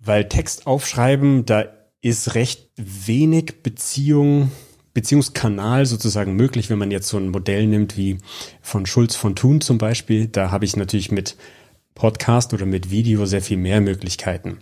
weil 0.00 0.28
Text 0.28 0.66
aufschreiben, 0.66 1.46
da 1.46 1.66
ist 2.00 2.34
recht 2.34 2.70
wenig 2.74 3.62
Beziehung, 3.62 4.50
Beziehungskanal 4.92 5.86
sozusagen 5.86 6.34
möglich, 6.34 6.68
wenn 6.68 6.78
man 6.78 6.90
jetzt 6.90 7.06
so 7.06 7.16
ein 7.16 7.28
Modell 7.28 7.68
nimmt 7.68 7.96
wie 7.96 8.18
von 8.60 8.84
Schulz 8.84 9.14
von 9.14 9.36
Thun 9.36 9.60
zum 9.60 9.78
Beispiel. 9.78 10.26
Da 10.26 10.50
habe 10.50 10.64
ich 10.64 10.74
natürlich 10.74 11.12
mit 11.12 11.36
Podcast 11.94 12.52
oder 12.54 12.66
mit 12.66 12.90
Video 12.90 13.24
sehr 13.24 13.42
viel 13.42 13.56
mehr 13.56 13.80
Möglichkeiten. 13.80 14.58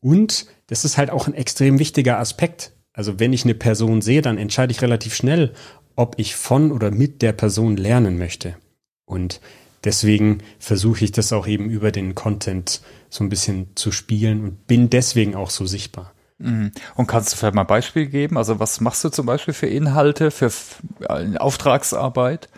Und 0.00 0.44
das 0.66 0.84
ist 0.84 0.98
halt 0.98 1.08
auch 1.08 1.28
ein 1.28 1.34
extrem 1.34 1.78
wichtiger 1.78 2.18
Aspekt. 2.18 2.72
Also 2.92 3.18
wenn 3.18 3.32
ich 3.32 3.44
eine 3.44 3.54
Person 3.54 4.02
sehe, 4.02 4.22
dann 4.22 4.38
entscheide 4.38 4.72
ich 4.72 4.82
relativ 4.82 5.14
schnell, 5.14 5.52
ob 5.96 6.18
ich 6.18 6.36
von 6.36 6.72
oder 6.72 6.90
mit 6.90 7.22
der 7.22 7.32
Person 7.32 7.76
lernen 7.76 8.18
möchte. 8.18 8.56
Und 9.06 9.40
deswegen 9.84 10.38
versuche 10.58 11.04
ich 11.04 11.12
das 11.12 11.32
auch 11.32 11.46
eben 11.46 11.70
über 11.70 11.92
den 11.92 12.14
Content 12.14 12.82
so 13.08 13.24
ein 13.24 13.28
bisschen 13.28 13.68
zu 13.74 13.92
spielen 13.92 14.42
und 14.42 14.66
bin 14.66 14.90
deswegen 14.90 15.34
auch 15.34 15.50
so 15.50 15.66
sichtbar. 15.66 16.12
Mhm. 16.38 16.72
Und 16.96 17.06
kannst 17.06 17.32
du 17.32 17.36
vielleicht 17.36 17.54
mal 17.54 17.62
ein 17.62 17.66
Beispiel 17.66 18.06
geben? 18.06 18.36
Also 18.36 18.58
was 18.58 18.80
machst 18.80 19.04
du 19.04 19.08
zum 19.10 19.26
Beispiel 19.26 19.54
für 19.54 19.66
Inhalte, 19.66 20.30
für 20.30 20.50
Auftragsarbeit? 21.38 22.48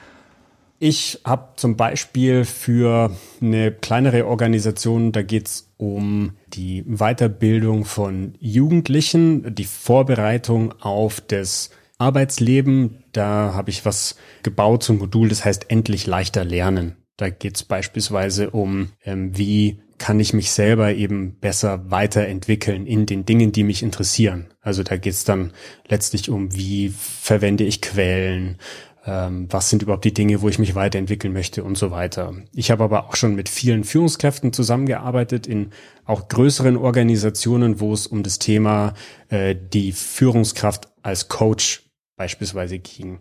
Ich 0.79 1.21
habe 1.25 1.51
zum 1.57 1.77
Beispiel 1.77 2.45
für 2.45 3.17
eine 3.41 3.73
kleinere 3.73 4.27
Organisation, 4.27 5.13
da 5.13 5.23
geht's 5.23 5.73
um 5.77 6.33
die 6.49 6.83
Weiterbildung 6.83 7.85
von 7.85 8.35
Jugendlichen, 8.41 9.55
die 9.55 9.65
Vorbereitung 9.65 10.75
auf 10.81 11.21
das 11.21 11.71
Arbeitsleben. 11.99 13.05
Da 13.13 13.55
habe 13.55 13.71
ich 13.71 13.85
was 13.85 14.17
gebaut 14.43 14.83
zum 14.83 14.99
Modul, 14.99 15.29
das 15.29 15.45
heißt 15.45 15.71
endlich 15.71 16.07
leichter 16.07 16.45
lernen. 16.45 16.97
Da 17.17 17.31
geht's 17.31 17.63
beispielsweise 17.63 18.51
um, 18.51 18.91
ähm, 19.05 19.37
wie 19.39 19.81
kann 19.99 20.19
ich 20.19 20.35
mich 20.35 20.51
selber 20.51 20.93
eben 20.93 21.37
besser 21.39 21.89
weiterentwickeln 21.91 22.87
in 22.87 23.07
den 23.07 23.25
Dingen, 23.25 23.53
die 23.53 23.63
mich 23.63 23.83
interessieren. 23.83 24.49
Also 24.61 24.83
da 24.83 24.97
geht's 24.97 25.25
dann 25.25 25.53
letztlich 25.89 26.31
um, 26.31 26.55
wie 26.55 26.89
verwende 26.89 27.63
ich 27.63 27.81
Quellen, 27.81 28.59
ähm, 29.07 29.49
was 29.51 29.71
sind 29.71 29.83
überhaupt 29.83 30.05
die 30.05 30.15
Dinge, 30.15 30.41
wo 30.41 30.49
ich 30.49 30.59
mich 30.59 30.75
weiterentwickeln 30.75 31.33
möchte 31.33 31.63
und 31.63 31.77
so 31.77 31.91
weiter. 31.91 32.35
Ich 32.55 32.71
habe 32.71 32.85
aber 32.85 33.09
auch 33.09 33.17
schon 33.17 33.35
mit 33.35 33.49
vielen 33.49 33.85
Führungskräften 33.85 34.53
zusammengearbeitet 34.53 35.47
in 35.47 35.71
auch 36.05 36.29
größeren 36.29 36.77
Organisationen, 36.77 37.81
wo 37.81 37.93
es 37.93 38.07
um 38.07 38.23
das 38.23 38.39
Thema 38.39 38.95
äh, 39.29 39.55
die 39.55 39.93
Führungskraft 39.93 40.89
als 41.03 41.29
Coach 41.29 41.83
beispielsweise 42.17 42.79
ging. 42.79 43.21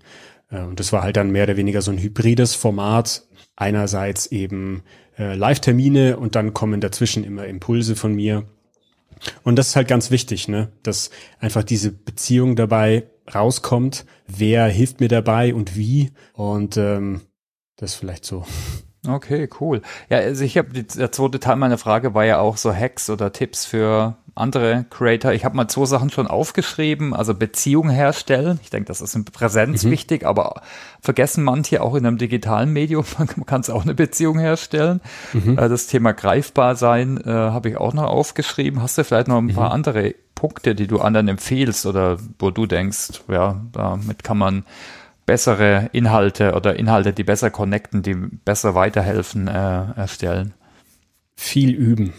Äh, 0.50 0.62
und 0.62 0.80
das 0.80 0.94
war 0.94 1.04
halt 1.04 1.18
dann 1.18 1.32
mehr 1.32 1.44
oder 1.44 1.58
weniger 1.58 1.82
so 1.82 1.92
ein 1.92 2.00
hybrides 2.00 2.56
Format. 2.56 3.24
Einerseits 3.56 4.28
eben 4.28 4.84
äh, 5.18 5.36
Live-Termine 5.36 6.18
und 6.18 6.36
dann 6.36 6.54
kommen 6.54 6.82
dazwischen 6.82 7.24
immer 7.24 7.46
Impulse 7.46 7.96
von 7.96 8.16
mir. 8.16 8.46
Und 9.44 9.58
das 9.58 9.70
ist 9.70 9.76
halt 9.76 9.88
ganz 9.88 10.12
wichtig, 10.12 10.48
ne? 10.48 10.72
dass 10.82 11.10
einfach 11.40 11.64
diese 11.64 11.92
Beziehung 11.92 12.56
dabei 12.56 13.04
rauskommt, 13.34 14.06
wer 14.28 14.68
hilft 14.68 15.00
mir 15.00 15.10
dabei 15.10 15.54
und 15.54 15.76
wie. 15.76 16.12
Und 16.34 16.78
ähm, 16.78 17.22
das 17.76 17.96
vielleicht 17.96 18.26
so. 18.26 18.46
Okay, 19.06 19.50
cool. 19.60 19.82
Ja, 20.10 20.20
also 20.20 20.46
ich 20.46 20.58
habe 20.58 20.84
der 20.84 21.12
zweite 21.12 21.40
Teil 21.40 21.58
meiner 21.58 21.78
Frage 21.78 22.14
war 22.14 22.24
ja 22.24 22.40
auch 22.40 22.56
so 22.56 22.74
Hacks 22.74 23.10
oder 23.10 23.34
Tipps 23.34 23.66
für 23.66 24.16
andere 24.36 24.86
Creator. 24.90 25.34
Ich 25.34 25.46
habe 25.46 25.56
mal 25.56 25.68
zwei 25.68 25.86
Sachen 25.86 26.10
schon 26.10 26.26
aufgeschrieben, 26.26 27.14
also 27.14 27.36
Beziehung 27.36 27.90
herstellen. 27.90 28.60
Ich 28.64 28.70
denke, 28.70 28.88
das 28.88 29.02
ist 29.02 29.14
in 29.14 29.26
Präsenz 29.26 29.84
mhm. 29.84 29.92
wichtig, 29.92 30.26
aber 30.26 30.62
vergessen 31.02 31.44
manche 31.44 31.84
auch 31.84 31.96
in 31.96 32.06
einem 32.06 32.18
digitalen 32.18 32.72
Medium. 32.72 33.06
Man 33.18 33.46
kann 33.46 33.62
es 33.62 33.70
auch 33.70 33.84
eine 33.84 33.94
Beziehung 33.94 34.40
herstellen. 34.40 35.02
Mhm. 35.34 35.58
Äh, 35.58 35.70
das 35.70 35.88
Thema 35.88 36.14
greifbar 36.14 36.76
sein 36.76 37.22
äh, 37.26 37.30
habe 37.30 37.70
ich 37.70 37.78
auch 37.78 37.94
noch 37.94 38.06
aufgeschrieben. 38.06 38.82
Hast 38.82 38.98
du 38.98 39.04
vielleicht 39.04 39.28
noch 39.28 39.38
ein 39.38 39.46
mhm. 39.46 39.54
paar 39.54 39.72
andere 39.72 40.16
Punkte, 40.34 40.76
die 40.76 40.88
du 40.88 41.00
anderen 41.00 41.28
empfiehlst 41.28 41.86
oder 41.86 42.18
wo 42.40 42.52
du 42.52 42.66
denkst, 42.66 43.22
ja, 43.28 43.62
damit 43.72 44.24
kann 44.24 44.38
man 44.38 44.66
bessere 45.26 45.90
Inhalte 45.94 46.54
oder 46.54 46.76
Inhalte, 46.78 47.14
die 47.14 47.24
besser 47.24 47.50
connecten, 47.50 48.02
die 48.02 48.14
besser 48.14 48.76
weiterhelfen, 48.76 49.48
äh, 49.48 49.52
erstellen? 49.96 50.54
Viel 51.36 51.72
üben. 51.72 52.14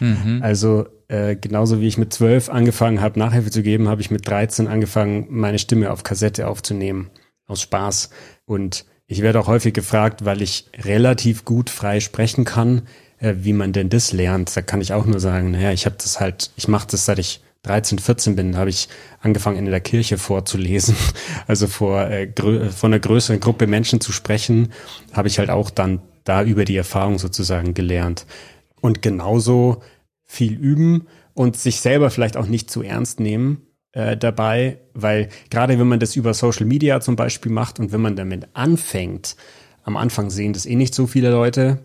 Mhm. 0.00 0.40
Also 0.42 0.86
äh, 1.08 1.36
genauso 1.36 1.80
wie 1.80 1.86
ich 1.86 1.98
mit 1.98 2.12
zwölf 2.12 2.50
angefangen 2.50 3.00
habe, 3.00 3.18
Nachhilfe 3.18 3.50
zu 3.50 3.62
geben, 3.62 3.88
habe 3.88 4.00
ich 4.00 4.10
mit 4.10 4.28
13 4.28 4.68
angefangen, 4.68 5.26
meine 5.30 5.58
Stimme 5.58 5.90
auf 5.90 6.02
Kassette 6.02 6.48
aufzunehmen. 6.48 7.10
Aus 7.46 7.62
Spaß. 7.62 8.10
Und 8.44 8.84
ich 9.06 9.22
werde 9.22 9.40
auch 9.40 9.46
häufig 9.46 9.72
gefragt, 9.72 10.26
weil 10.26 10.42
ich 10.42 10.66
relativ 10.76 11.46
gut 11.46 11.70
frei 11.70 12.00
sprechen 12.00 12.44
kann, 12.44 12.82
äh, 13.18 13.36
wie 13.38 13.54
man 13.54 13.72
denn 13.72 13.88
das 13.88 14.12
lernt. 14.12 14.54
Da 14.54 14.60
kann 14.60 14.82
ich 14.82 14.92
auch 14.92 15.06
nur 15.06 15.18
sagen, 15.18 15.52
naja, 15.52 15.72
ich 15.72 15.86
habe 15.86 15.96
das 15.96 16.20
halt, 16.20 16.50
ich 16.56 16.68
mache 16.68 16.88
das, 16.90 17.06
seit 17.06 17.18
ich 17.18 17.40
13, 17.62 17.98
14 17.98 18.36
bin, 18.36 18.56
habe 18.56 18.70
ich 18.70 18.88
angefangen 19.20 19.58
in 19.58 19.66
der 19.66 19.80
Kirche 19.80 20.16
vorzulesen, 20.18 20.94
also 21.46 21.66
vor, 21.66 22.02
äh, 22.02 22.32
vor 22.70 22.88
einer 22.88 23.00
größeren 23.00 23.40
Gruppe 23.40 23.66
Menschen 23.66 24.00
zu 24.00 24.12
sprechen, 24.12 24.72
habe 25.12 25.28
ich 25.28 25.38
halt 25.38 25.50
auch 25.50 25.70
dann 25.70 26.00
da 26.24 26.42
über 26.42 26.64
die 26.64 26.76
Erfahrung 26.76 27.18
sozusagen 27.18 27.74
gelernt. 27.74 28.26
Und 28.80 29.02
genauso 29.02 29.82
viel 30.24 30.54
üben 30.54 31.08
und 31.34 31.56
sich 31.56 31.80
selber 31.80 32.10
vielleicht 32.10 32.36
auch 32.36 32.46
nicht 32.46 32.70
zu 32.70 32.82
ernst 32.82 33.18
nehmen 33.18 33.62
äh, 33.92 34.16
dabei, 34.16 34.78
weil 34.94 35.28
gerade 35.50 35.78
wenn 35.78 35.88
man 35.88 36.00
das 36.00 36.16
über 36.16 36.34
Social 36.34 36.66
Media 36.66 37.00
zum 37.00 37.16
Beispiel 37.16 37.50
macht 37.50 37.80
und 37.80 37.92
wenn 37.92 38.00
man 38.00 38.16
damit 38.16 38.48
anfängt, 38.52 39.36
am 39.82 39.96
Anfang 39.96 40.30
sehen 40.30 40.52
das 40.52 40.66
eh 40.66 40.76
nicht 40.76 40.94
so 40.94 41.06
viele 41.06 41.30
Leute, 41.30 41.78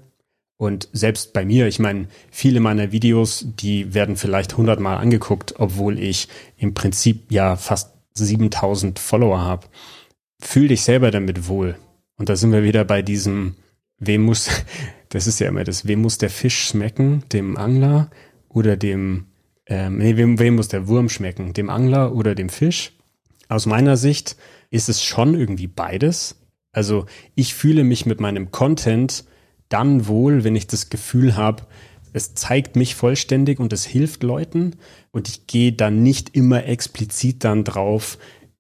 und 0.58 0.88
selbst 0.94 1.34
bei 1.34 1.46
mir, 1.46 1.68
ich 1.68 1.80
meine, 1.80 2.08
viele 2.32 2.60
meiner 2.60 2.92
Videos, 2.92 3.46
die 3.60 3.94
werden 3.94 4.16
vielleicht 4.16 4.56
hundertmal 4.56 4.98
angeguckt, 4.98 5.56
obwohl 5.60 6.00
ich 6.00 6.28
im 6.58 6.74
Prinzip 6.74 7.32
ja 7.32 7.56
fast 7.56 7.94
7000 8.16 9.00
Follower 9.00 9.42
habe. 9.42 9.68
Fühl 10.40 10.68
dich 10.68 10.82
selber 10.84 11.12
damit 11.12 11.48
wohl. 11.48 11.76
Und 12.18 12.30
da 12.30 12.36
sind 12.36 12.52
wir 12.52 12.64
wieder 12.64 12.86
bei 12.86 13.02
diesem, 13.02 13.56
wem 13.98 14.24
muss, 14.24 14.50
das 15.10 15.28
ist 15.28 15.40
ja 15.40 15.48
immer 15.48 15.64
das, 15.64 15.88
wem 15.88 16.02
muss 16.02 16.18
der 16.18 16.30
Fisch 16.30 16.68
schmecken? 16.68 17.24
Dem 17.34 17.58
Angler 17.58 18.12
oder 18.48 18.78
dem, 18.78 19.26
ähm, 19.66 19.98
nee, 19.98 20.16
wem, 20.18 20.40
wem 20.40 20.56
muss 20.56 20.68
der 20.68 20.88
Wurm 20.88 21.10
schmecken? 21.10 21.54
Dem 21.54 21.70
Angler 21.70 22.14
oder 22.16 22.36
dem 22.36 22.50
Fisch? 22.50 22.94
Aus 23.50 23.66
meiner 23.66 23.98
Sicht 23.98 24.38
ist 24.70 24.90
es 24.90 25.04
schon 25.04 25.36
irgendwie 25.36 25.68
beides. 25.68 26.40
Also 26.72 27.06
ich 27.36 27.54
fühle 27.54 27.84
mich 27.84 28.06
mit 28.06 28.20
meinem 28.20 28.52
Content 28.52 29.26
dann 29.74 30.08
wohl, 30.08 30.44
wenn 30.44 30.56
ich 30.56 30.68
das 30.68 30.90
Gefühl 30.90 31.36
habe, 31.36 31.64
es 32.14 32.36
zeigt 32.36 32.76
mich 32.76 32.94
vollständig 32.94 33.60
und 33.60 33.74
es 33.74 33.86
hilft 33.86 34.22
Leuten 34.22 34.76
und 35.12 35.28
ich 35.28 35.48
gehe 35.48 35.74
dann 35.74 36.04
nicht 36.04 36.36
immer 36.36 36.66
explizit 36.66 37.44
dann 37.44 37.64
drauf, 37.64 38.20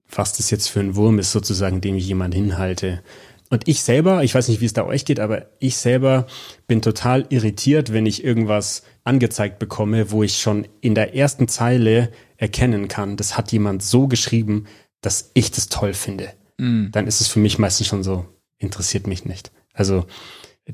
was 0.09 0.33
das 0.33 0.49
jetzt 0.49 0.69
für 0.69 0.79
ein 0.79 0.95
Wurm 0.95 1.19
ist, 1.19 1.31
sozusagen, 1.31 1.81
dem 1.81 1.95
ich 1.95 2.07
jemand 2.07 2.33
hinhalte. 2.33 3.03
Und 3.51 3.67
ich 3.67 3.83
selber, 3.83 4.23
ich 4.23 4.33
weiß 4.33 4.47
nicht, 4.47 4.61
wie 4.61 4.65
es 4.65 4.73
da 4.73 4.83
euch 4.85 5.05
geht, 5.05 5.19
aber 5.19 5.45
ich 5.59 5.77
selber 5.77 6.25
bin 6.65 6.81
total 6.81 7.27
irritiert, 7.29 7.93
wenn 7.93 8.07
ich 8.07 8.23
irgendwas 8.23 8.81
angezeigt 9.03 9.59
bekomme, 9.59 10.09
wo 10.09 10.23
ich 10.23 10.39
schon 10.39 10.67
in 10.81 10.95
der 10.95 11.15
ersten 11.15 11.47
Zeile 11.47 12.11
erkennen 12.37 12.87
kann, 12.87 13.17
das 13.17 13.37
hat 13.37 13.51
jemand 13.51 13.83
so 13.83 14.07
geschrieben, 14.07 14.65
dass 15.01 15.29
ich 15.35 15.51
das 15.51 15.67
toll 15.67 15.93
finde. 15.93 16.33
Mm. 16.57 16.87
Dann 16.91 17.05
ist 17.05 17.21
es 17.21 17.27
für 17.27 17.39
mich 17.39 17.59
meistens 17.59 17.85
schon 17.85 18.01
so, 18.01 18.25
interessiert 18.57 19.05
mich 19.05 19.25
nicht. 19.25 19.51
Also 19.73 20.05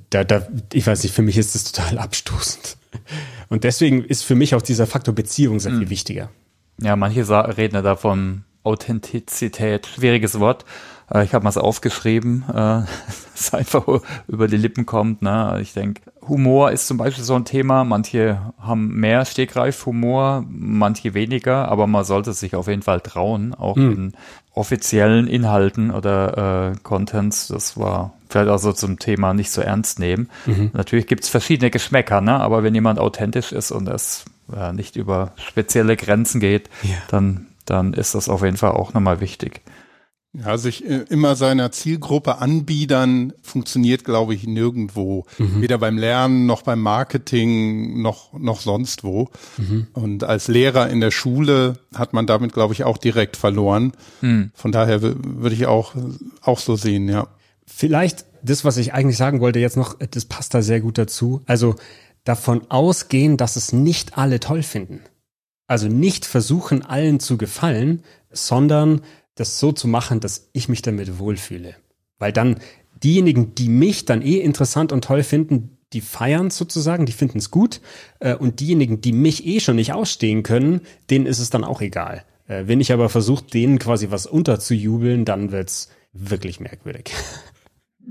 da, 0.10 0.24
da, 0.24 0.48
ich 0.74 0.86
weiß 0.86 1.04
nicht, 1.04 1.14
für 1.14 1.22
mich 1.22 1.38
ist 1.38 1.56
das 1.56 1.72
total 1.72 1.98
abstoßend. 1.98 2.78
Und 3.50 3.64
deswegen 3.64 4.04
ist 4.04 4.24
für 4.24 4.36
mich 4.36 4.56
auch 4.56 4.62
dieser 4.62 4.88
Faktor 4.88 5.16
Beziehung 5.16 5.60
sehr 5.60 5.72
viel 5.72 5.82
hm. 5.82 5.90
wichtiger. 5.90 6.30
Ja, 6.82 6.96
manche 6.96 7.28
reden 7.58 7.76
ja 7.76 7.82
davon 7.82 8.44
Authentizität, 8.64 9.88
schwieriges 9.88 10.40
Wort. 10.40 10.66
Äh, 11.12 11.24
ich 11.24 11.34
habe 11.34 11.44
mal 11.44 11.50
es 11.50 11.58
aufgeschrieben, 11.58 12.46
äh, 12.54 12.82
es 13.36 13.54
einfach 13.54 13.86
über 14.28 14.48
die 14.48 14.58
Lippen 14.58 14.86
kommt. 14.86 15.22
Ne? 15.22 15.58
Ich 15.62 15.74
denke, 15.74 16.02
Humor 16.28 16.72
ist 16.72 16.88
zum 16.88 16.98
Beispiel 16.98 17.24
so 17.24 17.36
ein 17.36 17.46
Thema. 17.46 17.84
Manche 17.84 18.54
haben 18.60 18.94
mehr 18.96 19.26
Stegreif-Humor, 19.26 20.46
manche 20.48 21.14
weniger, 21.14 21.68
aber 21.70 21.88
man 21.88 22.04
sollte 22.04 22.34
sich 22.34 22.56
auf 22.56 22.68
jeden 22.68 22.84
Fall 22.84 23.02
trauen, 23.02 23.54
auch 23.54 23.76
mhm. 23.76 23.92
in 23.92 24.14
offiziellen 24.54 25.28
Inhalten 25.28 25.92
oder 25.92 26.72
äh, 26.72 26.80
Contents. 26.84 27.48
Das 27.48 27.78
war 27.78 28.14
vielleicht 28.30 28.50
auch 28.50 28.60
so 28.60 28.74
zum 28.74 29.00
Thema 29.00 29.34
nicht 29.34 29.52
so 29.52 29.62
ernst 29.62 30.00
nehmen. 30.00 30.30
Mhm. 30.46 30.72
Natürlich 30.74 31.08
gibt 31.08 31.24
es 31.24 31.30
verschiedene 31.30 31.72
Geschmäcker, 31.72 32.22
ne? 32.22 32.40
aber 32.40 32.64
wenn 32.64 32.76
jemand 32.76 33.00
authentisch 33.00 33.52
ist 33.52 33.72
und 33.72 33.88
es 33.90 34.26
äh, 34.56 34.72
nicht 34.72 34.96
über 34.96 35.34
spezielle 35.36 35.98
Grenzen 35.98 36.40
geht, 36.40 36.70
ja. 36.84 36.96
dann, 37.10 37.48
dann 37.66 37.94
ist 37.94 38.16
das 38.16 38.30
auf 38.30 38.44
jeden 38.44 38.58
Fall 38.58 38.72
auch 38.72 38.94
nochmal 38.94 39.20
wichtig. 39.20 39.62
Ja, 40.32 40.60
sich 40.60 40.86
äh, 40.86 41.06
immer 41.10 41.36
seiner 41.36 41.72
Zielgruppe 41.72 42.38
anbiedern 42.38 43.34
funktioniert, 43.42 44.04
glaube 44.04 44.36
ich, 44.36 44.46
nirgendwo. 44.46 45.26
Mhm. 45.40 45.62
Weder 45.62 45.80
beim 45.80 45.98
Lernen 45.98 46.46
noch 46.46 46.62
beim 46.62 46.82
Marketing 46.84 48.04
noch, 48.04 48.34
noch 48.34 48.62
sonst 48.62 49.04
wo. 49.04 49.30
Mhm. 49.58 49.88
Und 49.94 50.24
als 50.24 50.48
Lehrer 50.48 50.88
in 50.90 51.00
der 51.00 51.10
Schule 51.10 51.80
hat 51.96 52.14
man 52.14 52.28
damit, 52.28 52.54
glaube 52.54 52.76
ich, 52.76 52.84
auch 52.84 53.00
direkt 53.00 53.38
verloren. 53.38 53.94
Mhm. 54.22 54.52
Von 54.54 54.72
daher 54.72 55.02
würde 55.02 55.56
ich 55.56 55.66
auch, 55.66 55.96
auch 56.44 56.60
so 56.60 56.76
sehen, 56.76 57.10
ja. 57.10 57.28
Vielleicht 57.72 58.26
das, 58.42 58.66
was 58.66 58.78
ich 58.78 58.94
eigentlich 58.94 59.18
sagen 59.18 59.42
wollte 59.42 59.60
jetzt 59.60 59.78
noch, 59.78 59.98
das 60.00 60.26
passt 60.26 60.54
da 60.54 60.62
sehr 60.62 60.82
gut 60.82 60.98
dazu. 60.98 61.42
Also 61.46 61.76
davon 62.24 62.70
ausgehen, 62.70 63.38
dass 63.38 63.56
es 63.56 63.74
nicht 63.74 64.18
alle 64.18 64.40
toll 64.40 64.64
finden. 64.64 65.02
Also 65.68 65.88
nicht 65.88 66.26
versuchen, 66.26 66.84
allen 66.84 67.20
zu 67.20 67.38
gefallen, 67.38 68.04
sondern 68.32 69.02
das 69.36 69.60
so 69.60 69.72
zu 69.72 69.88
machen, 69.88 70.20
dass 70.20 70.50
ich 70.52 70.68
mich 70.68 70.82
damit 70.82 71.20
wohlfühle. 71.20 71.76
Weil 72.18 72.34
dann 72.34 72.60
diejenigen, 73.04 73.56
die 73.56 73.70
mich 73.70 74.06
dann 74.06 74.22
eh 74.22 74.40
interessant 74.40 74.92
und 74.92 75.04
toll 75.06 75.24
finden, 75.24 75.78
die 75.94 76.02
feiern 76.02 76.50
sozusagen, 76.50 77.06
die 77.06 77.14
finden 77.14 77.38
es 77.38 77.52
gut. 77.52 77.82
Äh, 78.20 78.36
und 78.36 78.60
diejenigen, 78.60 79.02
die 79.02 79.14
mich 79.14 79.46
eh 79.46 79.60
schon 79.60 79.78
nicht 79.78 79.94
ausstehen 79.94 80.44
können, 80.44 80.82
denen 81.10 81.26
ist 81.26 81.40
es 81.40 81.50
dann 81.50 81.64
auch 81.64 81.82
egal. 81.82 82.24
Äh, 82.48 82.64
wenn 82.66 82.82
ich 82.82 82.92
aber 82.92 83.10
versuche, 83.10 83.46
denen 83.46 83.80
quasi 83.80 84.12
was 84.12 84.26
unterzujubeln, 84.26 85.26
dann 85.26 85.52
wird's 85.52 85.90
wirklich 86.14 86.60
merkwürdig. 86.60 87.12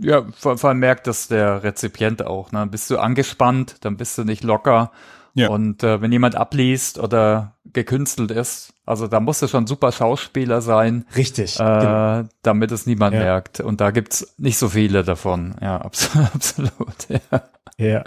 Ja, 0.01 0.25
vor, 0.33 0.59
vor 0.59 0.71
allem 0.71 0.79
merkt 0.79 1.07
das 1.07 1.29
der 1.29 1.63
Rezipient 1.63 2.25
auch. 2.25 2.53
Ne? 2.53 2.67
Bist 2.67 2.91
du 2.91 2.99
angespannt, 2.99 3.77
dann 3.81 3.97
bist 3.97 4.17
du 4.19 4.25
nicht 4.25 4.45
locker. 4.45 4.93
Ja. 5.35 5.51
Und 5.51 5.83
äh, 5.85 6.01
wenn 6.01 6.11
jemand 6.11 6.35
abliest 6.35 6.99
oder 6.99 7.55
gekünstelt 7.65 8.31
ist, 8.31 8.75
also 8.87 9.07
da 9.07 9.21
muss 9.21 9.43
es 9.43 9.51
schon 9.51 9.67
super 9.67 9.93
Schauspieler 9.93 10.61
sein. 10.61 11.05
Richtig. 11.15 11.61
Äh, 11.61 11.63
genau. 11.63 12.23
Damit 12.43 12.73
es 12.73 12.87
niemand 12.87 13.15
ja. 13.15 13.21
merkt. 13.21 13.61
Und 13.61 13.81
da 13.81 13.91
gibt's 13.91 14.35
nicht 14.39 14.59
so 14.59 14.71
viele 14.71 15.05
davon. 15.05 15.55
Ja, 15.61 15.77
absolut. 15.81 16.35
absolut 16.35 17.09
ja. 17.09 17.43
Ja, 17.77 18.05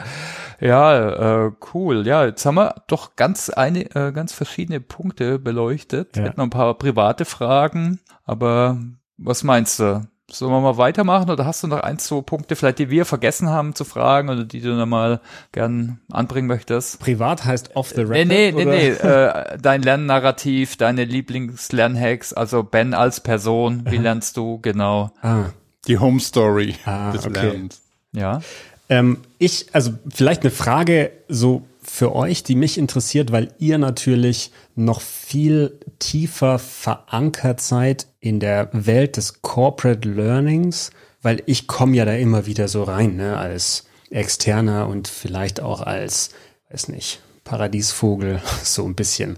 ja 0.59 1.45
äh, 1.45 1.51
cool. 1.73 2.05
Ja, 2.05 2.25
jetzt 2.25 2.45
haben 2.45 2.55
wir 2.55 2.75
doch 2.87 3.15
ganz 3.15 3.49
eine, 3.49 3.95
äh, 3.95 4.11
ganz 4.11 4.33
verschiedene 4.33 4.81
Punkte 4.81 5.39
beleuchtet. 5.39 6.17
Ja. 6.17 6.23
Wir 6.23 6.29
hatten 6.29 6.39
noch 6.39 6.47
ein 6.47 6.51
paar 6.51 6.73
private 6.73 7.25
Fragen, 7.25 7.99
aber 8.25 8.77
was 9.17 9.43
meinst 9.43 9.79
du? 9.79 10.05
Sollen 10.31 10.51
wir 10.51 10.61
mal 10.61 10.77
weitermachen 10.77 11.29
oder 11.29 11.45
hast 11.45 11.63
du 11.63 11.67
noch 11.67 11.81
ein, 11.81 11.99
zwei 11.99 12.21
Punkte 12.21 12.55
vielleicht, 12.55 12.79
die 12.79 12.89
wir 12.89 13.05
vergessen 13.05 13.49
haben 13.49 13.75
zu 13.75 13.83
fragen 13.83 14.29
oder 14.29 14.43
die 14.43 14.61
du 14.61 14.69
noch 14.69 14.85
mal 14.85 15.19
gern 15.51 15.99
anbringen 16.11 16.47
möchtest? 16.47 16.99
Privat 16.99 17.45
heißt 17.45 17.75
off 17.75 17.89
the 17.89 18.01
record? 18.01 18.27
Nee, 18.27 18.51
nee, 18.51 18.65
nee, 18.65 18.65
nee. 18.65 18.89
Äh, 19.11 19.57
dein 19.61 19.81
Lernnarrativ, 19.81 20.77
deine 20.77 21.03
Lieblingslernhacks, 21.05 22.33
also 22.33 22.63
Ben 22.63 22.93
als 22.93 23.19
Person, 23.19 23.83
wie 23.89 23.97
lernst 23.97 24.37
du 24.37 24.59
genau? 24.61 25.11
Ah. 25.21 25.45
Die 25.87 25.97
Home 25.97 26.19
Story 26.19 26.75
ah, 26.85 27.11
des 27.11 27.25
okay. 27.25 27.47
Lernens. 27.47 27.81
Ja. 28.13 28.41
Ähm, 28.89 29.17
ich, 29.39 29.67
also 29.73 29.91
vielleicht 30.09 30.41
eine 30.41 30.51
Frage 30.51 31.11
so 31.27 31.63
für 31.93 32.15
euch, 32.15 32.41
die 32.43 32.55
mich 32.55 32.77
interessiert, 32.77 33.33
weil 33.33 33.53
ihr 33.59 33.77
natürlich 33.77 34.51
noch 34.75 35.01
viel 35.01 35.77
tiefer 35.99 36.57
verankert 36.57 37.59
seid 37.59 38.07
in 38.21 38.39
der 38.39 38.69
Welt 38.71 39.17
des 39.17 39.41
Corporate 39.41 40.07
Learnings, 40.07 40.91
weil 41.21 41.43
ich 41.47 41.67
komme 41.67 41.97
ja 41.97 42.05
da 42.05 42.13
immer 42.13 42.45
wieder 42.45 42.69
so 42.69 42.83
rein, 42.83 43.17
ne, 43.17 43.35
als 43.37 43.83
Externer 44.09 44.87
und 44.87 45.09
vielleicht 45.09 45.59
auch 45.59 45.81
als, 45.81 46.29
weiß 46.69 46.87
nicht, 46.87 47.21
Paradiesvogel, 47.43 48.41
so 48.63 48.85
ein 48.85 48.95
bisschen. 48.95 49.37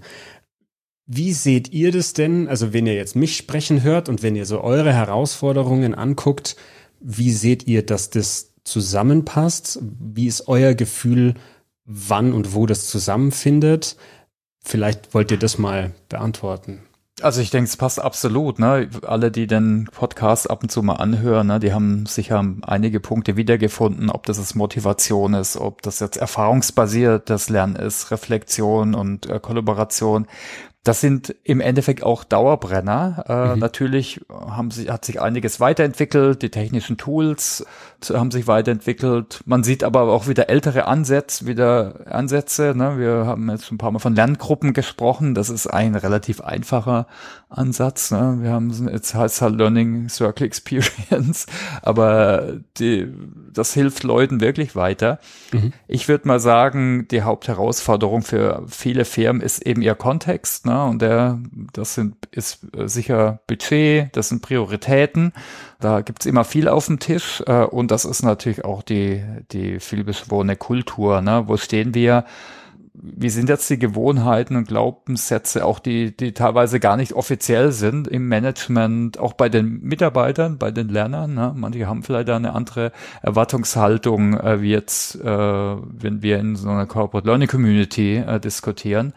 Wie 1.06 1.32
seht 1.32 1.72
ihr 1.72 1.90
das 1.90 2.12
denn? 2.12 2.46
Also 2.46 2.72
wenn 2.72 2.86
ihr 2.86 2.94
jetzt 2.94 3.16
mich 3.16 3.36
sprechen 3.36 3.82
hört 3.82 4.08
und 4.08 4.22
wenn 4.22 4.36
ihr 4.36 4.46
so 4.46 4.60
eure 4.60 4.92
Herausforderungen 4.92 5.92
anguckt, 5.92 6.54
wie 7.00 7.32
seht 7.32 7.66
ihr, 7.66 7.84
dass 7.84 8.10
das 8.10 8.52
zusammenpasst? 8.62 9.80
Wie 9.82 10.28
ist 10.28 10.46
euer 10.46 10.74
Gefühl, 10.74 11.34
wann 11.84 12.32
und 12.32 12.54
wo 12.54 12.66
das 12.66 12.86
zusammenfindet? 12.86 13.96
Vielleicht 14.62 15.12
wollt 15.14 15.30
ihr 15.30 15.38
das 15.38 15.58
mal 15.58 15.92
beantworten. 16.08 16.80
Also 17.22 17.40
ich 17.40 17.50
denke, 17.50 17.68
es 17.68 17.76
passt 17.76 18.00
absolut. 18.00 18.58
Ne? 18.58 18.88
Alle, 19.06 19.30
die 19.30 19.46
den 19.46 19.88
Podcast 19.92 20.50
ab 20.50 20.62
und 20.62 20.70
zu 20.70 20.82
mal 20.82 20.94
anhören, 20.94 21.46
ne, 21.46 21.60
die 21.60 21.72
haben 21.72 22.06
sicher 22.06 22.44
einige 22.62 22.98
Punkte 22.98 23.36
wiedergefunden, 23.36 24.10
ob 24.10 24.26
das 24.26 24.38
jetzt 24.38 24.56
Motivation 24.56 25.34
ist, 25.34 25.56
ob 25.56 25.82
das 25.82 26.00
jetzt 26.00 26.16
erfahrungsbasiertes 26.16 27.50
Lernen 27.50 27.76
ist, 27.76 28.10
Reflexion 28.10 28.94
und 28.94 29.26
äh, 29.26 29.38
Kollaboration. 29.38 30.26
Das 30.82 31.00
sind 31.00 31.34
im 31.44 31.60
Endeffekt 31.60 32.02
auch 32.02 32.24
Dauerbrenner. 32.24 33.24
Äh, 33.28 33.54
mhm. 33.54 33.60
Natürlich 33.60 34.20
haben 34.30 34.72
sie, 34.72 34.90
hat 34.90 35.04
sich 35.04 35.20
einiges 35.20 35.60
weiterentwickelt, 35.60 36.42
die 36.42 36.50
technischen 36.50 36.98
Tools 36.98 37.64
haben 38.10 38.30
sich 38.30 38.46
weiterentwickelt. 38.46 39.40
Man 39.46 39.64
sieht 39.64 39.84
aber 39.84 40.02
auch 40.02 40.28
wieder 40.28 40.48
ältere 40.48 40.86
Ansätze, 40.86 41.46
wieder 41.46 42.06
Ansätze. 42.06 42.74
Ne? 42.76 42.98
Wir 42.98 43.26
haben 43.26 43.50
jetzt 43.50 43.66
schon 43.66 43.76
ein 43.76 43.78
paar 43.78 43.90
Mal 43.90 43.98
von 43.98 44.14
Lerngruppen 44.14 44.72
gesprochen. 44.72 45.34
Das 45.34 45.50
ist 45.50 45.66
ein 45.66 45.94
relativ 45.94 46.40
einfacher 46.40 47.06
Ansatz. 47.48 48.10
Ne? 48.10 48.38
Wir 48.40 48.50
haben 48.50 48.70
jetzt 48.88 49.14
heißt 49.14 49.42
halt 49.42 49.56
Learning 49.56 50.08
Circle 50.08 50.46
Experience, 50.46 51.46
aber 51.82 52.54
die, 52.78 53.08
das 53.52 53.72
hilft 53.72 54.02
Leuten 54.02 54.40
wirklich 54.40 54.76
weiter. 54.76 55.18
Mhm. 55.52 55.72
Ich 55.86 56.08
würde 56.08 56.28
mal 56.28 56.40
sagen, 56.40 57.06
die 57.08 57.22
Hauptherausforderung 57.22 58.22
für 58.22 58.64
viele 58.68 59.04
Firmen 59.04 59.42
ist 59.42 59.64
eben 59.64 59.82
ihr 59.82 59.94
Kontext. 59.94 60.66
Ne? 60.66 60.84
Und 60.84 61.02
der, 61.02 61.38
das 61.72 61.94
sind, 61.94 62.16
ist 62.30 62.66
sicher 62.84 63.40
Budget, 63.46 64.14
das 64.16 64.28
sind 64.28 64.42
Prioritäten. 64.42 65.32
Da 65.80 66.00
gibt's 66.00 66.26
immer 66.26 66.44
viel 66.44 66.68
auf 66.68 66.86
dem 66.86 66.98
Tisch 66.98 67.42
äh, 67.46 67.64
und 67.64 67.90
das 67.90 68.04
ist 68.04 68.22
natürlich 68.22 68.64
auch 68.64 68.82
die, 68.82 69.22
die 69.52 69.80
vielbeschworene 69.80 70.56
Kultur. 70.56 71.20
Ne? 71.20 71.44
Wo 71.46 71.56
stehen 71.56 71.94
wir? 71.94 72.24
wie 72.96 73.28
sind 73.28 73.48
jetzt 73.48 73.68
die 73.68 73.78
Gewohnheiten 73.78 74.56
und 74.56 74.68
Glaubenssätze, 74.68 75.64
auch 75.64 75.80
die, 75.80 76.16
die 76.16 76.32
teilweise 76.32 76.78
gar 76.78 76.96
nicht 76.96 77.12
offiziell 77.12 77.72
sind 77.72 78.06
im 78.06 78.28
Management, 78.28 79.18
auch 79.18 79.32
bei 79.32 79.48
den 79.48 79.80
Mitarbeitern, 79.82 80.58
bei 80.58 80.70
den 80.70 80.88
Lernern. 80.88 81.34
Ne? 81.34 81.52
Manche 81.56 81.88
haben 81.88 82.04
vielleicht 82.04 82.30
eine 82.30 82.54
andere 82.54 82.92
Erwartungshaltung, 83.20 84.38
äh, 84.38 84.62
wie 84.62 84.70
jetzt, 84.70 85.16
äh, 85.16 85.26
wenn 85.26 86.22
wir 86.22 86.38
in 86.38 86.54
so 86.54 86.68
einer 86.68 86.86
Corporate 86.86 87.26
Learning 87.26 87.48
Community 87.48 88.16
äh, 88.16 88.38
diskutieren. 88.38 89.12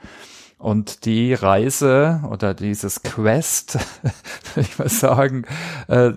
Und 0.57 1.05
die 1.05 1.33
Reise 1.33 2.21
oder 2.31 2.53
dieses 2.53 3.03
Quest, 3.03 3.77
ich 4.55 4.79
mal 4.79 4.89
sagen, 4.89 5.45
äh, 5.87 6.13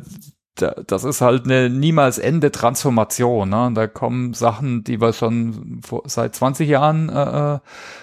das 0.87 1.05
ist 1.05 1.21
halt 1.21 1.45
eine 1.45 1.71
niemals 1.71 2.19
Ende 2.19 2.51
Transformation. 2.51 3.49
Ne? 3.49 3.71
Da 3.75 3.87
kommen 3.87 4.35
Sachen, 4.35 4.85
die 4.85 5.01
wir 5.01 5.13
schon 5.13 5.81
vor, 5.83 6.03
seit 6.07 6.35
20 6.35 6.69
Jahren 6.69 7.09
äh, 7.09 7.55
äh, 7.55 7.59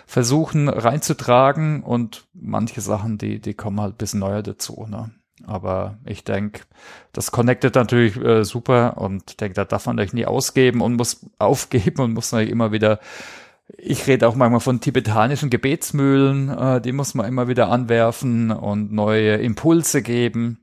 versuchen 0.05 0.69
reinzutragen 0.69 1.83
und 1.83 2.25
manche 2.33 2.81
Sachen, 2.81 3.17
die, 3.17 3.39
die 3.39 3.53
kommen 3.53 3.79
halt 3.79 3.97
bisschen 3.97 4.19
neuer 4.19 4.41
dazu. 4.41 4.87
Ne? 4.89 5.11
Aber 5.45 5.97
ich 6.05 6.23
denke, 6.23 6.61
das 7.13 7.31
connectet 7.31 7.75
natürlich 7.75 8.17
äh, 8.17 8.43
super 8.43 8.97
und 8.97 9.39
denke, 9.39 9.53
da 9.55 9.65
darf 9.65 9.85
man 9.85 9.99
euch 9.99 10.13
nie 10.13 10.25
ausgeben 10.25 10.81
und 10.81 10.95
muss 10.95 11.25
aufgeben 11.37 12.01
und 12.01 12.13
muss 12.13 12.31
natürlich 12.31 12.51
immer 12.51 12.71
wieder 12.71 12.99
ich 13.77 14.07
rede 14.07 14.27
auch 14.27 14.35
manchmal 14.35 14.61
von 14.61 14.79
tibetanischen 14.79 15.49
Gebetsmühlen, 15.49 16.49
äh, 16.49 16.81
die 16.81 16.91
muss 16.91 17.13
man 17.13 17.25
immer 17.25 17.47
wieder 17.47 17.69
anwerfen 17.69 18.51
und 18.51 18.91
neue 18.91 19.35
Impulse 19.35 20.01
geben. 20.01 20.59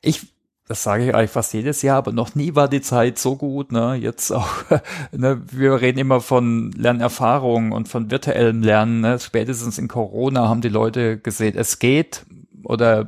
Ich 0.00 0.26
das 0.70 0.84
sage 0.84 1.04
ich 1.04 1.14
eigentlich 1.16 1.32
fast 1.32 1.52
jedes 1.52 1.82
Jahr, 1.82 1.98
aber 1.98 2.12
noch 2.12 2.36
nie 2.36 2.54
war 2.54 2.68
die 2.68 2.80
Zeit 2.80 3.18
so 3.18 3.34
gut. 3.34 3.72
Ne? 3.72 3.96
Jetzt 3.96 4.30
auch, 4.30 4.48
ne? 5.10 5.42
wir 5.50 5.80
reden 5.80 5.98
immer 5.98 6.20
von 6.20 6.70
Lernerfahrung 6.70 7.72
und 7.72 7.88
von 7.88 8.12
virtuellem 8.12 8.62
Lernen. 8.62 9.00
Ne? 9.00 9.18
Spätestens 9.18 9.78
in 9.78 9.88
Corona 9.88 10.48
haben 10.48 10.60
die 10.60 10.68
Leute 10.68 11.18
gesehen, 11.18 11.58
es 11.58 11.80
geht 11.80 12.24
oder 12.62 13.04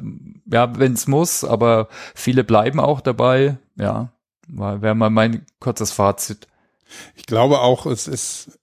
ja, 0.46 0.76
wenn 0.76 0.94
es 0.94 1.06
muss, 1.06 1.44
aber 1.44 1.86
viele 2.16 2.42
bleiben 2.42 2.80
auch 2.80 3.00
dabei. 3.00 3.58
Ja, 3.76 4.08
wäre 4.48 4.96
mal 4.96 5.10
mein 5.10 5.46
kurzes 5.60 5.92
Fazit. 5.92 6.48
Ich 7.14 7.26
glaube 7.26 7.60
auch, 7.60 7.86
es 7.86 8.08
ist 8.08 8.58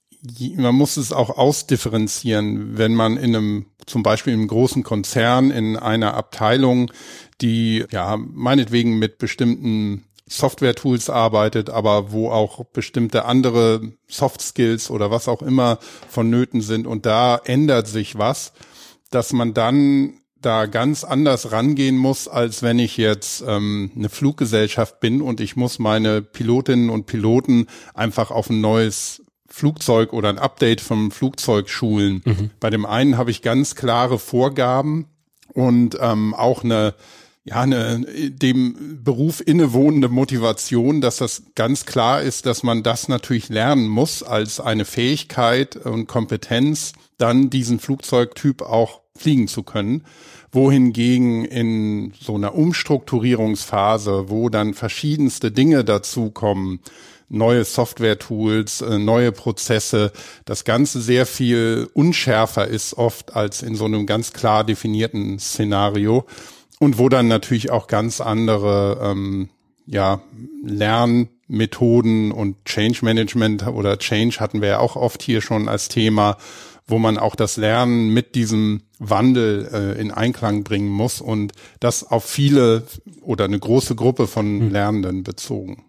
man 0.57 0.75
muss 0.75 0.97
es 0.97 1.13
auch 1.13 1.37
ausdifferenzieren, 1.37 2.77
wenn 2.77 2.93
man 2.93 3.15
in 3.15 3.35
einem, 3.35 3.65
zum 3.85 4.03
Beispiel 4.03 4.33
im 4.33 4.47
großen 4.47 4.83
Konzern 4.83 5.49
in 5.49 5.77
einer 5.77 6.13
Abteilung 6.13 6.91
die 7.41 7.85
ja 7.91 8.17
meinetwegen 8.17 8.99
mit 8.99 9.17
bestimmten 9.17 10.05
Software-Tools 10.27 11.09
arbeitet, 11.09 11.69
aber 11.69 12.11
wo 12.11 12.29
auch 12.29 12.63
bestimmte 12.65 13.25
andere 13.25 13.93
Soft 14.07 14.41
Skills 14.41 14.91
oder 14.91 15.09
was 15.09 15.27
auch 15.27 15.41
immer 15.41 15.79
vonnöten 16.07 16.61
sind 16.61 16.85
und 16.85 17.05
da 17.05 17.39
ändert 17.43 17.87
sich 17.87 18.17
was, 18.17 18.53
dass 19.09 19.33
man 19.33 19.53
dann 19.53 20.13
da 20.39 20.67
ganz 20.67 21.03
anders 21.03 21.51
rangehen 21.51 21.97
muss, 21.97 22.27
als 22.29 22.61
wenn 22.61 22.79
ich 22.79 22.95
jetzt 22.95 23.43
ähm, 23.45 23.91
eine 23.95 24.07
Fluggesellschaft 24.07 25.01
bin 25.01 25.21
und 25.21 25.41
ich 25.41 25.57
muss 25.57 25.79
meine 25.79 26.21
Pilotinnen 26.21 26.89
und 26.89 27.07
Piloten 27.07 27.67
einfach 27.93 28.31
auf 28.31 28.49
ein 28.49 28.61
neues 28.61 29.21
Flugzeug 29.49 30.13
oder 30.13 30.29
ein 30.29 30.39
Update 30.39 30.81
vom 30.81 31.11
Flugzeug 31.11 31.69
schulen. 31.69 32.21
Mhm. 32.25 32.49
Bei 32.59 32.69
dem 32.69 32.85
einen 32.85 33.17
habe 33.17 33.31
ich 33.31 33.41
ganz 33.41 33.75
klare 33.75 34.19
Vorgaben 34.19 35.07
und 35.53 35.97
ähm, 35.99 36.33
auch 36.33 36.63
eine 36.63 36.93
ja, 37.45 37.61
eine 37.61 38.05
dem 38.29 39.03
Beruf 39.03 39.41
innewohnende 39.43 40.09
Motivation, 40.09 41.01
dass 41.01 41.17
das 41.17 41.43
ganz 41.55 41.85
klar 41.85 42.21
ist, 42.21 42.45
dass 42.45 42.63
man 42.63 42.83
das 42.83 43.07
natürlich 43.07 43.49
lernen 43.49 43.87
muss 43.87 44.21
als 44.21 44.59
eine 44.59 44.85
Fähigkeit 44.85 45.75
und 45.75 46.07
Kompetenz, 46.07 46.93
dann 47.17 47.49
diesen 47.49 47.79
Flugzeugtyp 47.79 48.61
auch 48.61 49.01
fliegen 49.15 49.47
zu 49.47 49.63
können. 49.63 50.03
Wohingegen 50.51 51.45
in 51.45 52.13
so 52.19 52.35
einer 52.35 52.55
Umstrukturierungsphase, 52.55 54.29
wo 54.29 54.49
dann 54.49 54.73
verschiedenste 54.73 55.51
Dinge 55.51 55.83
dazukommen, 55.83 56.79
neue 57.29 57.63
Software-Tools, 57.63 58.81
äh, 58.81 58.97
neue 58.97 59.31
Prozesse, 59.31 60.11
das 60.45 60.65
Ganze 60.65 61.01
sehr 61.01 61.25
viel 61.25 61.89
unschärfer 61.93 62.67
ist 62.67 62.95
oft 62.95 63.35
als 63.35 63.61
in 63.61 63.75
so 63.75 63.85
einem 63.85 64.05
ganz 64.05 64.33
klar 64.33 64.63
definierten 64.63 65.39
Szenario 65.39 66.25
und 66.79 66.97
wo 66.97 67.09
dann 67.09 67.27
natürlich 67.27 67.69
auch 67.71 67.87
ganz 67.87 68.19
andere 68.21 68.99
ähm, 69.03 69.49
ja, 69.85 70.21
Lernmethoden 70.63 72.31
und 72.31 72.63
Change 72.65 72.99
Management 73.03 73.67
oder 73.67 73.97
Change 73.97 74.39
hatten 74.39 74.61
wir 74.61 74.69
ja 74.69 74.79
auch 74.79 74.95
oft 74.95 75.21
hier 75.21 75.41
schon 75.41 75.67
als 75.67 75.89
Thema, 75.89 76.37
wo 76.87 76.99
man 76.99 77.17
auch 77.17 77.35
das 77.35 77.57
Lernen 77.57 78.13
mit 78.13 78.35
diesem 78.35 78.81
Wandel 78.97 79.69
äh, 79.71 80.01
in 80.01 80.11
Einklang 80.11 80.63
bringen 80.63 80.89
muss 80.89 81.21
und 81.21 81.53
das 81.79 82.03
auf 82.03 82.25
viele 82.25 82.83
oder 83.21 83.45
eine 83.45 83.59
große 83.59 83.95
Gruppe 83.95 84.27
von 84.27 84.59
hm. 84.59 84.71
Lernenden 84.71 85.23
bezogen. 85.23 85.85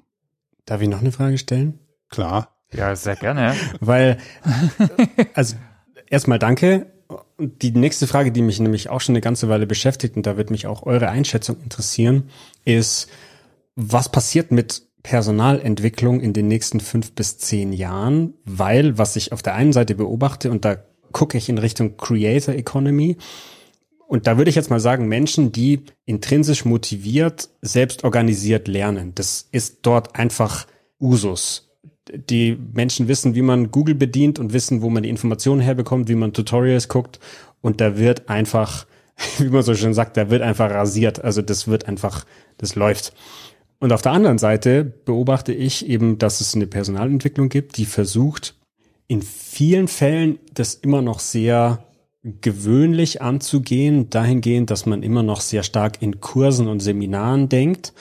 Darf 0.66 0.80
ich 0.80 0.88
noch 0.88 1.00
eine 1.00 1.12
Frage 1.12 1.38
stellen? 1.38 1.78
Klar. 2.08 2.56
Ja, 2.72 2.94
sehr 2.94 3.16
gerne. 3.16 3.54
Weil, 3.80 4.18
also 5.34 5.56
erstmal 6.08 6.38
danke. 6.38 6.86
Die 7.38 7.72
nächste 7.72 8.06
Frage, 8.06 8.30
die 8.30 8.42
mich 8.42 8.60
nämlich 8.60 8.90
auch 8.90 9.00
schon 9.00 9.14
eine 9.14 9.20
ganze 9.20 9.48
Weile 9.48 9.66
beschäftigt, 9.66 10.16
und 10.16 10.26
da 10.26 10.36
wird 10.36 10.50
mich 10.50 10.66
auch 10.66 10.84
eure 10.84 11.08
Einschätzung 11.08 11.56
interessieren, 11.62 12.30
ist, 12.64 13.10
was 13.74 14.10
passiert 14.10 14.52
mit 14.52 14.82
Personalentwicklung 15.02 16.20
in 16.20 16.32
den 16.32 16.46
nächsten 16.48 16.80
fünf 16.80 17.12
bis 17.12 17.38
zehn 17.38 17.72
Jahren? 17.72 18.34
Weil, 18.44 18.98
was 18.98 19.16
ich 19.16 19.32
auf 19.32 19.42
der 19.42 19.54
einen 19.54 19.72
Seite 19.72 19.94
beobachte, 19.94 20.50
und 20.50 20.64
da 20.64 20.76
gucke 21.12 21.38
ich 21.38 21.48
in 21.48 21.58
Richtung 21.58 21.96
Creator 21.96 22.54
Economy, 22.54 23.16
und 24.10 24.26
da 24.26 24.36
würde 24.36 24.48
ich 24.48 24.56
jetzt 24.56 24.70
mal 24.70 24.80
sagen, 24.80 25.06
Menschen, 25.06 25.52
die 25.52 25.84
intrinsisch 26.04 26.64
motiviert, 26.64 27.48
selbst 27.62 28.02
organisiert 28.02 28.66
lernen. 28.66 29.12
Das 29.14 29.46
ist 29.52 29.78
dort 29.82 30.16
einfach 30.16 30.66
Usus. 31.00 31.70
Die 32.12 32.58
Menschen 32.74 33.06
wissen, 33.06 33.36
wie 33.36 33.42
man 33.42 33.70
Google 33.70 33.94
bedient 33.94 34.40
und 34.40 34.52
wissen, 34.52 34.82
wo 34.82 34.90
man 34.90 35.04
die 35.04 35.08
Informationen 35.08 35.60
herbekommt, 35.60 36.08
wie 36.08 36.16
man 36.16 36.32
Tutorials 36.32 36.88
guckt. 36.88 37.20
Und 37.60 37.80
da 37.80 37.98
wird 37.98 38.28
einfach, 38.28 38.84
wie 39.38 39.48
man 39.48 39.62
so 39.62 39.76
schön 39.76 39.94
sagt, 39.94 40.16
da 40.16 40.28
wird 40.28 40.42
einfach 40.42 40.72
rasiert. 40.72 41.22
Also 41.22 41.40
das 41.40 41.68
wird 41.68 41.86
einfach, 41.86 42.24
das 42.58 42.74
läuft. 42.74 43.12
Und 43.78 43.92
auf 43.92 44.02
der 44.02 44.10
anderen 44.10 44.38
Seite 44.38 44.84
beobachte 44.84 45.52
ich 45.52 45.86
eben, 45.86 46.18
dass 46.18 46.40
es 46.40 46.56
eine 46.56 46.66
Personalentwicklung 46.66 47.48
gibt, 47.48 47.76
die 47.76 47.84
versucht, 47.84 48.56
in 49.06 49.22
vielen 49.22 49.86
Fällen 49.86 50.40
das 50.52 50.74
immer 50.74 51.00
noch 51.00 51.20
sehr 51.20 51.84
gewöhnlich 52.22 53.22
anzugehen, 53.22 54.10
dahingehend, 54.10 54.70
dass 54.70 54.86
man 54.86 55.02
immer 55.02 55.22
noch 55.22 55.40
sehr 55.40 55.62
stark 55.62 56.02
in 56.02 56.20
Kursen 56.20 56.68
und 56.68 56.80
Seminaren 56.80 57.48
denkt. 57.48 57.94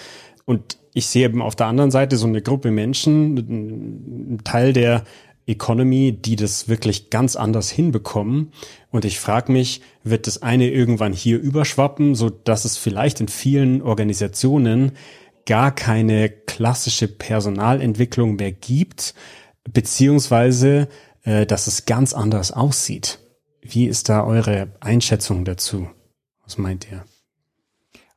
Und 0.45 0.77
ich 0.93 1.07
sehe 1.07 1.25
eben 1.25 1.41
auf 1.41 1.55
der 1.55 1.67
anderen 1.67 1.91
Seite 1.91 2.17
so 2.17 2.27
eine 2.27 2.41
Gruppe 2.41 2.71
Menschen, 2.71 3.37
ein 3.37 4.43
Teil 4.43 4.73
der 4.73 5.03
Economy, 5.45 6.11
die 6.11 6.35
das 6.35 6.67
wirklich 6.67 7.09
ganz 7.09 7.35
anders 7.35 7.69
hinbekommen. 7.69 8.51
Und 8.91 9.05
ich 9.05 9.19
frage 9.19 9.51
mich, 9.51 9.81
wird 10.03 10.27
das 10.27 10.41
eine 10.41 10.69
irgendwann 10.69 11.13
hier 11.13 11.39
überschwappen, 11.39 12.13
so 12.13 12.29
dass 12.29 12.65
es 12.65 12.77
vielleicht 12.77 13.19
in 13.21 13.27
vielen 13.27 13.81
Organisationen 13.81 14.91
gar 15.45 15.73
keine 15.73 16.29
klassische 16.29 17.07
Personalentwicklung 17.07 18.35
mehr 18.35 18.51
gibt, 18.51 19.15
beziehungsweise 19.71 20.87
äh, 21.23 21.45
dass 21.45 21.67
es 21.67 21.85
ganz 21.85 22.13
anders 22.13 22.51
aussieht. 22.51 23.18
Wie 23.61 23.87
ist 23.87 24.09
da 24.09 24.23
eure 24.23 24.69
Einschätzung 24.79 25.45
dazu? 25.45 25.89
Was 26.43 26.57
meint 26.57 26.89
ihr? 26.91 27.03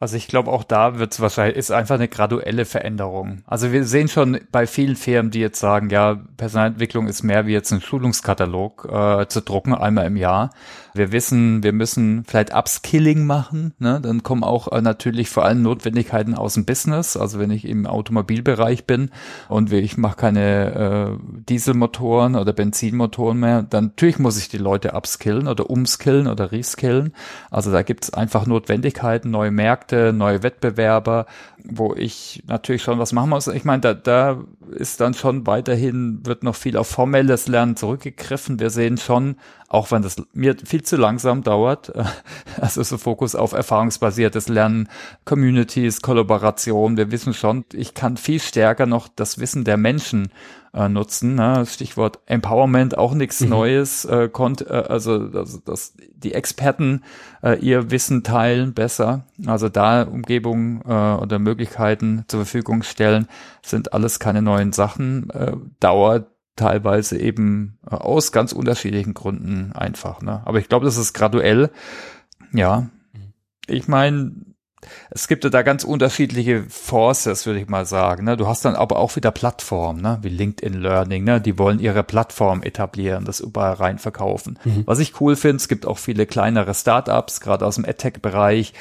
Also 0.03 0.17
ich 0.17 0.27
glaube, 0.27 0.51
auch 0.51 0.65
da 0.65 0.99
wird 0.99 1.13
es 1.13 1.21
wahrscheinlich, 1.21 1.57
ist 1.57 1.71
einfach 1.71 1.95
eine 1.95 2.09
graduelle 2.09 2.65
Veränderung. 2.65 3.43
Also 3.47 3.71
wir 3.71 3.85
sehen 3.85 4.09
schon 4.09 4.41
bei 4.51 4.67
vielen 4.67 4.97
Firmen, 4.97 5.31
die 5.31 5.39
jetzt 5.39 5.61
sagen, 5.61 5.91
ja, 5.91 6.21
Personalentwicklung 6.37 7.07
ist 7.07 7.23
mehr 7.23 7.47
wie 7.47 7.53
jetzt 7.53 7.71
ein 7.71 7.81
Schulungskatalog 7.81 8.85
äh, 8.91 9.29
zu 9.29 9.43
drucken, 9.43 9.73
einmal 9.75 10.09
im 10.09 10.17
Jahr. 10.17 10.51
Wir 10.95 11.13
wissen, 11.13 11.63
wir 11.63 11.73
müssen 11.73 12.25
vielleicht 12.27 12.55
Upskilling 12.55 13.25
machen. 13.25 13.75
Ne? 13.79 14.01
Dann 14.03 14.23
kommen 14.23 14.45
auch 14.45 14.71
äh, 14.73 14.83
natürlich 14.83 15.31
vor 15.31 15.45
allem 15.45 15.63
Notwendigkeiten 15.63 16.35
aus 16.35 16.55
dem 16.55 16.65
Business. 16.65 17.17
Also 17.17 17.39
wenn 17.39 17.51
ich 17.51 17.67
im 17.67 17.87
Automobilbereich 17.87 18.85
bin 18.85 19.11
und 19.49 19.73
ich 19.73 19.97
mache 19.97 20.17
keine 20.17 20.75
äh, 20.75 21.43
Dieselmotoren 21.49 22.37
oder 22.37 22.53
Benzinmotoren 22.53 23.39
mehr, 23.39 23.63
dann 23.63 23.87
natürlich 23.87 24.19
muss 24.19 24.39
ich 24.39 24.49
die 24.49 24.59
Leute 24.59 24.93
upskillen 24.93 25.49
oder 25.49 25.71
umskillen 25.71 26.27
oder 26.27 26.53
reskillen. 26.53 27.15
Also 27.51 27.73
da 27.73 27.83
gibt 27.83 28.05
es 28.05 28.15
einfach 28.15 28.47
Notwendigkeiten, 28.47 29.31
neue 29.31 29.51
Märkte, 29.51 30.13
neue 30.13 30.43
Wettbewerber, 30.43 31.27
wo 31.65 31.95
ich 31.95 32.43
natürlich 32.47 32.83
schon 32.83 32.99
was 32.99 33.13
machen 33.13 33.31
muss. 33.31 33.47
Ich 33.47 33.65
meine, 33.65 33.81
da, 33.81 33.95
da 33.95 34.43
ist 34.71 35.01
dann 35.01 35.15
schon 35.15 35.47
weiterhin, 35.47 36.21
wird 36.25 36.43
noch 36.43 36.55
viel 36.55 36.77
auf 36.77 36.89
formelles 36.89 37.49
Lernen 37.49 37.77
zurückgegriffen. 37.77 38.61
Wir 38.61 38.71
sehen 38.71 38.99
schon, 38.99 39.37
auch 39.73 39.91
wenn 39.91 40.03
das 40.03 40.17
mir 40.35 40.55
viel 40.63 40.83
zu 40.83 40.97
langsam 40.97 41.43
dauert, 41.43 41.93
also 42.61 42.83
so 42.83 42.99
Fokus 42.99 43.35
auf 43.35 43.53
erfahrungsbasiertes 43.53 44.49
Lernen, 44.49 44.89
Communities, 45.25 46.03
Kollaboration. 46.03 46.99
Wir 46.99 47.11
wissen 47.11 47.33
schon, 47.33 47.65
ich 47.73 47.95
kann 47.95 48.19
viel 48.19 48.39
stärker 48.39 48.85
noch 48.85 49.09
das 49.09 49.39
Wissen 49.39 49.65
der 49.65 49.79
Menschen 49.79 50.29
äh, 50.75 50.91
nutzen. 50.91 51.37
Ne? 51.37 51.65
Stichwort 51.65 52.19
Empowerment, 52.27 52.99
auch 52.99 53.15
nichts 53.15 53.41
mhm. 53.41 53.49
Neues. 53.49 54.05
Äh, 54.05 54.29
konnt, 54.29 54.61
äh, 54.61 54.85
also 54.89 55.27
dass, 55.29 55.65
dass 55.65 55.95
die 56.15 56.35
Experten 56.35 57.03
äh, 57.43 57.59
ihr 57.59 57.91
Wissen 57.91 58.23
teilen 58.25 58.75
besser. 58.75 59.25
Also 59.47 59.71
da 59.71 60.03
Umgebung 60.03 60.83
äh, 60.83 61.15
oder 61.15 61.39
Möglichkeiten 61.39 62.25
zur 62.29 62.41
Verfügung 62.41 62.83
stellen, 62.83 63.27
sind 63.63 63.95
alles 63.95 64.19
keine 64.19 64.43
neuen 64.43 64.73
Sachen. 64.73 65.31
Äh, 65.31 65.53
dauert 65.81 66.27
teilweise 66.57 67.19
eben 67.19 67.79
äh, 67.91 67.95
aus 67.95 68.33
ganz 68.33 68.53
unterschiedlichen 68.53 69.15
Gründen 69.15 69.73
einfach. 69.73 70.21
Ne? 70.21 70.43
Aber 70.45 70.59
ich 70.59 70.69
glaube, 70.69 70.85
das 70.85 70.97
ist 70.97 71.13
graduell. 71.13 71.71
Ja, 72.53 72.89
mhm. 73.13 73.33
ich 73.67 73.89
meine, 73.89 74.33
es 75.11 75.29
gibt 75.29 75.45
ja 75.45 75.51
da 75.51 75.63
ganz 75.63 75.85
unterschiedliche 75.85 76.65
Forces, 76.69 77.47
würde 77.47 77.61
ich 77.61 77.69
mal 77.69 77.87
sagen. 77.87 78.25
Ne? 78.25 78.37
Du 78.37 78.47
hast 78.47 78.65
dann 78.65 78.75
aber 78.75 78.99
auch 78.99 79.15
wieder 79.17 79.31
Plattformen, 79.31 80.01
ne? 80.01 80.19
wie 80.23 80.29
LinkedIn 80.29 80.75
Learning, 80.75 81.25
ne? 81.25 81.41
die 81.41 81.59
wollen 81.59 81.79
ihre 81.79 82.03
Plattform 82.03 82.63
etablieren, 82.63 83.25
das 83.25 83.41
überall 83.41 83.75
rein 83.75 83.99
verkaufen. 83.99 84.59
Mhm. 84.65 84.83
Was 84.87 84.99
ich 84.99 85.21
cool 85.21 85.37
finde, 85.37 85.57
es 85.57 85.69
gibt 85.69 85.87
auch 85.87 85.99
viele 85.99 86.27
kleinere 86.27 86.75
Startups, 86.75 87.41
gerade 87.41 87.65
aus 87.65 87.77
dem 87.77 87.85
AdTech-Bereich. 87.85 88.73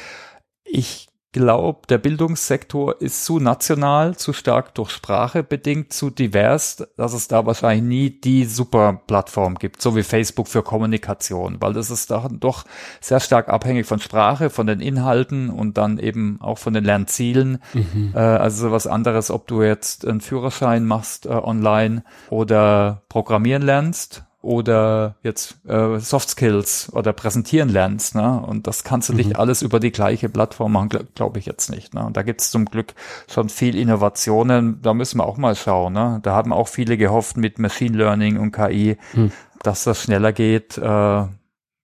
Ich 0.64 1.08
glaube, 1.32 1.88
der 1.88 1.98
Bildungssektor 1.98 3.00
ist 3.00 3.24
zu 3.24 3.40
national, 3.40 4.18
zu 4.18 4.34
stark 4.34 4.76
durch 4.76 4.92
Sprache 4.92 5.44
bedingt, 5.44 5.94
zu 5.94 6.10
divers, 6.10 6.88
dass 6.98 7.14
es 7.14 7.28
da 7.28 7.46
wahrscheinlich 7.46 7.84
nie 7.84 8.10
die 8.10 8.46
super 8.46 9.02
Plattform 9.08 9.56
gibt, 9.56 9.82
so 9.82 9.96
wie 9.96 10.04
Facebook 10.04 10.48
für 10.48 10.62
Kommunikation, 10.62 11.58
weil 11.60 11.74
das 11.74 11.90
ist 11.90 12.12
doch 12.12 12.66
sehr 13.00 13.20
stark 13.20 13.48
abhängig 13.48 13.86
von 13.86 14.00
Sprache, 14.00 14.50
von 14.50 14.68
den 14.68 14.82
Inhalten 14.82 15.50
und 15.50 15.78
dann 15.78 16.00
eben 16.00 16.40
auch 16.42 16.58
von 16.58 16.74
den 16.74 16.84
Lernzielen. 16.84 17.60
Mhm. 17.74 18.12
Äh, 18.14 18.20
also 18.20 18.72
was 18.72 18.88
anderes, 18.88 19.32
ob 19.32 19.48
du 19.48 19.64
jetzt 19.64 20.06
einen 20.06 20.22
Führerschein 20.22 20.86
machst 20.86 21.26
äh, 21.26 21.30
online 21.30 22.04
oder 22.30 23.04
programmieren 23.08 23.62
lernst 23.62 24.26
oder 24.42 25.16
jetzt 25.24 25.58
äh, 25.68 26.00
Soft 26.00 26.30
Skills 26.30 26.92
oder 26.94 27.14
präsentieren 27.14 27.70
lernst, 27.70 28.16
ne? 28.16 28.42
Und 28.42 28.68
das 28.68 28.84
kannst 28.84 29.10
du 29.10 29.14
mhm. 29.14 29.18
nicht 29.18 29.36
alles 29.38 29.62
über 29.62 29.80
die 29.80 29.92
gleiche 29.92 30.30
Plattform 30.30 30.72
machen, 30.72 30.90
glaube 30.90 31.08
glaub 31.14 31.38
ich 31.38 31.46
jetzt 31.46 31.70
nicht. 31.70 31.94
Ne? 31.94 32.04
Und 32.06 32.18
da 32.18 32.24
gibt's 32.24 32.52
zum 32.52 32.66
Glück 32.66 32.94
schon 33.30 33.50
viel 33.50 33.76
Innovationen, 33.78 34.82
da 34.82 34.94
müssen 34.94 35.20
wir 35.20 35.26
auch 35.26 35.38
mal 35.38 35.56
schauen. 35.56 35.94
Ne? 35.94 36.20
Da 36.24 36.34
haben 36.34 36.54
auch 36.54 36.68
viele 36.68 36.98
gehofft 36.98 37.38
mit 37.38 37.60
Machine 37.60 37.98
Learning 37.98 38.38
und 38.38 38.52
KI, 38.52 38.98
mhm. 39.14 39.32
dass 39.62 39.84
das 39.84 40.02
schneller 40.02 40.34
geht. 40.34 40.78
Äh, 40.78 41.26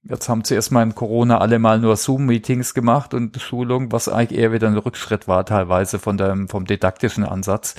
Jetzt 0.09 0.29
haben 0.29 0.43
sie 0.43 0.55
erstmal 0.55 0.83
in 0.83 0.95
Corona 0.95 1.39
alle 1.39 1.59
mal 1.59 1.79
nur 1.79 1.95
Zoom-Meetings 1.95 2.73
gemacht 2.73 3.13
und 3.13 3.39
Schulung, 3.41 3.91
was 3.91 4.07
eigentlich 4.07 4.39
eher 4.39 4.53
wieder 4.53 4.67
ein 4.67 4.77
Rückschritt 4.77 5.27
war 5.27 5.45
teilweise 5.45 5.99
von 5.99 6.17
dem, 6.17 6.47
vom 6.47 6.65
didaktischen 6.65 7.23
Ansatz. 7.25 7.75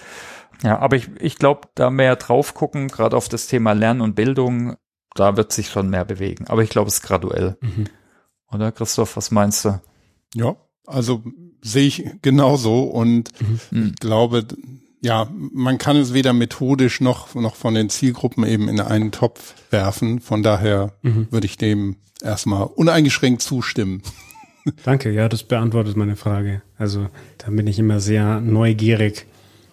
Ja, 0.62 0.78
aber 0.78 0.96
ich, 0.96 1.08
ich 1.20 1.36
glaube, 1.36 1.68
da 1.74 1.90
mehr 1.90 2.16
drauf 2.16 2.54
gucken, 2.54 2.88
gerade 2.88 3.16
auf 3.16 3.28
das 3.28 3.46
Thema 3.46 3.72
Lernen 3.72 4.00
und 4.00 4.14
Bildung, 4.14 4.76
da 5.14 5.36
wird 5.36 5.52
sich 5.52 5.68
schon 5.68 5.88
mehr 5.88 6.04
bewegen. 6.04 6.46
Aber 6.48 6.62
ich 6.62 6.70
glaube, 6.70 6.88
es 6.88 6.94
ist 6.94 7.02
graduell. 7.02 7.56
Mhm. 7.60 7.86
Oder 8.52 8.72
Christoph, 8.72 9.16
was 9.16 9.30
meinst 9.30 9.64
du? 9.64 9.80
Ja, 10.34 10.56
also 10.86 11.22
sehe 11.62 11.86
ich 11.86 12.10
genauso 12.22 12.84
und 12.84 13.30
mhm. 13.40 13.88
ich 13.88 13.96
glaube, 13.96 14.46
ja, 15.00 15.28
man 15.32 15.78
kann 15.78 15.96
es 15.96 16.12
weder 16.12 16.32
methodisch 16.32 17.00
noch, 17.00 17.34
noch 17.34 17.54
von 17.54 17.74
den 17.74 17.88
Zielgruppen 17.88 18.44
eben 18.44 18.68
in 18.68 18.80
einen 18.80 19.12
Topf 19.12 19.54
werfen. 19.70 20.20
Von 20.20 20.42
daher 20.42 20.92
mhm. 21.02 21.28
würde 21.30 21.46
ich 21.46 21.56
dem 21.56 21.96
erstmal 22.22 22.64
uneingeschränkt 22.64 23.42
zustimmen. 23.42 24.02
Danke, 24.84 25.10
ja, 25.10 25.28
das 25.28 25.44
beantwortet 25.44 25.96
meine 25.96 26.16
Frage. 26.16 26.62
Also 26.76 27.08
da 27.38 27.50
bin 27.50 27.66
ich 27.66 27.78
immer 27.78 28.00
sehr 28.00 28.40
neugierig, 28.40 29.26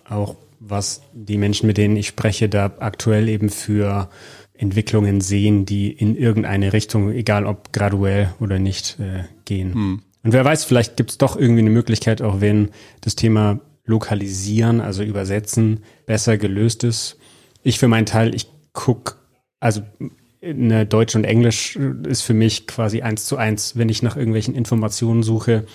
auch 0.08 0.36
was 0.60 1.02
die 1.14 1.38
Menschen, 1.38 1.68
mit 1.68 1.78
denen 1.78 1.98
ich 1.98 2.08
spreche, 2.08 2.48
da 2.50 2.72
aktuell 2.80 3.28
eben 3.28 3.50
für 3.50 4.10
Entwicklungen 4.54 5.22
sehen, 5.22 5.66
die 5.66 5.92
in 5.92 6.16
irgendeine 6.16 6.72
Richtung, 6.72 7.12
egal 7.12 7.46
ob 7.46 7.74
graduell 7.74 8.34
oder 8.40 8.58
nicht, 8.58 8.98
äh, 9.00 9.24
gehen. 9.44 9.74
Hm. 9.74 10.02
Und 10.24 10.34
wer 10.34 10.46
weiß, 10.46 10.64
vielleicht 10.64 10.98
gibt 10.98 11.12
es 11.12 11.18
doch 11.18 11.36
irgendwie 11.36 11.60
eine 11.60 11.70
Möglichkeit, 11.70 12.22
auch 12.22 12.42
wenn 12.42 12.70
das 13.02 13.16
Thema 13.16 13.60
Lokalisieren, 13.86 14.82
also 14.82 15.04
Übersetzen, 15.04 15.84
besser 16.06 16.38
gelöst 16.38 16.84
ist. 16.84 17.18
Ich 17.64 17.80
für 17.80 17.88
meinen 17.88 18.06
Teil, 18.06 18.34
ich 18.36 18.48
guck, 18.74 19.18
also 19.60 19.82
eine 20.42 20.86
Deutsch 20.86 21.16
und 21.16 21.24
Englisch 21.24 21.76
ist 21.76 22.22
für 22.22 22.34
mich 22.34 22.68
quasi 22.68 23.02
eins 23.02 23.26
zu 23.26 23.38
eins, 23.38 23.78
wenn 23.78 23.90
ich 23.90 24.04
nach 24.04 24.16
irgendwelchen 24.16 24.56
Informationen 24.56 25.24
suche. 25.24 25.66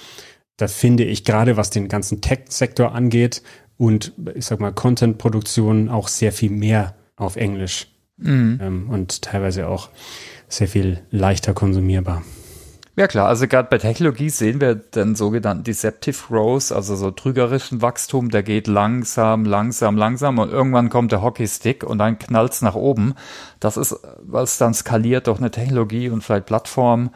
Da 0.57 0.69
finde 0.69 1.05
ich 1.05 1.25
gerade, 1.25 1.57
was 1.57 1.71
den 1.71 1.89
ganzen 1.89 2.21
Tech-Sektor 2.21 2.95
angeht 2.95 3.43
und 3.77 4.13
ich 4.35 4.45
sag 4.45 4.61
mal 4.61 4.73
Content-Produktion 4.73 5.89
auch 5.89 6.09
sehr 6.09 6.33
viel 6.33 6.51
mehr 6.51 6.95
auf 7.17 7.37
Englisch 7.37 7.89
mhm. 8.19 8.59
ähm, 8.63 8.91
und 8.91 9.23
teilweise 9.23 9.69
auch 9.69 9.91
sehr 10.49 10.69
viel 10.69 11.01
leichter 11.11 11.55
konsumierbar. 11.55 12.23
Ja 13.01 13.07
klar, 13.07 13.29
also 13.29 13.49
gerade 13.49 13.67
bei 13.71 13.79
Technologie 13.79 14.29
sehen 14.29 14.61
wir 14.61 14.75
den 14.75 15.15
sogenannten 15.15 15.65
Deceptive 15.65 16.19
Growth, 16.29 16.71
also 16.71 16.97
so 16.97 17.11
trügerischen 17.11 17.81
Wachstum, 17.81 18.29
der 18.29 18.43
geht 18.43 18.67
langsam, 18.67 19.47
langsam, 19.47 19.97
langsam 19.97 20.39
und 20.39 20.53
irgendwann 20.53 20.91
kommt 20.91 21.11
der 21.11 21.23
Hockeystick 21.23 21.83
und 21.83 21.97
dann 21.97 22.19
knallt's 22.19 22.61
nach 22.61 22.75
oben. 22.75 23.15
Das 23.59 23.79
ist, 23.79 23.97
es 24.35 24.59
dann 24.59 24.75
skaliert 24.75 25.29
durch 25.29 25.39
eine 25.39 25.51
Technologie 25.51 26.11
und 26.11 26.23
vielleicht 26.23 26.45
Plattform. 26.45 27.09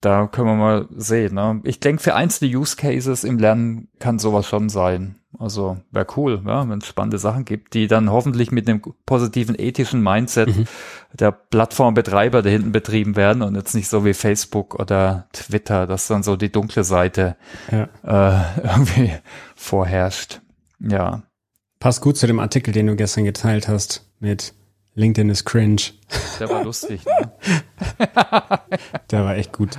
Da 0.00 0.28
können 0.28 0.46
wir 0.46 0.54
mal 0.54 0.88
sehen. 0.94 1.34
Ne? 1.34 1.60
Ich 1.64 1.80
denke, 1.80 2.02
für 2.02 2.14
einzelne 2.14 2.56
Use 2.56 2.76
Cases 2.76 3.24
im 3.24 3.38
Lernen 3.38 3.88
kann 3.98 4.18
sowas 4.18 4.46
schon 4.46 4.68
sein. 4.68 5.16
Also 5.38 5.78
wäre 5.90 6.06
cool, 6.16 6.42
ja, 6.46 6.68
wenn 6.68 6.78
es 6.78 6.86
spannende 6.86 7.18
Sachen 7.18 7.44
gibt, 7.44 7.74
die 7.74 7.86
dann 7.86 8.10
hoffentlich 8.10 8.50
mit 8.50 8.68
einem 8.68 8.80
positiven 9.04 9.58
ethischen 9.58 10.02
Mindset 10.02 10.56
mhm. 10.56 10.64
der 11.12 11.32
Plattformbetreiber 11.32 12.42
da 12.42 12.48
hinten 12.48 12.72
betrieben 12.72 13.14
werden 13.14 13.42
und 13.42 13.54
jetzt 13.54 13.74
nicht 13.74 13.88
so 13.88 14.04
wie 14.04 14.14
Facebook 14.14 14.74
oder 14.76 15.28
Twitter, 15.32 15.86
dass 15.86 16.06
dann 16.06 16.22
so 16.22 16.36
die 16.36 16.50
dunkle 16.50 16.82
Seite 16.82 17.36
ja. 17.70 17.88
äh, 18.04 18.60
irgendwie 18.64 19.12
vorherrscht. 19.54 20.40
Ja. 20.80 21.22
Passt 21.78 22.00
gut 22.00 22.16
zu 22.16 22.26
dem 22.26 22.40
Artikel, 22.40 22.72
den 22.72 22.86
du 22.86 22.96
gestern 22.96 23.24
geteilt 23.24 23.68
hast 23.68 24.10
mit 24.20 24.54
LinkedIn 24.98 25.30
ist 25.30 25.44
cringe. 25.44 25.82
Der 26.40 26.50
war 26.50 26.64
lustig, 26.64 27.04
ne? 27.06 27.32
Der 29.10 29.24
war 29.24 29.36
echt 29.36 29.52
gut. 29.52 29.78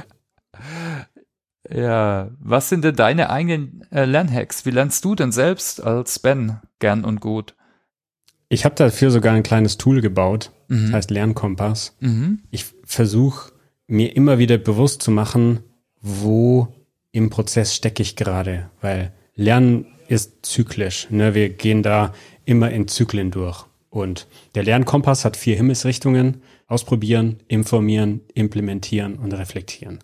Ja, 1.70 2.32
was 2.40 2.70
sind 2.70 2.84
denn 2.84 2.96
deine 2.96 3.30
eigenen 3.30 3.86
äh, 3.92 4.06
Lernhacks? 4.06 4.66
Wie 4.66 4.72
lernst 4.72 5.04
du 5.06 5.16
denn 5.16 5.32
selbst 5.32 5.84
als 5.84 6.20
Ben 6.20 6.60
gern 6.80 7.04
und 7.04 7.20
gut? 7.20 7.56
Ich 8.48 8.66
habe 8.66 8.76
dafür 8.76 9.12
sogar 9.12 9.34
ein 9.34 9.44
kleines 9.44 9.78
Tool 9.78 10.02
gebaut, 10.02 10.52
mhm. 10.70 10.86
das 10.86 10.94
heißt 10.94 11.12
Lernkompass. 11.12 11.96
Mhm. 12.00 12.40
Ich 12.50 12.66
versuche 12.86 13.52
mir 13.88 14.16
immer 14.16 14.40
wieder 14.40 14.58
bewusst 14.58 15.04
zu 15.04 15.12
machen, 15.12 15.60
wo 16.02 16.70
im 17.12 17.30
Prozess 17.30 17.76
stecke 17.76 18.02
ich 18.02 18.16
gerade, 18.16 18.70
weil 18.82 19.12
Lernen 19.36 19.86
ist 20.08 20.46
zyklisch. 20.46 21.08
Ne? 21.12 21.36
Wir 21.36 21.50
gehen 21.50 21.84
da 21.84 22.14
immer 22.46 22.72
in 22.72 22.88
Zyklen 22.88 23.32
durch. 23.32 23.69
Und 23.90 24.28
der 24.56 24.64
Lernkompass 24.64 25.26
hat 25.26 25.38
vier 25.38 25.56
Himmelsrichtungen. 25.56 26.42
Ausprobieren, 26.68 27.38
informieren, 27.48 28.22
implementieren 28.34 29.16
und 29.18 29.34
reflektieren. 29.34 30.00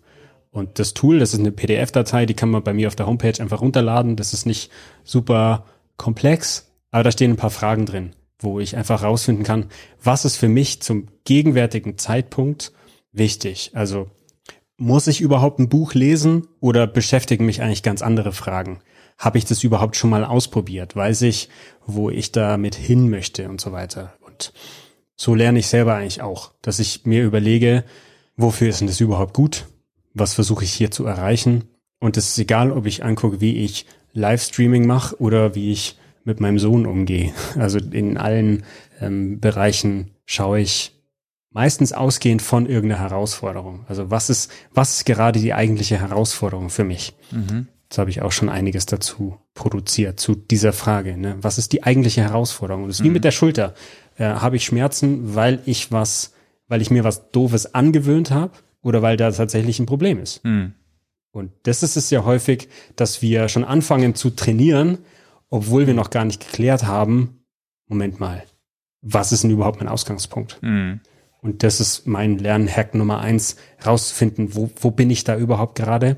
Und 0.50 0.78
das 0.78 0.94
Tool, 0.94 1.18
das 1.18 1.34
ist 1.34 1.40
eine 1.40 1.52
PDF-Datei, 1.52 2.26
die 2.26 2.34
kann 2.34 2.50
man 2.50 2.64
bei 2.64 2.72
mir 2.72 2.88
auf 2.88 2.96
der 2.96 3.06
Homepage 3.06 3.40
einfach 3.40 3.60
runterladen. 3.60 4.16
Das 4.16 4.32
ist 4.32 4.46
nicht 4.46 4.70
super 5.04 5.66
komplex, 5.96 6.72
aber 6.90 7.04
da 7.04 7.12
stehen 7.12 7.32
ein 7.32 7.36
paar 7.36 7.50
Fragen 7.50 7.86
drin, 7.86 8.16
wo 8.38 8.58
ich 8.58 8.76
einfach 8.76 9.02
rausfinden 9.02 9.44
kann, 9.44 9.66
was 10.02 10.24
ist 10.24 10.36
für 10.36 10.48
mich 10.48 10.80
zum 10.82 11.08
gegenwärtigen 11.24 11.98
Zeitpunkt 11.98 12.72
wichtig. 13.12 13.72
Also 13.74 14.08
muss 14.78 15.06
ich 15.06 15.20
überhaupt 15.20 15.58
ein 15.58 15.68
Buch 15.68 15.94
lesen 15.94 16.46
oder 16.60 16.86
beschäftigen 16.86 17.46
mich 17.46 17.62
eigentlich 17.62 17.82
ganz 17.82 18.02
andere 18.02 18.32
Fragen? 18.32 18.80
Habe 19.18 19.38
ich 19.38 19.44
das 19.44 19.64
überhaupt 19.64 19.96
schon 19.96 20.10
mal 20.10 20.24
ausprobiert? 20.24 20.94
Weiß 20.94 21.22
ich, 21.22 21.48
wo 21.86 22.10
ich 22.10 22.32
damit 22.32 22.74
hin 22.74 23.08
möchte 23.08 23.48
und 23.48 23.60
so 23.60 23.72
weiter? 23.72 24.12
Und 24.20 24.52
so 25.16 25.34
lerne 25.34 25.58
ich 25.58 25.68
selber 25.68 25.94
eigentlich 25.94 26.22
auch, 26.22 26.52
dass 26.60 26.78
ich 26.78 27.06
mir 27.06 27.24
überlege, 27.24 27.84
wofür 28.36 28.68
ist 28.68 28.80
denn 28.80 28.88
das 28.88 29.00
überhaupt 29.00 29.32
gut? 29.32 29.66
was 30.16 30.34
versuche 30.34 30.64
ich 30.64 30.72
hier 30.72 30.90
zu 30.90 31.04
erreichen. 31.04 31.64
Und 32.00 32.16
es 32.16 32.30
ist 32.30 32.38
egal, 32.38 32.72
ob 32.72 32.86
ich 32.86 33.04
angucke, 33.04 33.40
wie 33.40 33.64
ich 33.64 33.86
Livestreaming 34.12 34.86
mache 34.86 35.20
oder 35.20 35.54
wie 35.54 35.72
ich 35.72 35.98
mit 36.24 36.40
meinem 36.40 36.58
Sohn 36.58 36.86
umgehe. 36.86 37.32
Also 37.58 37.78
in 37.78 38.16
allen 38.16 38.64
ähm, 39.00 39.40
Bereichen 39.40 40.10
schaue 40.24 40.60
ich 40.60 40.92
meistens 41.50 41.92
ausgehend 41.92 42.42
von 42.42 42.66
irgendeiner 42.66 43.02
Herausforderung. 43.02 43.84
Also 43.88 44.10
was 44.10 44.30
ist, 44.30 44.50
was 44.72 44.96
ist 44.96 45.04
gerade 45.06 45.38
die 45.38 45.54
eigentliche 45.54 46.00
Herausforderung 46.00 46.70
für 46.70 46.84
mich? 46.84 47.14
Mhm. 47.30 47.68
Jetzt 47.88 47.98
habe 47.98 48.10
ich 48.10 48.22
auch 48.22 48.32
schon 48.32 48.48
einiges 48.48 48.86
dazu 48.86 49.38
produziert, 49.54 50.20
zu 50.20 50.34
dieser 50.34 50.72
Frage. 50.72 51.16
Ne? 51.16 51.36
Was 51.40 51.58
ist 51.58 51.72
die 51.72 51.82
eigentliche 51.82 52.22
Herausforderung? 52.22 52.82
Und 52.84 52.88
das 52.88 52.96
ist 52.96 53.00
mhm. 53.00 53.08
wie 53.10 53.12
mit 53.12 53.24
der 53.24 53.30
Schulter. 53.30 53.74
Äh, 54.16 54.24
habe 54.24 54.56
ich 54.56 54.64
Schmerzen, 54.64 55.34
weil 55.34 55.60
ich 55.66 55.92
was, 55.92 56.32
weil 56.68 56.82
ich 56.82 56.90
mir 56.90 57.04
was 57.04 57.30
Doofes 57.30 57.74
angewöhnt 57.74 58.30
habe? 58.30 58.52
oder 58.86 59.02
weil 59.02 59.16
da 59.16 59.32
tatsächlich 59.32 59.80
ein 59.80 59.86
Problem 59.86 60.20
ist. 60.20 60.44
Hm. 60.44 60.72
Und 61.32 61.50
das 61.64 61.82
ist 61.82 61.96
es 61.96 62.08
ja 62.10 62.24
häufig, 62.24 62.68
dass 62.94 63.20
wir 63.20 63.48
schon 63.48 63.64
anfangen 63.64 64.14
zu 64.14 64.30
trainieren, 64.30 64.98
obwohl 65.50 65.88
wir 65.88 65.94
noch 65.94 66.08
gar 66.08 66.24
nicht 66.24 66.46
geklärt 66.46 66.84
haben, 66.84 67.40
Moment 67.88 68.20
mal, 68.20 68.44
was 69.02 69.32
ist 69.32 69.42
denn 69.42 69.50
überhaupt 69.50 69.80
mein 69.80 69.88
Ausgangspunkt? 69.88 70.60
Hm. 70.62 71.00
Und 71.42 71.64
das 71.64 71.80
ist 71.80 72.06
mein 72.06 72.38
Lernhack 72.38 72.94
Nummer 72.94 73.18
eins, 73.18 73.56
rauszufinden, 73.84 74.54
wo, 74.54 74.70
wo 74.80 74.92
bin 74.92 75.10
ich 75.10 75.24
da 75.24 75.36
überhaupt 75.36 75.74
gerade? 75.76 76.16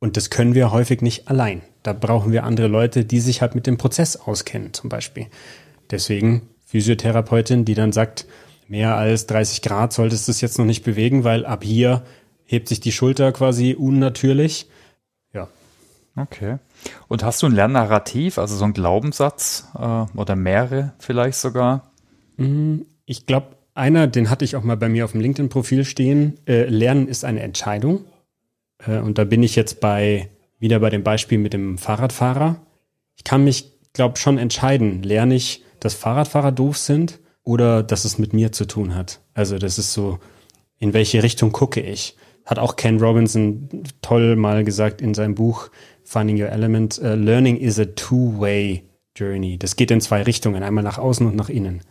Und 0.00 0.16
das 0.16 0.30
können 0.30 0.54
wir 0.54 0.70
häufig 0.70 1.02
nicht 1.02 1.28
allein. 1.28 1.62
Da 1.82 1.92
brauchen 1.92 2.32
wir 2.32 2.44
andere 2.44 2.68
Leute, 2.68 3.04
die 3.04 3.20
sich 3.20 3.42
halt 3.42 3.54
mit 3.54 3.66
dem 3.66 3.78
Prozess 3.78 4.16
auskennen, 4.16 4.72
zum 4.72 4.88
Beispiel. 4.88 5.26
Deswegen 5.90 6.42
Physiotherapeutin, 6.66 7.64
die 7.64 7.74
dann 7.74 7.92
sagt, 7.92 8.26
mehr 8.68 8.96
als 8.96 9.26
30 9.26 9.62
Grad 9.62 9.92
solltest 9.92 10.28
du 10.28 10.32
es 10.32 10.40
jetzt 10.40 10.58
noch 10.58 10.66
nicht 10.66 10.84
bewegen, 10.84 11.24
weil 11.24 11.46
ab 11.46 11.64
hier 11.64 12.02
hebt 12.44 12.68
sich 12.68 12.80
die 12.80 12.92
Schulter 12.92 13.32
quasi 13.32 13.74
unnatürlich. 13.74 14.68
Ja. 15.32 15.48
Okay. 16.16 16.58
Und 17.08 17.24
hast 17.24 17.42
du 17.42 17.46
ein 17.46 17.52
Lernnarrativ, 17.52 18.38
also 18.38 18.56
so 18.56 18.64
ein 18.64 18.72
Glaubenssatz 18.72 19.68
äh, 19.76 20.04
oder 20.16 20.36
mehrere 20.36 20.94
vielleicht 20.98 21.38
sogar? 21.38 21.90
Mm, 22.36 22.80
ich 23.04 23.26
glaube, 23.26 23.56
einer, 23.74 24.06
den 24.06 24.30
hatte 24.30 24.44
ich 24.44 24.56
auch 24.56 24.62
mal 24.62 24.76
bei 24.76 24.88
mir 24.88 25.04
auf 25.04 25.12
dem 25.12 25.20
LinkedIn-Profil 25.20 25.84
stehen. 25.84 26.38
Äh, 26.46 26.64
Lernen 26.64 27.08
ist 27.08 27.24
eine 27.24 27.40
Entscheidung. 27.40 28.04
Äh, 28.86 28.98
und 28.98 29.18
da 29.18 29.24
bin 29.24 29.42
ich 29.42 29.56
jetzt 29.56 29.80
bei 29.80 30.28
wieder 30.58 30.80
bei 30.80 30.90
dem 30.90 31.04
Beispiel 31.04 31.38
mit 31.38 31.52
dem 31.52 31.78
Fahrradfahrer. 31.78 32.60
Ich 33.16 33.24
kann 33.24 33.44
mich, 33.44 33.72
glaube 33.92 34.18
schon 34.18 34.38
entscheiden. 34.38 35.02
Lerne 35.02 35.34
ich, 35.34 35.64
dass 35.80 35.94
Fahrradfahrer 35.94 36.52
doof 36.52 36.76
sind 36.76 37.20
oder 37.44 37.82
dass 37.82 38.04
es 38.04 38.18
mit 38.18 38.32
mir 38.32 38.52
zu 38.52 38.66
tun 38.66 38.94
hat. 38.94 39.20
Also 39.34 39.58
das 39.58 39.78
ist 39.78 39.92
so, 39.92 40.18
in 40.78 40.92
welche 40.92 41.22
Richtung 41.22 41.52
gucke 41.52 41.80
ich. 41.80 42.16
Hat 42.44 42.58
auch 42.58 42.76
Ken 42.76 42.98
Robinson 42.98 43.68
toll 44.02 44.36
mal 44.36 44.64
gesagt 44.64 45.00
in 45.00 45.14
seinem 45.14 45.34
Buch 45.34 45.70
Finding 46.02 46.40
Your 46.40 46.48
Element, 46.48 46.98
uh, 47.02 47.14
Learning 47.14 47.56
is 47.58 47.78
a 47.78 47.84
two-way 47.84 48.84
journey. 49.14 49.58
Das 49.58 49.76
geht 49.76 49.90
in 49.90 50.00
zwei 50.00 50.22
Richtungen, 50.22 50.62
einmal 50.62 50.82
nach 50.82 50.96
außen 50.98 51.26
und 51.26 51.36
nach 51.36 51.50
innen. 51.50 51.82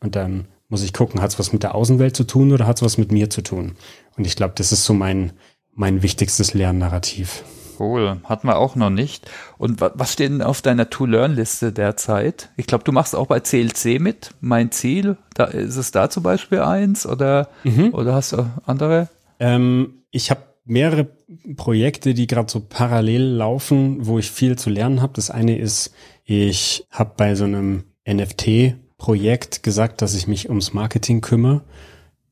Und 0.00 0.16
dann 0.16 0.46
muss 0.68 0.82
ich 0.82 0.92
gucken, 0.92 1.22
hat 1.22 1.30
es 1.30 1.38
was 1.38 1.52
mit 1.52 1.62
der 1.62 1.74
Außenwelt 1.74 2.14
zu 2.14 2.24
tun 2.24 2.52
oder 2.52 2.66
hat 2.66 2.76
es 2.76 2.82
was 2.82 2.98
mit 2.98 3.10
mir 3.10 3.30
zu 3.30 3.42
tun? 3.42 3.76
Und 4.16 4.26
ich 4.26 4.36
glaube, 4.36 4.54
das 4.56 4.72
ist 4.72 4.84
so 4.84 4.92
mein, 4.92 5.32
mein 5.74 6.02
wichtigstes 6.02 6.54
Lernnarrativ. 6.54 7.44
Cool, 7.78 8.20
hatten 8.24 8.46
wir 8.46 8.58
auch 8.58 8.76
noch 8.76 8.90
nicht. 8.90 9.30
Und 9.58 9.80
was 9.80 10.12
steht 10.12 10.30
denn 10.30 10.42
auf 10.42 10.62
deiner 10.62 10.90
To-Learn-Liste 10.90 11.72
derzeit? 11.72 12.50
Ich 12.56 12.66
glaube, 12.66 12.84
du 12.84 12.92
machst 12.92 13.16
auch 13.16 13.26
bei 13.26 13.40
CLC 13.40 14.00
mit. 14.00 14.30
Mein 14.40 14.70
Ziel, 14.70 15.16
da 15.34 15.44
ist 15.44 15.76
es 15.76 15.90
da 15.90 16.08
zum 16.08 16.22
Beispiel 16.22 16.60
eins 16.60 17.06
oder, 17.06 17.48
mhm. 17.64 17.92
oder 17.92 18.14
hast 18.14 18.32
du 18.32 18.48
andere? 18.64 19.08
Ähm, 19.40 20.04
ich 20.10 20.30
habe 20.30 20.42
mehrere 20.64 21.08
Projekte, 21.56 22.14
die 22.14 22.26
gerade 22.26 22.50
so 22.50 22.60
parallel 22.60 23.22
laufen, 23.22 24.06
wo 24.06 24.18
ich 24.18 24.30
viel 24.30 24.56
zu 24.56 24.70
lernen 24.70 25.02
habe. 25.02 25.12
Das 25.14 25.30
eine 25.30 25.58
ist, 25.58 25.92
ich 26.24 26.86
habe 26.90 27.12
bei 27.16 27.34
so 27.34 27.44
einem 27.44 27.84
NFT-Projekt 28.08 29.62
gesagt, 29.62 30.00
dass 30.00 30.14
ich 30.14 30.26
mich 30.26 30.48
ums 30.48 30.72
Marketing 30.72 31.20
kümmere. 31.20 31.62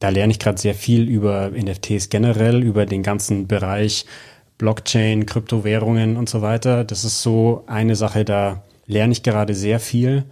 Da 0.02 0.08
lerne 0.08 0.32
ich 0.32 0.40
gerade 0.40 0.58
sehr 0.60 0.74
viel 0.74 1.08
über 1.08 1.50
NFTs 1.50 2.08
generell, 2.08 2.64
über 2.64 2.86
den 2.86 3.04
ganzen 3.04 3.46
Bereich 3.46 4.04
Blockchain, 4.58 5.26
Kryptowährungen 5.26 6.16
und 6.16 6.28
so 6.28 6.42
weiter. 6.42 6.82
Das 6.82 7.04
ist 7.04 7.22
so 7.22 7.62
eine 7.68 7.94
Sache, 7.94 8.24
da 8.24 8.64
lerne 8.86 9.12
ich 9.12 9.22
gerade 9.22 9.54
sehr 9.54 9.78
viel. 9.78 10.24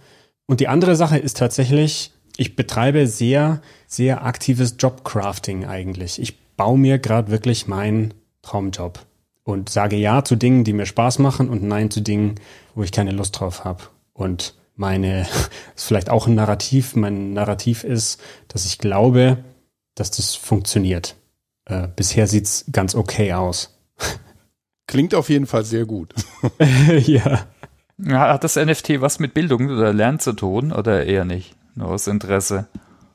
Und 0.45 0.59
die 0.59 0.67
andere 0.67 0.97
Sache 0.97 1.17
ist 1.17 1.37
tatsächlich, 1.37 2.11
ich 2.35 2.57
betreibe 2.57 3.07
sehr, 3.07 3.61
sehr 3.87 4.25
aktives 4.25 4.75
Jobcrafting 4.77 5.65
eigentlich. 5.65 6.21
Ich 6.21 6.37
baue 6.57 6.77
mir 6.77 6.99
gerade 6.99 7.31
wirklich 7.31 7.65
meinen 7.65 8.13
Traumjob. 8.41 8.99
und 9.45 9.69
sage 9.69 9.95
Ja 9.95 10.25
zu 10.25 10.35
Dingen, 10.35 10.65
die 10.65 10.73
mir 10.73 10.85
Spaß 10.85 11.19
machen 11.19 11.47
und 11.47 11.63
Nein 11.63 11.89
zu 11.89 12.01
Dingen, 12.01 12.35
wo 12.75 12.83
ich 12.83 12.91
keine 12.91 13.11
Lust 13.11 13.39
drauf 13.39 13.63
habe. 13.63 13.83
Und 14.11 14.53
meine, 14.75 15.21
ist 15.77 15.85
vielleicht 15.85 16.09
auch 16.09 16.27
ein 16.27 16.35
Narrativ, 16.35 16.97
mein 16.97 17.31
Narrativ 17.31 17.85
ist, 17.85 18.19
dass 18.49 18.65
ich 18.65 18.77
glaube, 18.77 19.37
dass 20.01 20.11
das 20.11 20.35
funktioniert. 20.35 21.15
Äh, 21.65 21.87
bisher 21.95 22.25
sieht's 22.25 22.65
ganz 22.71 22.95
okay 22.95 23.33
aus. 23.33 23.79
Klingt 24.87 25.13
auf 25.13 25.29
jeden 25.29 25.45
Fall 25.45 25.63
sehr 25.63 25.85
gut. 25.85 26.13
ja. 27.05 27.45
ja. 27.97 28.19
Hat 28.19 28.43
das 28.43 28.55
NFT 28.55 28.99
was 28.99 29.19
mit 29.19 29.33
Bildung 29.35 29.69
oder 29.69 29.93
Lernen 29.93 30.19
zu 30.19 30.33
tun 30.33 30.71
oder 30.73 31.05
eher 31.05 31.23
nicht? 31.23 31.55
Nur 31.75 31.89
aus 31.89 32.07
Interesse? 32.07 32.67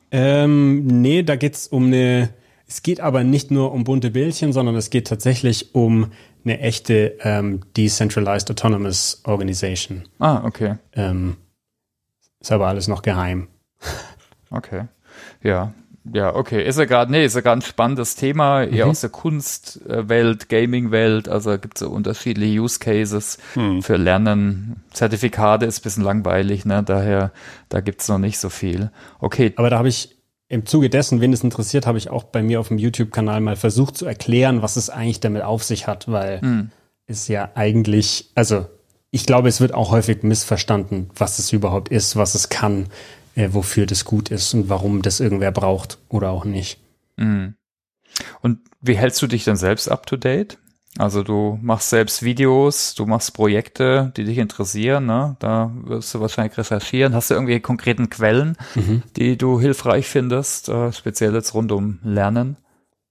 Ähm, 0.09 0.87
nee, 0.87 1.23
da 1.23 1.35
geht's 1.35 1.67
um 1.67 1.87
eine, 1.87 2.29
es 2.65 2.81
geht 2.81 3.01
aber 3.01 3.25
nicht 3.25 3.51
nur 3.51 3.73
um 3.73 3.83
bunte 3.83 4.09
Bildchen, 4.09 4.53
sondern 4.53 4.75
es 4.75 4.89
geht 4.89 5.07
tatsächlich 5.07 5.75
um 5.75 6.11
eine 6.45 6.61
echte 6.61 7.17
ähm, 7.21 7.59
Decentralized 7.75 8.49
Autonomous 8.49 9.21
Organization. 9.25 10.05
Ah, 10.19 10.43
okay. 10.45 10.77
Ähm, 10.93 11.35
ist 12.39 12.51
aber 12.53 12.67
alles 12.67 12.87
noch 12.87 13.01
geheim. 13.01 13.49
Okay. 14.49 14.85
Ja, 15.43 15.73
ja, 16.13 16.35
okay. 16.35 16.65
Ist 16.65 16.79
ja 16.79 16.85
gerade, 16.85 17.11
nee, 17.11 17.25
ist 17.25 17.35
ja 17.35 17.51
ein 17.51 17.61
spannendes 17.61 18.15
Thema, 18.15 18.63
eher 18.63 18.85
mhm. 18.85 18.91
aus 18.91 19.01
der 19.01 19.09
Kunstwelt, 19.09 20.49
Gaming-Welt. 20.49 21.29
Also 21.29 21.57
gibt 21.57 21.77
es 21.77 21.81
so 21.81 21.89
unterschiedliche 21.89 22.61
Use 22.61 22.79
Cases 22.79 23.37
mhm. 23.55 23.81
für 23.81 23.97
Lernen. 23.97 24.83
Zertifikate 24.91 25.65
ist 25.65 25.79
ein 25.79 25.83
bisschen 25.83 26.03
langweilig, 26.03 26.65
ne? 26.65 26.83
Daher, 26.83 27.31
da 27.69 27.81
gibt's 27.81 28.07
noch 28.07 28.19
nicht 28.19 28.39
so 28.39 28.49
viel. 28.49 28.91
Okay. 29.19 29.53
Aber 29.55 29.69
da 29.69 29.77
habe 29.77 29.89
ich 29.89 30.17
im 30.49 30.65
Zuge 30.65 30.89
dessen, 30.89 31.19
wen 31.19 31.33
es 31.33 31.43
interessiert, 31.43 31.85
habe 31.85 31.97
ich 31.97 32.09
auch 32.09 32.23
bei 32.23 32.41
mir 32.41 32.59
auf 32.59 32.69
dem 32.69 32.77
YouTube-Kanal 32.77 33.41
mal 33.41 33.55
versucht 33.55 33.97
zu 33.97 34.05
erklären, 34.05 34.61
was 34.61 34.77
es 34.77 34.89
eigentlich 34.89 35.19
damit 35.19 35.43
auf 35.43 35.63
sich 35.63 35.87
hat, 35.87 36.09
weil 36.09 36.39
mhm. 36.41 36.69
ist 37.05 37.27
ja 37.27 37.49
eigentlich, 37.55 38.31
also 38.35 38.65
ich 39.11 39.25
glaube, 39.25 39.49
es 39.49 39.61
wird 39.61 39.73
auch 39.73 39.91
häufig 39.91 40.23
missverstanden, 40.23 41.09
was 41.15 41.39
es 41.39 41.51
überhaupt 41.51 41.89
ist, 41.89 42.15
was 42.15 42.35
es 42.35 42.49
kann 42.49 42.87
äh, 43.37 43.53
wofür 43.53 43.85
das 43.85 44.03
gut 44.03 44.29
ist 44.29 44.53
und 44.53 44.67
warum 44.67 45.01
das 45.01 45.19
irgendwer 45.19 45.51
braucht 45.51 45.99
oder 46.09 46.31
auch 46.31 46.43
nicht. 46.43 46.79
Mhm. 47.17 47.55
Und 48.41 48.59
wie 48.81 48.97
hältst 48.97 49.21
du 49.21 49.27
dich 49.27 49.43
dann 49.43 49.55
selbst 49.55 49.87
up 49.87 50.07
to 50.07 50.17
date? 50.17 50.57
Also 50.97 51.21
du 51.21 51.59
machst 51.61 51.91
selbst 51.91 52.23
Videos, 52.23 52.95
du 52.95 53.05
machst 53.05 53.35
Projekte, 53.35 54.11
die 54.17 54.23
dich 54.23 54.39
interessieren, 54.39 55.05
ne? 55.05 55.35
Da 55.37 55.71
wirst 55.83 56.11
du 56.15 56.19
wahrscheinlich 56.19 56.57
recherchieren. 56.57 57.13
Hast 57.13 57.29
du 57.29 57.35
irgendwie 57.35 57.59
konkreten 57.59 58.09
Quellen, 58.09 58.57
mhm. 58.73 59.03
die 59.15 59.37
du 59.37 59.59
hilfreich 59.59 60.07
findest, 60.07 60.69
äh, 60.69 60.91
speziell 60.91 61.35
jetzt 61.35 61.53
rund 61.53 61.71
um 61.71 61.99
Lernen? 62.03 62.57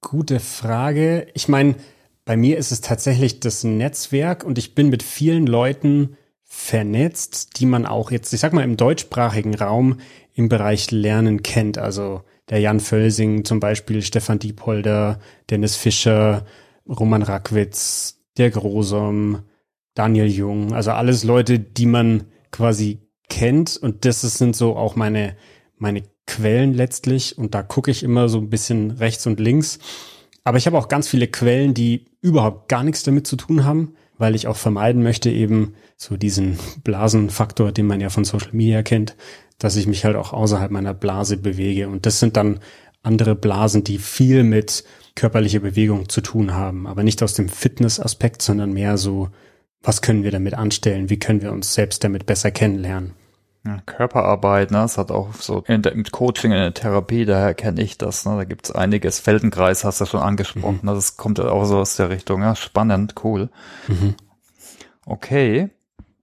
Gute 0.01 0.41
Frage. 0.41 1.29
Ich 1.35 1.47
meine, 1.47 1.77
bei 2.25 2.37
mir 2.37 2.59
ist 2.59 2.73
es 2.73 2.81
tatsächlich 2.81 3.39
das 3.39 3.63
Netzwerk 3.63 4.43
und 4.43 4.59
ich 4.59 4.75
bin 4.75 4.89
mit 4.89 5.05
vielen 5.05 5.47
Leuten 5.47 6.17
vernetzt, 6.57 7.61
die 7.61 7.67
man 7.67 7.85
auch 7.85 8.11
jetzt, 8.11 8.33
ich 8.33 8.41
sag 8.41 8.55
mal, 8.55 8.65
im 8.65 8.79
deutschsprachigen 8.79 9.55
Raum 9.55 9.99
im 10.35 10.49
Bereich 10.49 10.91
Lernen 10.91 11.43
kennt. 11.43 11.77
Also 11.77 12.23
der 12.49 12.61
Jan 12.61 12.81
Völsing 12.81 13.45
zum 13.45 13.61
Beispiel, 13.61 14.01
Stefan 14.01 14.39
Diepolder, 14.39 15.21
Dennis 15.51 15.77
Fischer, 15.77 16.47
Roman 16.89 17.23
Rackwitz, 17.23 18.23
der 18.39 18.51
Grosom, 18.51 19.43
Daniel 19.95 20.29
Jung, 20.29 20.73
also 20.73 20.93
alles 20.93 21.25
Leute, 21.25 21.59
die 21.59 21.87
man 21.87 22.25
quasi 22.51 23.01
kennt 23.29 23.77
und 23.77 24.07
das 24.07 24.23
sind 24.23 24.57
so 24.57 24.77
auch 24.77 24.97
meine, 24.97 25.37
meine 25.77 26.05
Quellen 26.27 26.73
letztlich 26.73 27.37
und 27.37 27.55
da 27.55 27.63
gucke 27.63 27.91
ich 27.91 28.03
immer 28.03 28.31
so 28.31 28.39
ein 28.39 28.51
bisschen 28.51 28.93
rechts 28.93 29.27
und 29.27 29.41
links. 29.41 29.79
Aber 30.43 30.57
ich 30.57 30.67
habe 30.67 30.79
auch 30.79 30.89
ganz 30.89 31.07
viele 31.07 31.29
Quellen, 31.29 31.75
die 31.75 32.07
überhaupt 32.23 32.69
gar 32.69 32.83
nichts 32.83 33.03
damit 33.03 33.27
zu 33.27 33.37
tun 33.37 33.65
haben, 33.65 33.95
weil 34.19 34.35
ich 34.35 34.47
auch 34.47 34.57
vermeiden 34.57 35.03
möchte, 35.03 35.31
eben 35.31 35.75
so 35.97 36.17
diesen 36.17 36.59
Blasenfaktor, 36.85 37.73
den 37.73 37.87
man 37.87 38.01
ja 38.01 38.09
von 38.09 38.25
Social 38.25 38.53
Media 38.53 38.83
kennt, 38.83 39.17
dass 39.59 39.77
ich 39.77 39.87
mich 39.87 40.05
halt 40.05 40.17
auch 40.17 40.33
außerhalb 40.33 40.71
meiner 40.71 40.95
Blase 40.95 41.37
bewege. 41.37 41.89
Und 41.89 42.07
das 42.07 42.21
sind 42.21 42.37
dann 42.37 42.61
andere 43.03 43.35
Blasen, 43.35 43.85
die 43.85 43.99
viel 43.99 44.43
mit 44.43 44.85
körperlicher 45.15 45.61
Bewegung 45.61 46.09
zu 46.09 46.21
tun 46.21 46.55
haben, 46.55 46.87
aber 46.87 47.03
nicht 47.03 47.23
aus 47.23 47.35
dem 47.35 47.49
Fitness-Aspekt, 47.49 48.43
sondern 48.43 48.73
mehr 48.73 48.99
so, 48.99 49.31
was 49.83 50.03
können 50.03 50.25
wir 50.25 50.31
damit 50.31 50.55
anstellen, 50.55 51.09
wie 51.09 51.19
können 51.19 51.41
wir 51.43 51.53
uns 51.53 51.75
selbst 51.75 52.05
damit 52.05 52.27
besser 52.27 52.51
kennenlernen. 52.51 53.15
Ja, 53.67 53.79
Körperarbeit, 53.85 54.71
ne, 54.71 54.79
das 54.79 54.97
hat 54.97 55.11
auch 55.11 55.35
so 55.35 55.65
in 55.67 55.83
der, 55.83 55.97
mit 55.97 56.13
Coaching 56.13 56.53
in 56.53 56.59
der 56.59 56.75
Therapie, 56.75 57.25
daher 57.25 57.53
kenne 57.55 57.83
ich 57.83 57.99
das, 57.99 58.25
ne, 58.25 58.37
da 58.37 58.45
gibt's 58.45 58.71
einiges. 58.71 59.19
Feldenkreis 59.19 59.85
hast 59.85 60.01
du 60.01 60.07
schon 60.07 60.21
angesprochen, 60.21 60.81
mhm. 60.83 60.89
Ne, 60.89 60.95
das 60.95 61.17
kommt 61.17 61.41
auch 61.41 61.65
so 61.65 61.79
aus 61.79 61.97
der 61.97 62.11
Richtung, 62.11 62.43
ja, 62.43 62.55
spannend, 62.55 63.17
cool. 63.25 63.51
Mhm. 63.89 64.15
Okay. 65.05 65.71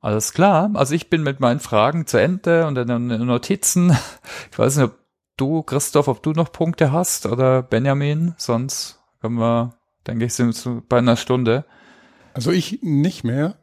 Alles 0.03 0.33
klar. 0.33 0.69
Also 0.73 0.93
ich 0.93 1.09
bin 1.09 1.23
mit 1.23 1.39
meinen 1.39 1.61
Fragen 1.61 2.05
zu 2.05 2.17
Ende 2.17 2.67
und 2.67 2.75
den 2.75 3.25
Notizen. 3.25 3.95
Ich 4.51 4.59
weiß 4.59 4.75
nicht, 4.75 4.85
ob 4.85 4.99
du, 5.37 5.63
Christoph, 5.63 6.09
ob 6.09 6.21
du 6.21 6.31
noch 6.31 6.51
Punkte 6.51 6.91
hast 6.91 7.25
oder 7.25 7.63
Benjamin. 7.63 8.35
Sonst 8.37 8.99
können 9.21 9.35
wir, 9.35 9.75
denke 10.05 10.25
ich, 10.25 10.33
sind 10.33 10.53
wir 10.65 10.83
bei 10.87 10.97
einer 10.97 11.15
Stunde. 11.15 11.63
Also 12.33 12.51
ich 12.51 12.79
nicht 12.83 13.23
mehr. 13.23 13.55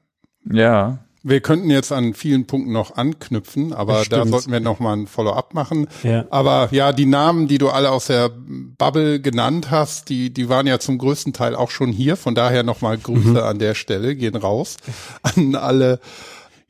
Ja. 0.45 0.99
Wir 1.23 1.41
könnten 1.41 1.69
jetzt 1.69 1.93
an 1.93 2.15
vielen 2.15 2.47
Punkten 2.47 2.73
noch 2.73 2.97
anknüpfen, 2.97 3.75
aber 3.75 4.05
da 4.09 4.25
sollten 4.27 4.53
wir 4.53 4.61
noch 4.61 4.81
mal 4.81 4.97
ein 4.97 5.07
Follow-up 5.07 5.53
machen. 5.53 5.87
Ja. 6.03 6.25
Aber 6.31 6.69
ja, 6.73 6.93
die 6.93 7.05
Namen, 7.05 7.47
die 7.47 7.59
du 7.59 7.69
alle 7.69 7.91
aus 7.91 8.07
der 8.07 8.31
Bubble 8.31 9.21
genannt 9.21 9.71
hast, 9.71 10.09
die, 10.09 10.33
die 10.33 10.49
waren 10.49 10.67
ja 10.67 10.79
zum 10.79 10.97
größten 10.97 11.35
Teil 11.35 11.55
auch 11.55 11.71
schon 11.71 11.93
hier. 11.93 12.17
Von 12.17 12.35
daher 12.35 12.63
noch 12.63 12.81
mal 12.81 12.97
Grüße 12.97 13.29
mhm. 13.29 13.37
an 13.37 13.59
der 13.59 13.75
Stelle, 13.75 14.17
gehen 14.17 14.35
raus 14.35 14.79
an 15.23 15.55
alle. 15.57 16.01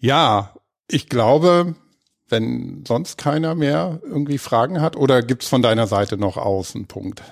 Ja, 0.01 0.55
ich 0.89 1.09
glaube, 1.09 1.77
wenn 2.29 2.85
sonst 2.87 3.19
keiner 3.19 3.55
mehr 3.55 4.01
irgendwie 4.03 4.39
Fragen 4.39 4.81
hat, 4.81 4.97
oder 4.97 5.23
gibt's 5.23 5.47
von 5.47 5.63
deiner 5.63 5.87
Seite 5.87 6.17
noch 6.17 6.37
aus 6.37 6.75
einen 6.75 6.87
Punkt? 6.87 7.23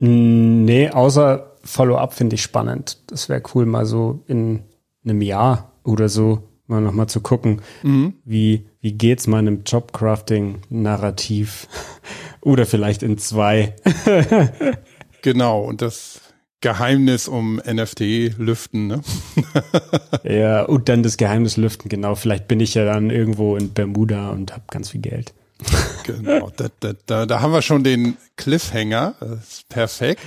Nee, 0.00 0.90
außer 0.90 1.52
Follow-up 1.64 2.12
finde 2.12 2.34
ich 2.34 2.42
spannend. 2.42 2.98
Das 3.06 3.28
wäre 3.30 3.42
cool, 3.54 3.64
mal 3.64 3.86
so 3.86 4.22
in 4.26 4.64
einem 5.04 5.22
Jahr 5.22 5.71
oder 5.84 6.08
so 6.08 6.48
mal 6.66 6.80
nochmal 6.80 7.08
zu 7.08 7.20
gucken, 7.20 7.60
mhm. 7.82 8.14
wie, 8.24 8.66
wie 8.80 8.92
geht's 8.92 9.26
meinem 9.26 9.64
Jobcrafting-Narrativ 9.64 11.68
oder 12.40 12.66
vielleicht 12.66 13.02
in 13.02 13.18
zwei. 13.18 13.74
genau, 15.22 15.62
und 15.62 15.82
das 15.82 16.20
Geheimnis 16.60 17.28
um 17.28 17.56
NFT 17.56 18.38
lüften, 18.38 18.86
ne? 18.86 19.00
ja, 20.24 20.62
und 20.62 20.88
dann 20.88 21.02
das 21.02 21.16
Geheimnis 21.16 21.56
lüften, 21.56 21.88
genau. 21.88 22.14
Vielleicht 22.14 22.46
bin 22.48 22.60
ich 22.60 22.74
ja 22.74 22.84
dann 22.84 23.10
irgendwo 23.10 23.56
in 23.56 23.72
Bermuda 23.72 24.30
und 24.30 24.52
habe 24.52 24.64
ganz 24.70 24.90
viel 24.90 25.00
Geld. 25.00 25.34
genau, 26.04 26.50
da, 26.56 26.68
da, 26.80 26.92
da, 27.06 27.26
da 27.26 27.40
haben 27.40 27.52
wir 27.52 27.62
schon 27.62 27.84
den 27.84 28.16
Cliffhanger. 28.36 29.14
Das 29.20 29.48
ist 29.48 29.68
perfekt. 29.68 30.20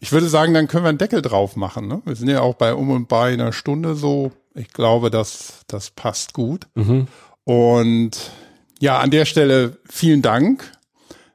Ich 0.00 0.10
würde 0.10 0.28
sagen, 0.28 0.54
dann 0.54 0.66
können 0.66 0.84
wir 0.84 0.88
einen 0.88 0.98
Deckel 0.98 1.22
drauf 1.22 1.54
machen. 1.54 1.86
Ne? 1.86 2.02
Wir 2.04 2.16
sind 2.16 2.28
ja 2.28 2.40
auch 2.40 2.54
bei 2.54 2.74
um 2.74 2.90
und 2.90 3.08
bei 3.08 3.32
einer 3.32 3.52
Stunde 3.52 3.94
so 3.94 4.32
ich 4.58 4.72
glaube, 4.72 5.10
das, 5.10 5.64
das 5.66 5.90
passt 5.90 6.34
gut. 6.34 6.66
Mhm. 6.74 7.06
Und 7.44 8.30
ja, 8.80 8.98
an 8.98 9.10
der 9.10 9.24
Stelle 9.24 9.78
vielen 9.88 10.22
Dank. 10.22 10.72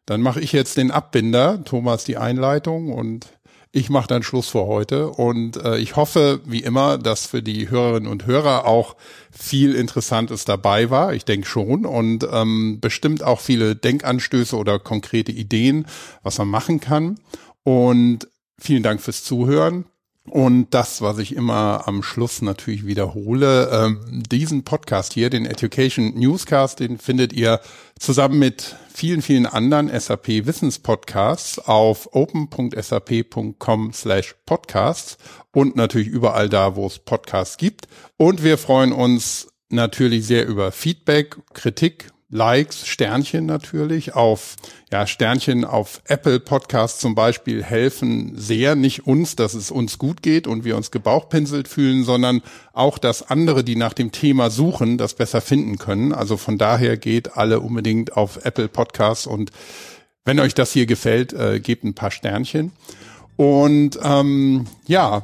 Dann 0.05 0.21
mache 0.21 0.41
ich 0.41 0.51
jetzt 0.51 0.75
den 0.77 0.91
Abbinder, 0.91 1.63
Thomas 1.63 2.03
die 2.03 2.17
Einleitung 2.17 2.91
und 2.91 3.27
ich 3.75 3.89
mache 3.89 4.07
dann 4.07 4.21
Schluss 4.21 4.49
für 4.49 4.67
heute. 4.67 5.09
Und 5.09 5.57
äh, 5.57 5.77
ich 5.77 5.95
hoffe, 5.95 6.41
wie 6.45 6.61
immer, 6.61 6.99
dass 6.99 7.25
für 7.25 7.41
die 7.41 7.71
Hörerinnen 7.71 8.09
und 8.09 8.27
Hörer 8.27 8.65
auch 8.65 8.95
viel 9.31 9.73
Interessantes 9.73 10.45
dabei 10.45 10.91
war. 10.91 11.13
Ich 11.13 11.25
denke 11.25 11.47
schon. 11.47 11.85
Und 11.85 12.27
ähm, 12.31 12.79
bestimmt 12.81 13.23
auch 13.23 13.39
viele 13.39 13.75
Denkanstöße 13.75 14.55
oder 14.55 14.77
konkrete 14.77 15.31
Ideen, 15.31 15.87
was 16.21 16.37
man 16.37 16.49
machen 16.49 16.81
kann. 16.81 17.17
Und 17.63 18.27
vielen 18.59 18.83
Dank 18.83 19.01
fürs 19.01 19.23
Zuhören. 19.23 19.85
Und 20.29 20.73
das, 20.73 21.01
was 21.01 21.17
ich 21.17 21.35
immer 21.35 21.85
am 21.85 22.01
Schluss 22.01 22.41
natürlich 22.41 22.85
wiederhole, 22.85 23.69
ähm, 23.71 24.23
diesen 24.31 24.63
Podcast 24.63 25.13
hier, 25.13 25.29
den 25.29 25.45
Education 25.45 26.13
Newscast, 26.15 26.79
den 26.79 26.97
findet 26.97 27.33
ihr 27.33 27.59
zusammen 27.99 28.39
mit 28.39 28.77
vielen, 28.93 29.21
vielen 29.21 29.45
anderen 29.45 29.89
SAP 29.99 30.45
Wissenspodcasts 30.45 31.59
auf 31.59 32.07
open.sap.com 32.13 33.91
slash 33.91 34.35
podcasts 34.45 35.17
und 35.51 35.75
natürlich 35.75 36.07
überall 36.07 36.47
da, 36.47 36.77
wo 36.77 36.87
es 36.87 36.99
Podcasts 36.99 37.57
gibt. 37.57 37.89
Und 38.15 38.43
wir 38.45 38.57
freuen 38.57 38.93
uns 38.93 39.49
natürlich 39.67 40.25
sehr 40.25 40.47
über 40.47 40.71
Feedback, 40.71 41.35
Kritik, 41.53 42.12
Likes, 42.33 42.87
Sternchen 42.87 43.45
natürlich 43.45 44.15
auf, 44.15 44.55
ja, 44.91 45.05
Sternchen 45.05 45.65
auf 45.65 46.01
Apple 46.05 46.39
Podcast 46.39 46.99
zum 46.99 47.13
Beispiel 47.13 47.63
helfen 47.63 48.33
sehr, 48.35 48.75
nicht 48.75 49.05
uns, 49.05 49.35
dass 49.35 49.53
es 49.53 49.69
uns 49.69 49.99
gut 49.99 50.23
geht 50.23 50.47
und 50.47 50.65
wir 50.65 50.75
uns 50.75 50.89
gebauchpinselt 50.89 51.67
fühlen, 51.67 52.03
sondern 52.03 52.41
auch, 52.73 52.97
dass 52.97 53.29
andere, 53.29 53.63
die 53.63 53.75
nach 53.75 53.93
dem 53.93 54.11
Thema 54.11 54.49
suchen, 54.49 54.97
das 54.97 55.13
besser 55.13 55.41
finden 55.41 55.77
können. 55.77 56.11
Also 56.11 56.35
von 56.35 56.57
daher 56.57 56.97
geht 56.97 57.37
alle 57.37 57.59
unbedingt 57.59 58.17
auf 58.17 58.43
Apple 58.43 58.67
Podcasts 58.67 59.27
und 59.27 59.51
wenn 60.25 60.39
euch 60.39 60.55
das 60.55 60.73
hier 60.73 60.87
gefällt, 60.87 61.33
äh, 61.33 61.59
gebt 61.59 61.83
ein 61.83 61.93
paar 61.93 62.09
Sternchen. 62.09 62.71
Und 63.35 63.99
ähm, 64.03 64.65
ja, 64.87 65.23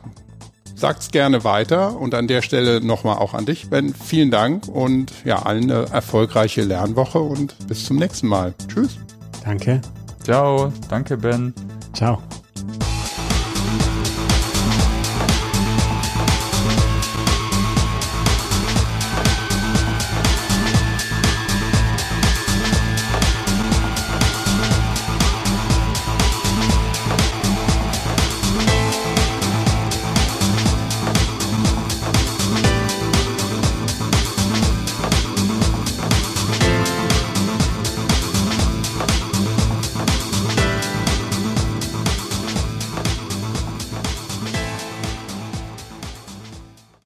sagt's 0.79 1.11
gerne 1.11 1.43
weiter 1.43 1.99
und 1.99 2.15
an 2.15 2.27
der 2.27 2.41
Stelle 2.41 2.81
nochmal 2.81 3.17
auch 3.17 3.33
an 3.33 3.45
dich, 3.45 3.69
Ben. 3.69 3.93
Vielen 3.93 4.31
Dank 4.31 4.67
und 4.67 5.11
ja, 5.25 5.43
allen 5.43 5.69
eine 5.69 5.87
erfolgreiche 5.89 6.61
Lernwoche 6.63 7.19
und 7.19 7.55
bis 7.67 7.85
zum 7.85 7.97
nächsten 7.97 8.27
Mal. 8.27 8.53
Tschüss. 8.67 8.97
Danke. 9.43 9.81
Ciao. 10.23 10.71
Danke, 10.89 11.17
Ben. 11.17 11.53
Ciao. 11.93 12.21